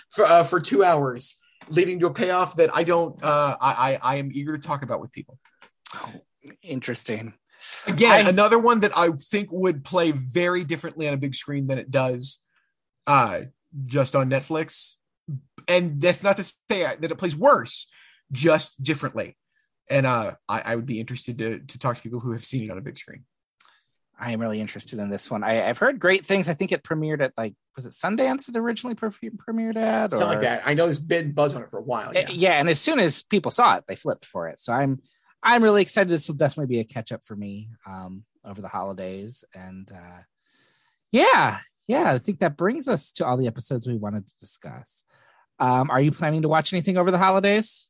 for, 0.10 0.26
uh, 0.26 0.44
for 0.44 0.60
two 0.60 0.84
hours 0.84 1.36
leading 1.70 2.00
to 2.00 2.08
a 2.08 2.14
payoff 2.14 2.56
that 2.56 2.70
i 2.74 2.84
don't 2.84 3.24
uh, 3.24 3.56
I, 3.62 4.00
I 4.02 4.16
am 4.16 4.32
eager 4.34 4.58
to 4.58 4.68
talk 4.68 4.82
about 4.84 5.00
with 5.00 5.12
people. 5.12 5.38
Oh, 5.96 6.14
interesting. 6.62 7.36
Again 7.86 8.26
I, 8.26 8.30
another 8.30 8.58
one 8.58 8.80
that 8.80 8.98
i 8.98 9.10
think 9.12 9.50
would 9.52 9.86
play 9.86 10.12
very 10.12 10.64
differently 10.64 11.08
on 11.08 11.14
a 11.14 11.18
big 11.18 11.36
screen 11.36 11.68
than 11.68 11.78
it 11.78 11.92
does 11.92 12.40
uh 13.06 13.42
just 13.86 14.16
on 14.16 14.30
Netflix. 14.30 14.96
And 15.68 16.02
that's 16.02 16.24
not 16.24 16.38
to 16.38 16.44
say 16.44 16.58
that 16.70 17.04
it 17.04 17.18
plays 17.18 17.36
worse, 17.36 17.88
just 18.32 18.82
differently. 18.82 19.38
And 19.90 20.06
uh, 20.06 20.36
I, 20.48 20.62
I 20.66 20.76
would 20.76 20.86
be 20.86 21.00
interested 21.00 21.38
to, 21.40 21.60
to 21.60 21.80
talk 21.80 21.98
to 21.98 22.02
people 22.02 22.20
who 22.20 22.32
have 22.32 22.46
seen 22.46 22.64
it 22.64 22.72
on 22.72 22.78
a 22.78 22.82
big 22.82 22.98
screen. 22.98 23.26
I 24.20 24.32
am 24.32 24.40
really 24.40 24.62
interested 24.62 25.00
in 25.00 25.10
this 25.10 25.30
one. 25.30 25.44
I, 25.44 25.54
have 25.54 25.80
heard 25.80 26.00
great 26.00 26.26
things. 26.26 26.48
I 26.48 26.54
think 26.54 26.72
it 26.72 26.84
premiered 26.84 27.22
at 27.22 27.34
like 27.36 27.56
was 27.76 27.86
it 27.86 27.94
Sundance 27.94 28.48
it 28.48 28.56
originally 28.56 28.96
pre- 28.96 29.10
premiered 29.10 29.76
at? 29.76 30.12
Something 30.12 30.28
like 30.28 30.42
that. 30.42 30.62
I 30.66 30.76
know 30.76 30.84
there's 30.84 31.00
been 31.00 31.32
buzz 31.32 31.56
on 31.56 31.64
it 31.64 31.72
for 31.72 31.80
a 31.80 31.84
while. 31.84 32.12
Yeah. 32.14 32.30
yeah, 32.30 32.54
and 32.54 32.70
as 32.70 32.80
soon 32.80 33.00
as 33.00 33.24
people 33.24 33.52
saw 33.52 33.78
it, 33.78 33.86
they 33.88 33.96
flipped 33.96 34.26
for 34.26 34.48
it. 34.48 34.60
So 34.60 34.72
I'm 34.72 35.02
I'm 35.42 35.64
really 35.64 35.82
excited. 35.82 36.10
This 36.10 36.30
will 36.30 36.36
definitely 36.36 36.74
be 36.74 36.80
a 36.80 36.86
catch 36.86 37.12
up 37.12 37.24
for 37.24 37.36
me 37.36 37.70
um, 37.86 38.24
over 38.46 38.62
the 38.62 38.68
holidays. 38.68 39.44
And 39.54 39.92
uh, 39.92 40.22
yeah, 41.12 41.60
yeah, 41.88 42.12
I 42.14 42.18
think 42.18 42.40
that 42.40 42.58
brings 42.58 42.88
us 42.88 43.12
to 43.14 43.26
all 43.26 43.38
the 43.38 43.48
episodes 43.48 43.88
we 43.88 43.98
wanted 43.98 44.28
to 44.28 44.36
discuss. 44.38 45.04
Um, 45.60 45.90
are 45.90 46.02
you 46.02 46.12
planning 46.12 46.42
to 46.44 46.50
watch 46.50 46.74
anything 46.74 46.98
over 46.98 47.12
the 47.12 47.18
holidays? 47.18 47.90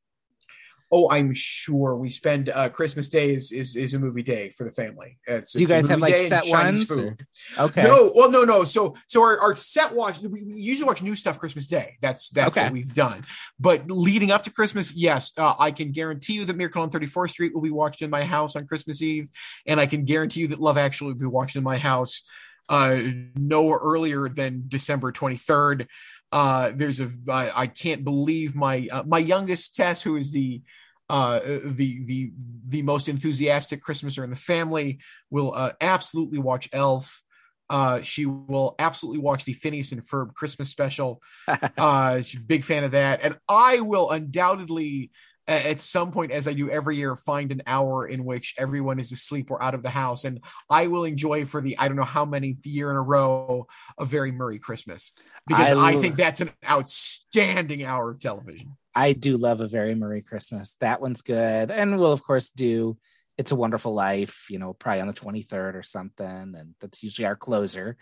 Oh, 0.96 1.10
I'm 1.10 1.34
sure 1.34 1.96
we 1.96 2.12
spend 2.12 2.50
uh, 2.50 2.70
Christmas 2.70 3.10
Day 3.10 3.34
is, 3.34 3.52
is 3.52 3.76
is 3.76 3.96
a 3.96 4.00
movie 4.00 4.22
day 4.22 4.52
for 4.52 4.64
the 4.64 4.70
family. 4.70 5.18
It's, 5.26 5.54
Do 5.54 5.60
you 5.60 5.68
guys 5.68 5.90
have 5.90 6.02
like 6.02 6.16
set 6.18 6.46
ones? 6.46 6.84
Food. 6.84 7.26
Okay. 7.58 7.82
No, 7.82 8.12
well, 8.14 8.30
no, 8.30 8.44
no. 8.44 8.64
So 8.64 8.94
so 9.08 9.24
our, 9.24 9.40
our 9.40 9.56
set 9.56 9.96
watch 9.96 10.20
we 10.20 10.44
usually 10.44 10.86
watch 10.86 11.02
new 11.02 11.16
stuff 11.16 11.40
Christmas 11.40 11.66
Day. 11.66 11.98
That's 12.00 12.30
that's 12.30 12.56
okay. 12.56 12.66
what 12.66 12.74
we've 12.74 12.94
done. 12.94 13.26
But 13.60 13.90
leading 13.90 14.30
up 14.30 14.44
to 14.44 14.52
Christmas, 14.52 14.94
yes, 14.94 15.34
uh, 15.36 15.56
I 15.58 15.72
can 15.72 15.94
guarantee 15.94 16.34
you 16.34 16.46
that 16.46 16.56
Miracle 16.56 16.84
on 16.84 16.92
34th 16.92 17.32
Street 17.32 17.56
will 17.56 17.62
be 17.62 17.72
watched 17.72 18.04
in 18.04 18.12
my 18.12 18.24
house 18.24 18.56
on 18.56 18.68
Christmas 18.68 19.02
Eve, 19.02 19.30
and 19.66 19.80
I 19.80 19.88
can 19.88 20.06
guarantee 20.06 20.42
you 20.42 20.48
that 20.50 20.62
Love 20.62 20.78
Actually 20.78 21.14
will 21.14 21.22
be 21.22 21.26
watched 21.26 21.56
in 21.56 21.64
my 21.64 21.80
house 21.80 22.22
uh, 22.70 23.00
no 23.36 23.72
earlier 23.72 24.30
than 24.30 24.66
December 24.68 25.12
23rd. 25.12 25.88
Uh, 26.32 26.72
there's 26.76 27.00
a 27.00 27.10
I, 27.30 27.52
I 27.56 27.68
can't 27.68 28.04
believe 28.04 28.56
my 28.56 28.88
uh, 28.92 29.04
my 29.06 29.20
youngest 29.20 29.76
Tess, 29.76 30.02
who 30.02 30.18
is 30.18 30.32
the 30.32 30.62
uh, 31.10 31.40
the 31.40 32.06
the 32.06 32.32
the 32.70 32.82
most 32.82 33.08
enthusiastic 33.08 33.84
Christmaser 33.84 34.24
in 34.24 34.30
the 34.30 34.36
family, 34.36 35.00
will 35.30 35.54
uh, 35.54 35.74
absolutely 35.80 36.40
watch 36.40 36.70
Elf. 36.74 37.22
Uh, 37.70 38.02
she 38.02 38.26
will 38.26 38.76
absolutely 38.80 39.22
watch 39.22 39.46
the 39.46 39.54
Phineas 39.54 39.92
and 39.92 40.02
Ferb 40.02 40.34
Christmas 40.34 40.70
special. 40.70 41.22
uh, 41.78 42.18
she's 42.18 42.40
a 42.40 42.44
big 42.44 42.64
fan 42.64 42.84
of 42.84 42.92
that, 42.92 43.24
and 43.24 43.38
I 43.48 43.82
will 43.82 44.10
undoubtedly 44.10 45.12
at 45.48 45.80
some 45.80 46.12
point, 46.12 46.32
as 46.32 46.48
I 46.48 46.54
do 46.54 46.70
every 46.70 46.96
year, 46.96 47.16
find 47.16 47.52
an 47.52 47.64
hour 47.68 48.08
in 48.08 48.24
which 48.24 48.56
everyone 48.58 49.00
is 49.00 49.12
asleep 49.12 49.52
or 49.52 49.62
out 49.62 49.74
of 49.74 49.84
the 49.84 49.90
house, 49.90 50.24
and 50.24 50.40
I 50.70 50.88
will 50.88 51.04
enjoy 51.04 51.46
for 51.46 51.62
the 51.62 51.78
I 51.78 51.88
don't 51.88 51.98
know 51.98 52.04
how 52.04 52.26
many 52.26 52.56
year 52.64 52.90
in 52.90 52.96
a 52.96 53.02
row 53.02 53.68
a 54.00 54.06
very 54.06 54.32
Murray 54.32 54.60
Christmas 54.60 55.12
because 55.48 55.78
I 55.78 55.90
I, 55.90 55.96
think 55.96 56.16
that's 56.16 56.42
an 56.42 56.52
outstanding 56.68 57.84
hour 57.84 58.12
of 58.12 58.20
television. 58.20 58.78
I 58.96 59.14
do 59.14 59.38
love 59.38 59.60
a 59.60 59.68
very 59.68 59.96
Murray 59.96 60.22
Christmas. 60.22 60.76
That 60.80 61.02
one's 61.02 61.22
good. 61.22 61.72
And 61.72 62.00
we'll, 62.00 62.12
of 62.12 62.24
course, 62.24 62.52
do 62.52 62.98
It's 63.38 63.52
a 63.52 63.56
Wonderful 63.56 63.94
Life, 63.94 64.46
you 64.50 64.60
know, 64.60 64.74
probably 64.74 65.02
on 65.02 65.08
the 65.08 65.14
23rd 65.14 65.76
or 65.76 65.84
something. 65.84 66.26
And 66.28 66.76
that's 66.80 67.04
usually 67.04 67.26
our 67.26 67.36
closer. 67.36 67.98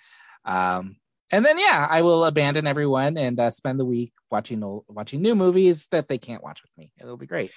Um, 0.46 0.98
and 1.32 1.46
then, 1.46 1.58
yeah, 1.58 1.88
I 1.90 2.02
will 2.02 2.26
abandon 2.26 2.68
everyone 2.68 3.18
and 3.18 3.40
uh, 3.40 3.52
spend 3.52 3.80
the 3.80 3.86
week 3.86 4.12
watching 4.30 4.64
old, 4.64 4.86
watching 4.88 5.22
new 5.22 5.36
movies 5.36 5.88
that 5.92 6.08
they 6.08 6.18
can't 6.18 6.44
watch 6.44 6.62
with 6.62 6.78
me. 6.78 6.92
It'll 7.00 7.18
be 7.18 7.28
great. 7.28 7.52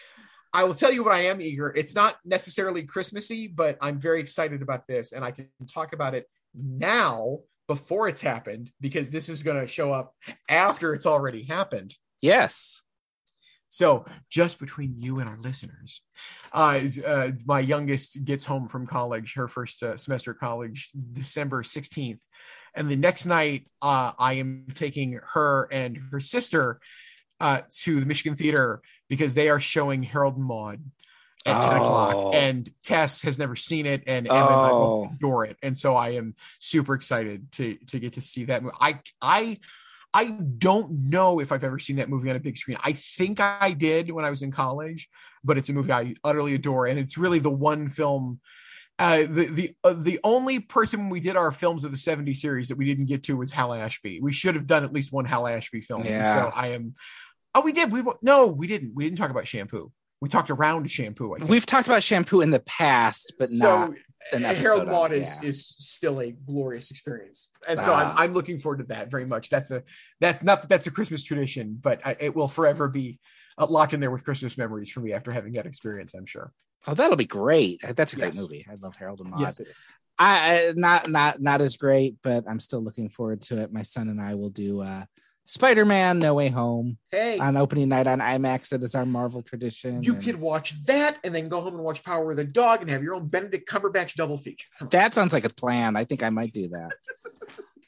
I 0.52 0.62
will 0.64 0.74
tell 0.74 0.92
you 0.92 1.02
what 1.02 1.12
I 1.12 1.26
am 1.26 1.40
eager. 1.40 1.72
It's 1.74 1.96
not 1.96 2.16
necessarily 2.24 2.84
Christmassy, 2.84 3.48
but 3.48 3.76
I'm 3.80 4.00
very 4.00 4.20
excited 4.20 4.62
about 4.62 4.86
this, 4.86 5.12
and 5.12 5.24
I 5.24 5.32
can 5.32 5.48
talk 5.68 5.92
about 5.92 6.14
it 6.14 6.28
now 6.54 7.40
before 7.66 8.06
it's 8.06 8.20
happened 8.20 8.70
because 8.80 9.10
this 9.10 9.28
is 9.28 9.42
going 9.42 9.60
to 9.60 9.66
show 9.66 9.92
up 9.92 10.14
after 10.48 10.94
it's 10.94 11.06
already 11.06 11.42
happened. 11.42 11.96
Yes. 12.20 12.82
So, 13.68 14.04
just 14.30 14.60
between 14.60 14.92
you 14.94 15.18
and 15.18 15.28
our 15.28 15.38
listeners, 15.40 16.00
uh, 16.52 16.80
uh, 17.04 17.30
my 17.44 17.58
youngest 17.58 18.24
gets 18.24 18.44
home 18.44 18.68
from 18.68 18.86
college, 18.86 19.34
her 19.34 19.48
first 19.48 19.82
uh, 19.82 19.96
semester 19.96 20.30
of 20.30 20.38
college, 20.38 20.90
December 21.10 21.64
16th. 21.64 22.20
And 22.74 22.88
the 22.88 22.96
next 22.96 23.26
night, 23.26 23.66
uh, 23.82 24.12
I 24.18 24.34
am 24.34 24.66
taking 24.74 25.20
her 25.32 25.68
and 25.70 25.96
her 26.10 26.20
sister 26.20 26.80
uh, 27.40 27.60
to 27.82 28.00
the 28.00 28.06
Michigan 28.06 28.36
Theater 28.36 28.82
because 29.08 29.34
they 29.34 29.48
are 29.48 29.60
showing 29.60 30.02
Harold 30.02 30.36
and 30.36 30.44
Maude 30.44 30.82
at 31.46 31.60
10 31.62 31.72
Oh. 31.72 31.76
o'clock. 31.76 32.34
And 32.34 32.68
Tess 32.82 33.22
has 33.22 33.38
never 33.38 33.54
seen 33.54 33.86
it, 33.86 34.02
and 34.06 34.26
Emma 34.26 34.36
and 34.48 34.60
I 34.60 34.70
Oh. 34.70 35.04
both 35.04 35.14
adore 35.14 35.44
it. 35.44 35.56
And 35.62 35.76
so 35.76 35.94
I 35.94 36.10
am 36.10 36.34
super 36.58 36.94
excited 36.94 37.52
to, 37.52 37.76
to 37.88 37.98
get 38.00 38.14
to 38.14 38.20
see 38.20 38.44
that. 38.44 38.62
movie. 38.62 38.74
I, 38.80 38.98
I, 39.20 39.58
I 40.12 40.26
don't 40.30 41.10
know 41.10 41.40
if 41.40 41.52
I've 41.52 41.64
ever 41.64 41.78
seen 41.78 41.96
that 41.96 42.08
movie 42.08 42.30
on 42.30 42.36
a 42.36 42.40
big 42.40 42.56
screen. 42.56 42.78
I 42.82 42.92
think 42.92 43.40
I 43.40 43.72
did 43.72 44.10
when 44.10 44.24
I 44.24 44.30
was 44.30 44.42
in 44.42 44.50
college, 44.52 45.08
but 45.44 45.58
it's 45.58 45.68
a 45.68 45.72
movie 45.72 45.92
I 45.92 46.14
utterly 46.24 46.54
adore, 46.54 46.86
and 46.86 46.98
it's 46.98 47.18
really 47.18 47.40
the 47.40 47.50
one 47.50 47.88
film. 47.88 48.40
Uh, 48.98 49.22
the 49.22 49.46
the 49.50 49.74
uh, 49.82 49.92
the 49.92 50.20
only 50.22 50.60
person 50.60 51.10
we 51.10 51.18
did 51.18 51.36
our 51.36 51.50
films 51.50 51.84
of 51.84 51.90
the 51.90 51.96
70 51.96 52.32
series 52.34 52.68
that 52.68 52.78
we 52.78 52.84
didn't 52.84 53.06
get 53.06 53.24
to 53.24 53.36
was 53.36 53.50
Hal 53.50 53.74
Ashby. 53.74 54.20
We 54.20 54.32
should 54.32 54.54
have 54.54 54.68
done 54.68 54.84
at 54.84 54.92
least 54.92 55.12
one 55.12 55.24
Hal 55.24 55.48
Ashby 55.48 55.80
film. 55.80 56.04
Yeah. 56.04 56.32
So 56.32 56.52
I 56.54 56.68
am. 56.68 56.94
Oh, 57.56 57.60
we 57.60 57.72
did. 57.72 57.90
We 57.90 58.04
no, 58.22 58.46
we 58.46 58.68
didn't. 58.68 58.94
We 58.94 59.04
didn't 59.04 59.18
talk 59.18 59.30
about 59.30 59.48
shampoo. 59.48 59.90
We 60.20 60.28
talked 60.28 60.48
around 60.48 60.90
shampoo. 60.90 61.36
We've 61.46 61.66
talked 61.66 61.88
about 61.88 62.02
shampoo 62.02 62.40
in 62.40 62.50
the 62.50 62.60
past, 62.60 63.34
but 63.38 63.48
not. 63.52 63.94
an 64.32 64.44
episode 64.44 64.86
Harold 64.86 65.12
it, 65.12 65.18
is 65.18 65.38
yeah. 65.42 65.48
is 65.48 65.66
still 65.66 66.20
a 66.20 66.30
glorious 66.30 66.90
experience, 66.90 67.50
and 67.68 67.80
so 67.80 67.92
Ah. 67.92 68.12
I'm 68.12 68.18
I'm 68.18 68.32
looking 68.32 68.58
forward 68.58 68.78
to 68.78 68.84
that 68.84 69.10
very 69.10 69.26
much. 69.26 69.50
That's 69.50 69.70
a 69.70 69.82
that's 70.20 70.44
not 70.44 70.62
that 70.62 70.68
that's 70.68 70.86
a 70.86 70.90
Christmas 70.90 71.24
tradition, 71.24 71.78
but 71.80 72.00
I, 72.06 72.16
it 72.20 72.34
will 72.34 72.48
forever 72.48 72.88
be 72.88 73.18
uh, 73.58 73.66
locked 73.66 73.92
in 73.92 74.00
there 74.00 74.10
with 74.10 74.24
Christmas 74.24 74.56
memories 74.56 74.90
for 74.90 75.00
me 75.00 75.12
after 75.12 75.32
having 75.32 75.52
that 75.54 75.66
experience. 75.66 76.14
I'm 76.14 76.26
sure. 76.26 76.52
Oh, 76.86 76.94
that'll 76.94 77.16
be 77.16 77.24
great. 77.26 77.80
That's 77.96 78.12
a 78.12 78.16
great 78.16 78.34
Yes. 78.34 78.40
movie. 78.42 78.66
I 78.70 78.74
love 78.74 78.96
Harold 78.96 79.20
and 79.20 79.30
Maude. 79.30 79.40
Yes. 79.40 79.60
I, 80.18 80.68
I 80.68 80.72
not 80.76 81.10
not 81.10 81.40
not 81.40 81.60
as 81.60 81.76
great, 81.76 82.16
but 82.22 82.44
I'm 82.48 82.60
still 82.60 82.80
looking 82.82 83.08
forward 83.08 83.40
to 83.42 83.58
it. 83.62 83.72
My 83.72 83.82
son 83.82 84.08
and 84.08 84.20
I 84.20 84.34
will 84.34 84.50
do 84.50 84.80
uh 84.80 85.04
Spider-Man 85.46 86.20
No 86.20 86.32
Way 86.34 86.48
Home 86.48 86.96
Hey, 87.10 87.38
on 87.38 87.56
opening 87.58 87.90
night 87.90 88.06
on 88.06 88.20
IMAX. 88.20 88.70
That 88.70 88.82
is 88.82 88.94
our 88.94 89.04
Marvel 89.04 89.42
tradition. 89.42 90.02
you 90.02 90.14
and 90.14 90.22
could 90.22 90.36
watch 90.40 90.72
that 90.86 91.18
and 91.22 91.34
then 91.34 91.48
go 91.48 91.60
home 91.60 91.74
and 91.74 91.84
watch 91.84 92.02
Power 92.02 92.30
of 92.30 92.36
the 92.36 92.44
Dog 92.44 92.80
and 92.80 92.90
have 92.90 93.02
your 93.02 93.14
own 93.14 93.28
Benedict 93.28 93.68
Cumberbatch 93.68 94.14
double 94.14 94.38
feature. 94.38 94.68
That 94.90 95.12
sounds 95.14 95.32
like 95.34 95.44
a 95.44 95.50
plan. 95.50 95.96
I 95.96 96.04
think 96.04 96.22
I 96.22 96.30
might 96.30 96.52
do 96.52 96.68
that. 96.68 96.92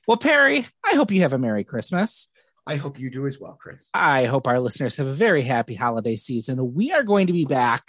well, 0.07 0.16
Perry, 0.18 0.64
I 0.84 0.94
hope 0.97 1.11
you 1.11 1.22
have 1.22 1.32
a 1.32 1.38
Merry 1.38 1.64
Christmas. 1.64 2.28
I 2.66 2.76
hope 2.76 2.99
you 2.99 3.09
do 3.11 3.26
as 3.26 3.38
well, 3.40 3.57
Chris. 3.61 3.88
I 3.94 4.24
hope 4.24 4.47
our 4.49 4.59
listeners 4.61 4.97
have 4.97 5.07
a 5.07 5.12
very 5.12 5.42
happy 5.42 5.74
holiday 5.74 6.16
season. 6.16 6.74
We 6.74 6.92
are 6.92 7.05
going 7.05 7.28
to 7.28 7.32
be 7.32 7.44
back 7.44 7.84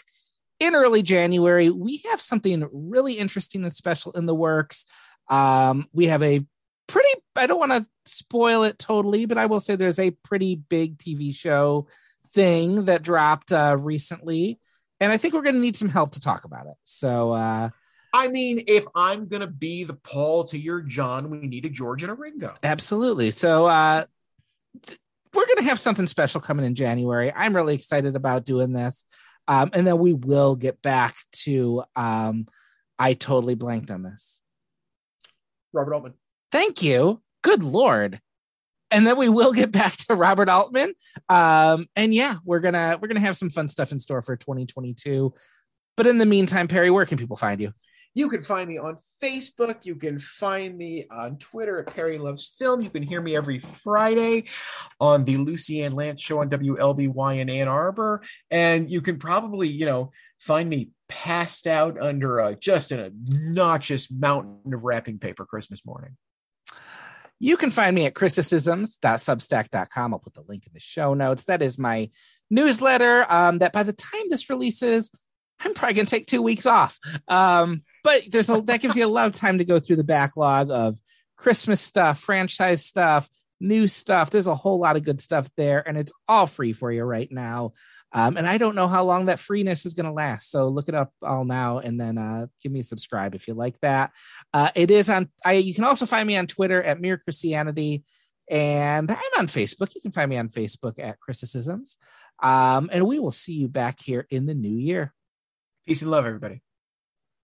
in 0.59 0.75
early 0.75 1.01
January. 1.01 1.69
We 1.69 2.03
have 2.09 2.21
something 2.21 2.67
really 2.71 3.13
interesting 3.13 3.63
and 3.63 3.73
special 3.73 4.11
in 4.13 4.25
the 4.25 4.35
works. 4.35 4.85
Um, 5.29 5.87
we 5.93 6.07
have 6.07 6.23
a 6.23 6.45
pretty, 6.87 7.09
I 7.35 7.47
don't 7.47 7.59
want 7.59 7.71
to 7.73 7.87
spoil 8.05 8.63
it 8.63 8.79
totally, 8.79 9.25
but 9.25 9.37
I 9.37 9.45
will 9.45 9.59
say 9.59 9.75
there's 9.75 9.99
a 9.99 10.11
pretty 10.11 10.55
big 10.55 10.97
TV 10.97 11.35
show 11.35 11.87
thing 12.27 12.85
that 12.85 13.03
dropped 13.03 13.51
uh, 13.51 13.75
recently. 13.77 14.59
And 14.99 15.11
I 15.11 15.17
think 15.17 15.33
we're 15.33 15.43
going 15.43 15.55
to 15.55 15.61
need 15.61 15.75
some 15.75 15.89
help 15.89 16.13
to 16.13 16.19
talk 16.19 16.45
about 16.45 16.65
it. 16.65 16.75
So, 16.83 17.33
uh, 17.33 17.69
I 18.13 18.29
mean, 18.29 18.63
if 18.67 18.85
I'm 18.95 19.27
gonna 19.27 19.47
be 19.47 19.83
the 19.83 19.93
Paul 19.93 20.45
to 20.45 20.59
your 20.59 20.81
John, 20.81 21.29
we 21.29 21.39
need 21.39 21.65
a 21.65 21.69
George 21.69 22.01
and 22.01 22.11
a 22.11 22.15
Ringo. 22.15 22.53
Absolutely. 22.63 23.31
So 23.31 23.65
uh 23.65 24.05
th- 24.81 24.99
we're 25.33 25.45
going 25.45 25.57
to 25.57 25.65
have 25.65 25.79
something 25.79 26.07
special 26.07 26.41
coming 26.41 26.65
in 26.65 26.73
January. 26.73 27.31
I'm 27.31 27.55
really 27.55 27.75
excited 27.75 28.15
about 28.15 28.43
doing 28.43 28.73
this. 28.73 29.03
Um 29.47 29.69
and 29.73 29.85
then 29.85 29.97
we 29.97 30.13
will 30.13 30.55
get 30.55 30.81
back 30.81 31.15
to 31.43 31.83
um 31.95 32.47
I 32.99 33.13
totally 33.13 33.55
blanked 33.55 33.91
on 33.91 34.03
this. 34.03 34.41
Robert 35.73 35.93
Altman. 35.93 36.13
Thank 36.51 36.81
you. 36.81 37.21
Good 37.43 37.63
lord. 37.63 38.19
And 38.89 39.05
then 39.05 39.17
we 39.17 39.29
will 39.29 39.53
get 39.53 39.71
back 39.71 39.97
to 40.07 40.15
Robert 40.15 40.49
Altman. 40.49 40.93
Um 41.29 41.87
and 41.95 42.13
yeah, 42.13 42.35
we're 42.43 42.59
to 42.59 42.97
we're 43.01 43.07
going 43.07 43.15
to 43.15 43.21
have 43.21 43.37
some 43.37 43.49
fun 43.49 43.67
stuff 43.67 43.91
in 43.91 43.99
store 43.99 44.21
for 44.21 44.35
2022. 44.35 45.33
But 45.95 46.07
in 46.07 46.19
the 46.19 46.25
meantime, 46.25 46.67
Perry, 46.67 46.91
where 46.91 47.05
can 47.05 47.17
people 47.17 47.37
find 47.37 47.59
you? 47.59 47.73
You 48.17 48.29
can 48.29 48.41
find 48.41 48.67
me 48.67 48.79
on 48.79 48.97
Facebook. 49.21 49.85
You 49.85 49.93
can 49.93 50.17
find 50.17 50.75
me 50.75 51.05
on 51.11 51.37
Twitter 51.37 51.77
at 51.81 51.93
Perry 51.93 52.17
Loves 52.17 52.47
Film. 52.47 52.81
You 52.81 52.89
can 52.89 53.03
hear 53.03 53.21
me 53.21 53.35
every 53.35 53.59
Friday 53.59 54.45
on 54.99 55.23
the 55.23 55.37
Lucy 55.37 55.83
Ann 55.83 55.91
Lance 55.91 56.19
show 56.19 56.41
on 56.41 56.49
WLBY 56.49 57.37
in 57.37 57.47
Ann 57.47 57.67
Arbor. 57.67 58.23
And 58.49 58.89
you 58.89 59.01
can 59.01 59.19
probably, 59.19 59.67
you 59.67 59.85
know, 59.85 60.09
find 60.39 60.67
me 60.67 60.89
passed 61.07 61.67
out 61.67 62.01
under 62.01 62.39
a, 62.39 62.55
just 62.55 62.91
an 62.91 63.01
obnoxious 63.01 64.09
mountain 64.09 64.73
of 64.73 64.83
wrapping 64.83 65.19
paper 65.19 65.45
Christmas 65.45 65.85
morning. 65.85 66.17
You 67.39 67.55
can 67.55 67.69
find 67.69 67.93
me 67.93 68.07
at 68.07 68.15
criticisms.substack.com. 68.15 70.13
I'll 70.15 70.19
put 70.19 70.33
the 70.33 70.43
link 70.47 70.65
in 70.65 70.73
the 70.73 70.79
show 70.79 71.13
notes. 71.13 71.45
That 71.45 71.61
is 71.61 71.77
my 71.77 72.09
newsletter. 72.49 73.31
Um, 73.31 73.59
that 73.59 73.73
by 73.73 73.83
the 73.83 73.93
time 73.93 74.23
this 74.27 74.49
releases, 74.49 75.11
I'm 75.59 75.75
probably 75.75 75.93
gonna 75.93 76.07
take 76.07 76.25
two 76.25 76.41
weeks 76.41 76.65
off. 76.65 76.97
Um, 77.27 77.81
but 78.07 78.31
there's 78.31 78.49
a 78.49 78.61
that 78.61 78.79
gives 78.79 78.95
you 78.95 79.05
a 79.05 79.07
lot 79.07 79.27
of 79.27 79.35
time 79.35 79.57
to 79.57 79.65
go 79.65 79.81
through 79.81 79.97
the 79.97 80.03
backlog 80.05 80.71
of 80.71 80.97
Christmas 81.35 81.81
stuff, 81.81 82.21
franchise 82.21 82.85
stuff, 82.85 83.27
new 83.59 83.85
stuff. 83.85 84.29
There's 84.29 84.47
a 84.47 84.55
whole 84.55 84.79
lot 84.79 84.95
of 84.95 85.03
good 85.03 85.19
stuff 85.19 85.49
there, 85.57 85.85
and 85.85 85.97
it's 85.97 86.13
all 86.25 86.47
free 86.47 86.71
for 86.71 86.89
you 86.89 87.03
right 87.03 87.29
now. 87.29 87.73
Um, 88.13 88.37
and 88.37 88.47
I 88.47 88.59
don't 88.59 88.75
know 88.75 88.87
how 88.87 89.03
long 89.03 89.25
that 89.25 89.41
freeness 89.41 89.85
is 89.85 89.93
gonna 89.93 90.13
last. 90.13 90.49
So 90.51 90.69
look 90.69 90.87
it 90.87 90.95
up 90.95 91.11
all 91.21 91.43
now 91.43 91.79
and 91.79 91.99
then 91.99 92.17
uh 92.17 92.47
give 92.63 92.71
me 92.71 92.79
a 92.79 92.83
subscribe 92.83 93.35
if 93.35 93.45
you 93.45 93.55
like 93.55 93.77
that. 93.81 94.11
Uh, 94.53 94.69
it 94.73 94.89
is 94.89 95.09
on. 95.09 95.29
I 95.43 95.53
you 95.55 95.75
can 95.75 95.83
also 95.83 96.05
find 96.05 96.25
me 96.25 96.37
on 96.37 96.47
Twitter 96.47 96.81
at 96.81 97.01
Mere 97.01 97.17
Christianity, 97.17 98.05
and 98.49 99.11
I'm 99.11 99.17
on 99.37 99.47
Facebook. 99.47 99.93
You 99.95 100.01
can 100.01 100.13
find 100.13 100.29
me 100.29 100.37
on 100.37 100.47
Facebook 100.47 100.97
at 100.97 101.19
Criticisms. 101.19 101.97
Um, 102.41 102.89
and 102.89 103.05
we 103.05 103.19
will 103.19 103.31
see 103.31 103.55
you 103.55 103.67
back 103.67 103.97
here 104.01 104.25
in 104.29 104.45
the 104.45 104.55
new 104.55 104.77
year. 104.77 105.13
Peace 105.85 106.03
and 106.03 106.11
love, 106.11 106.25
everybody. 106.25 106.61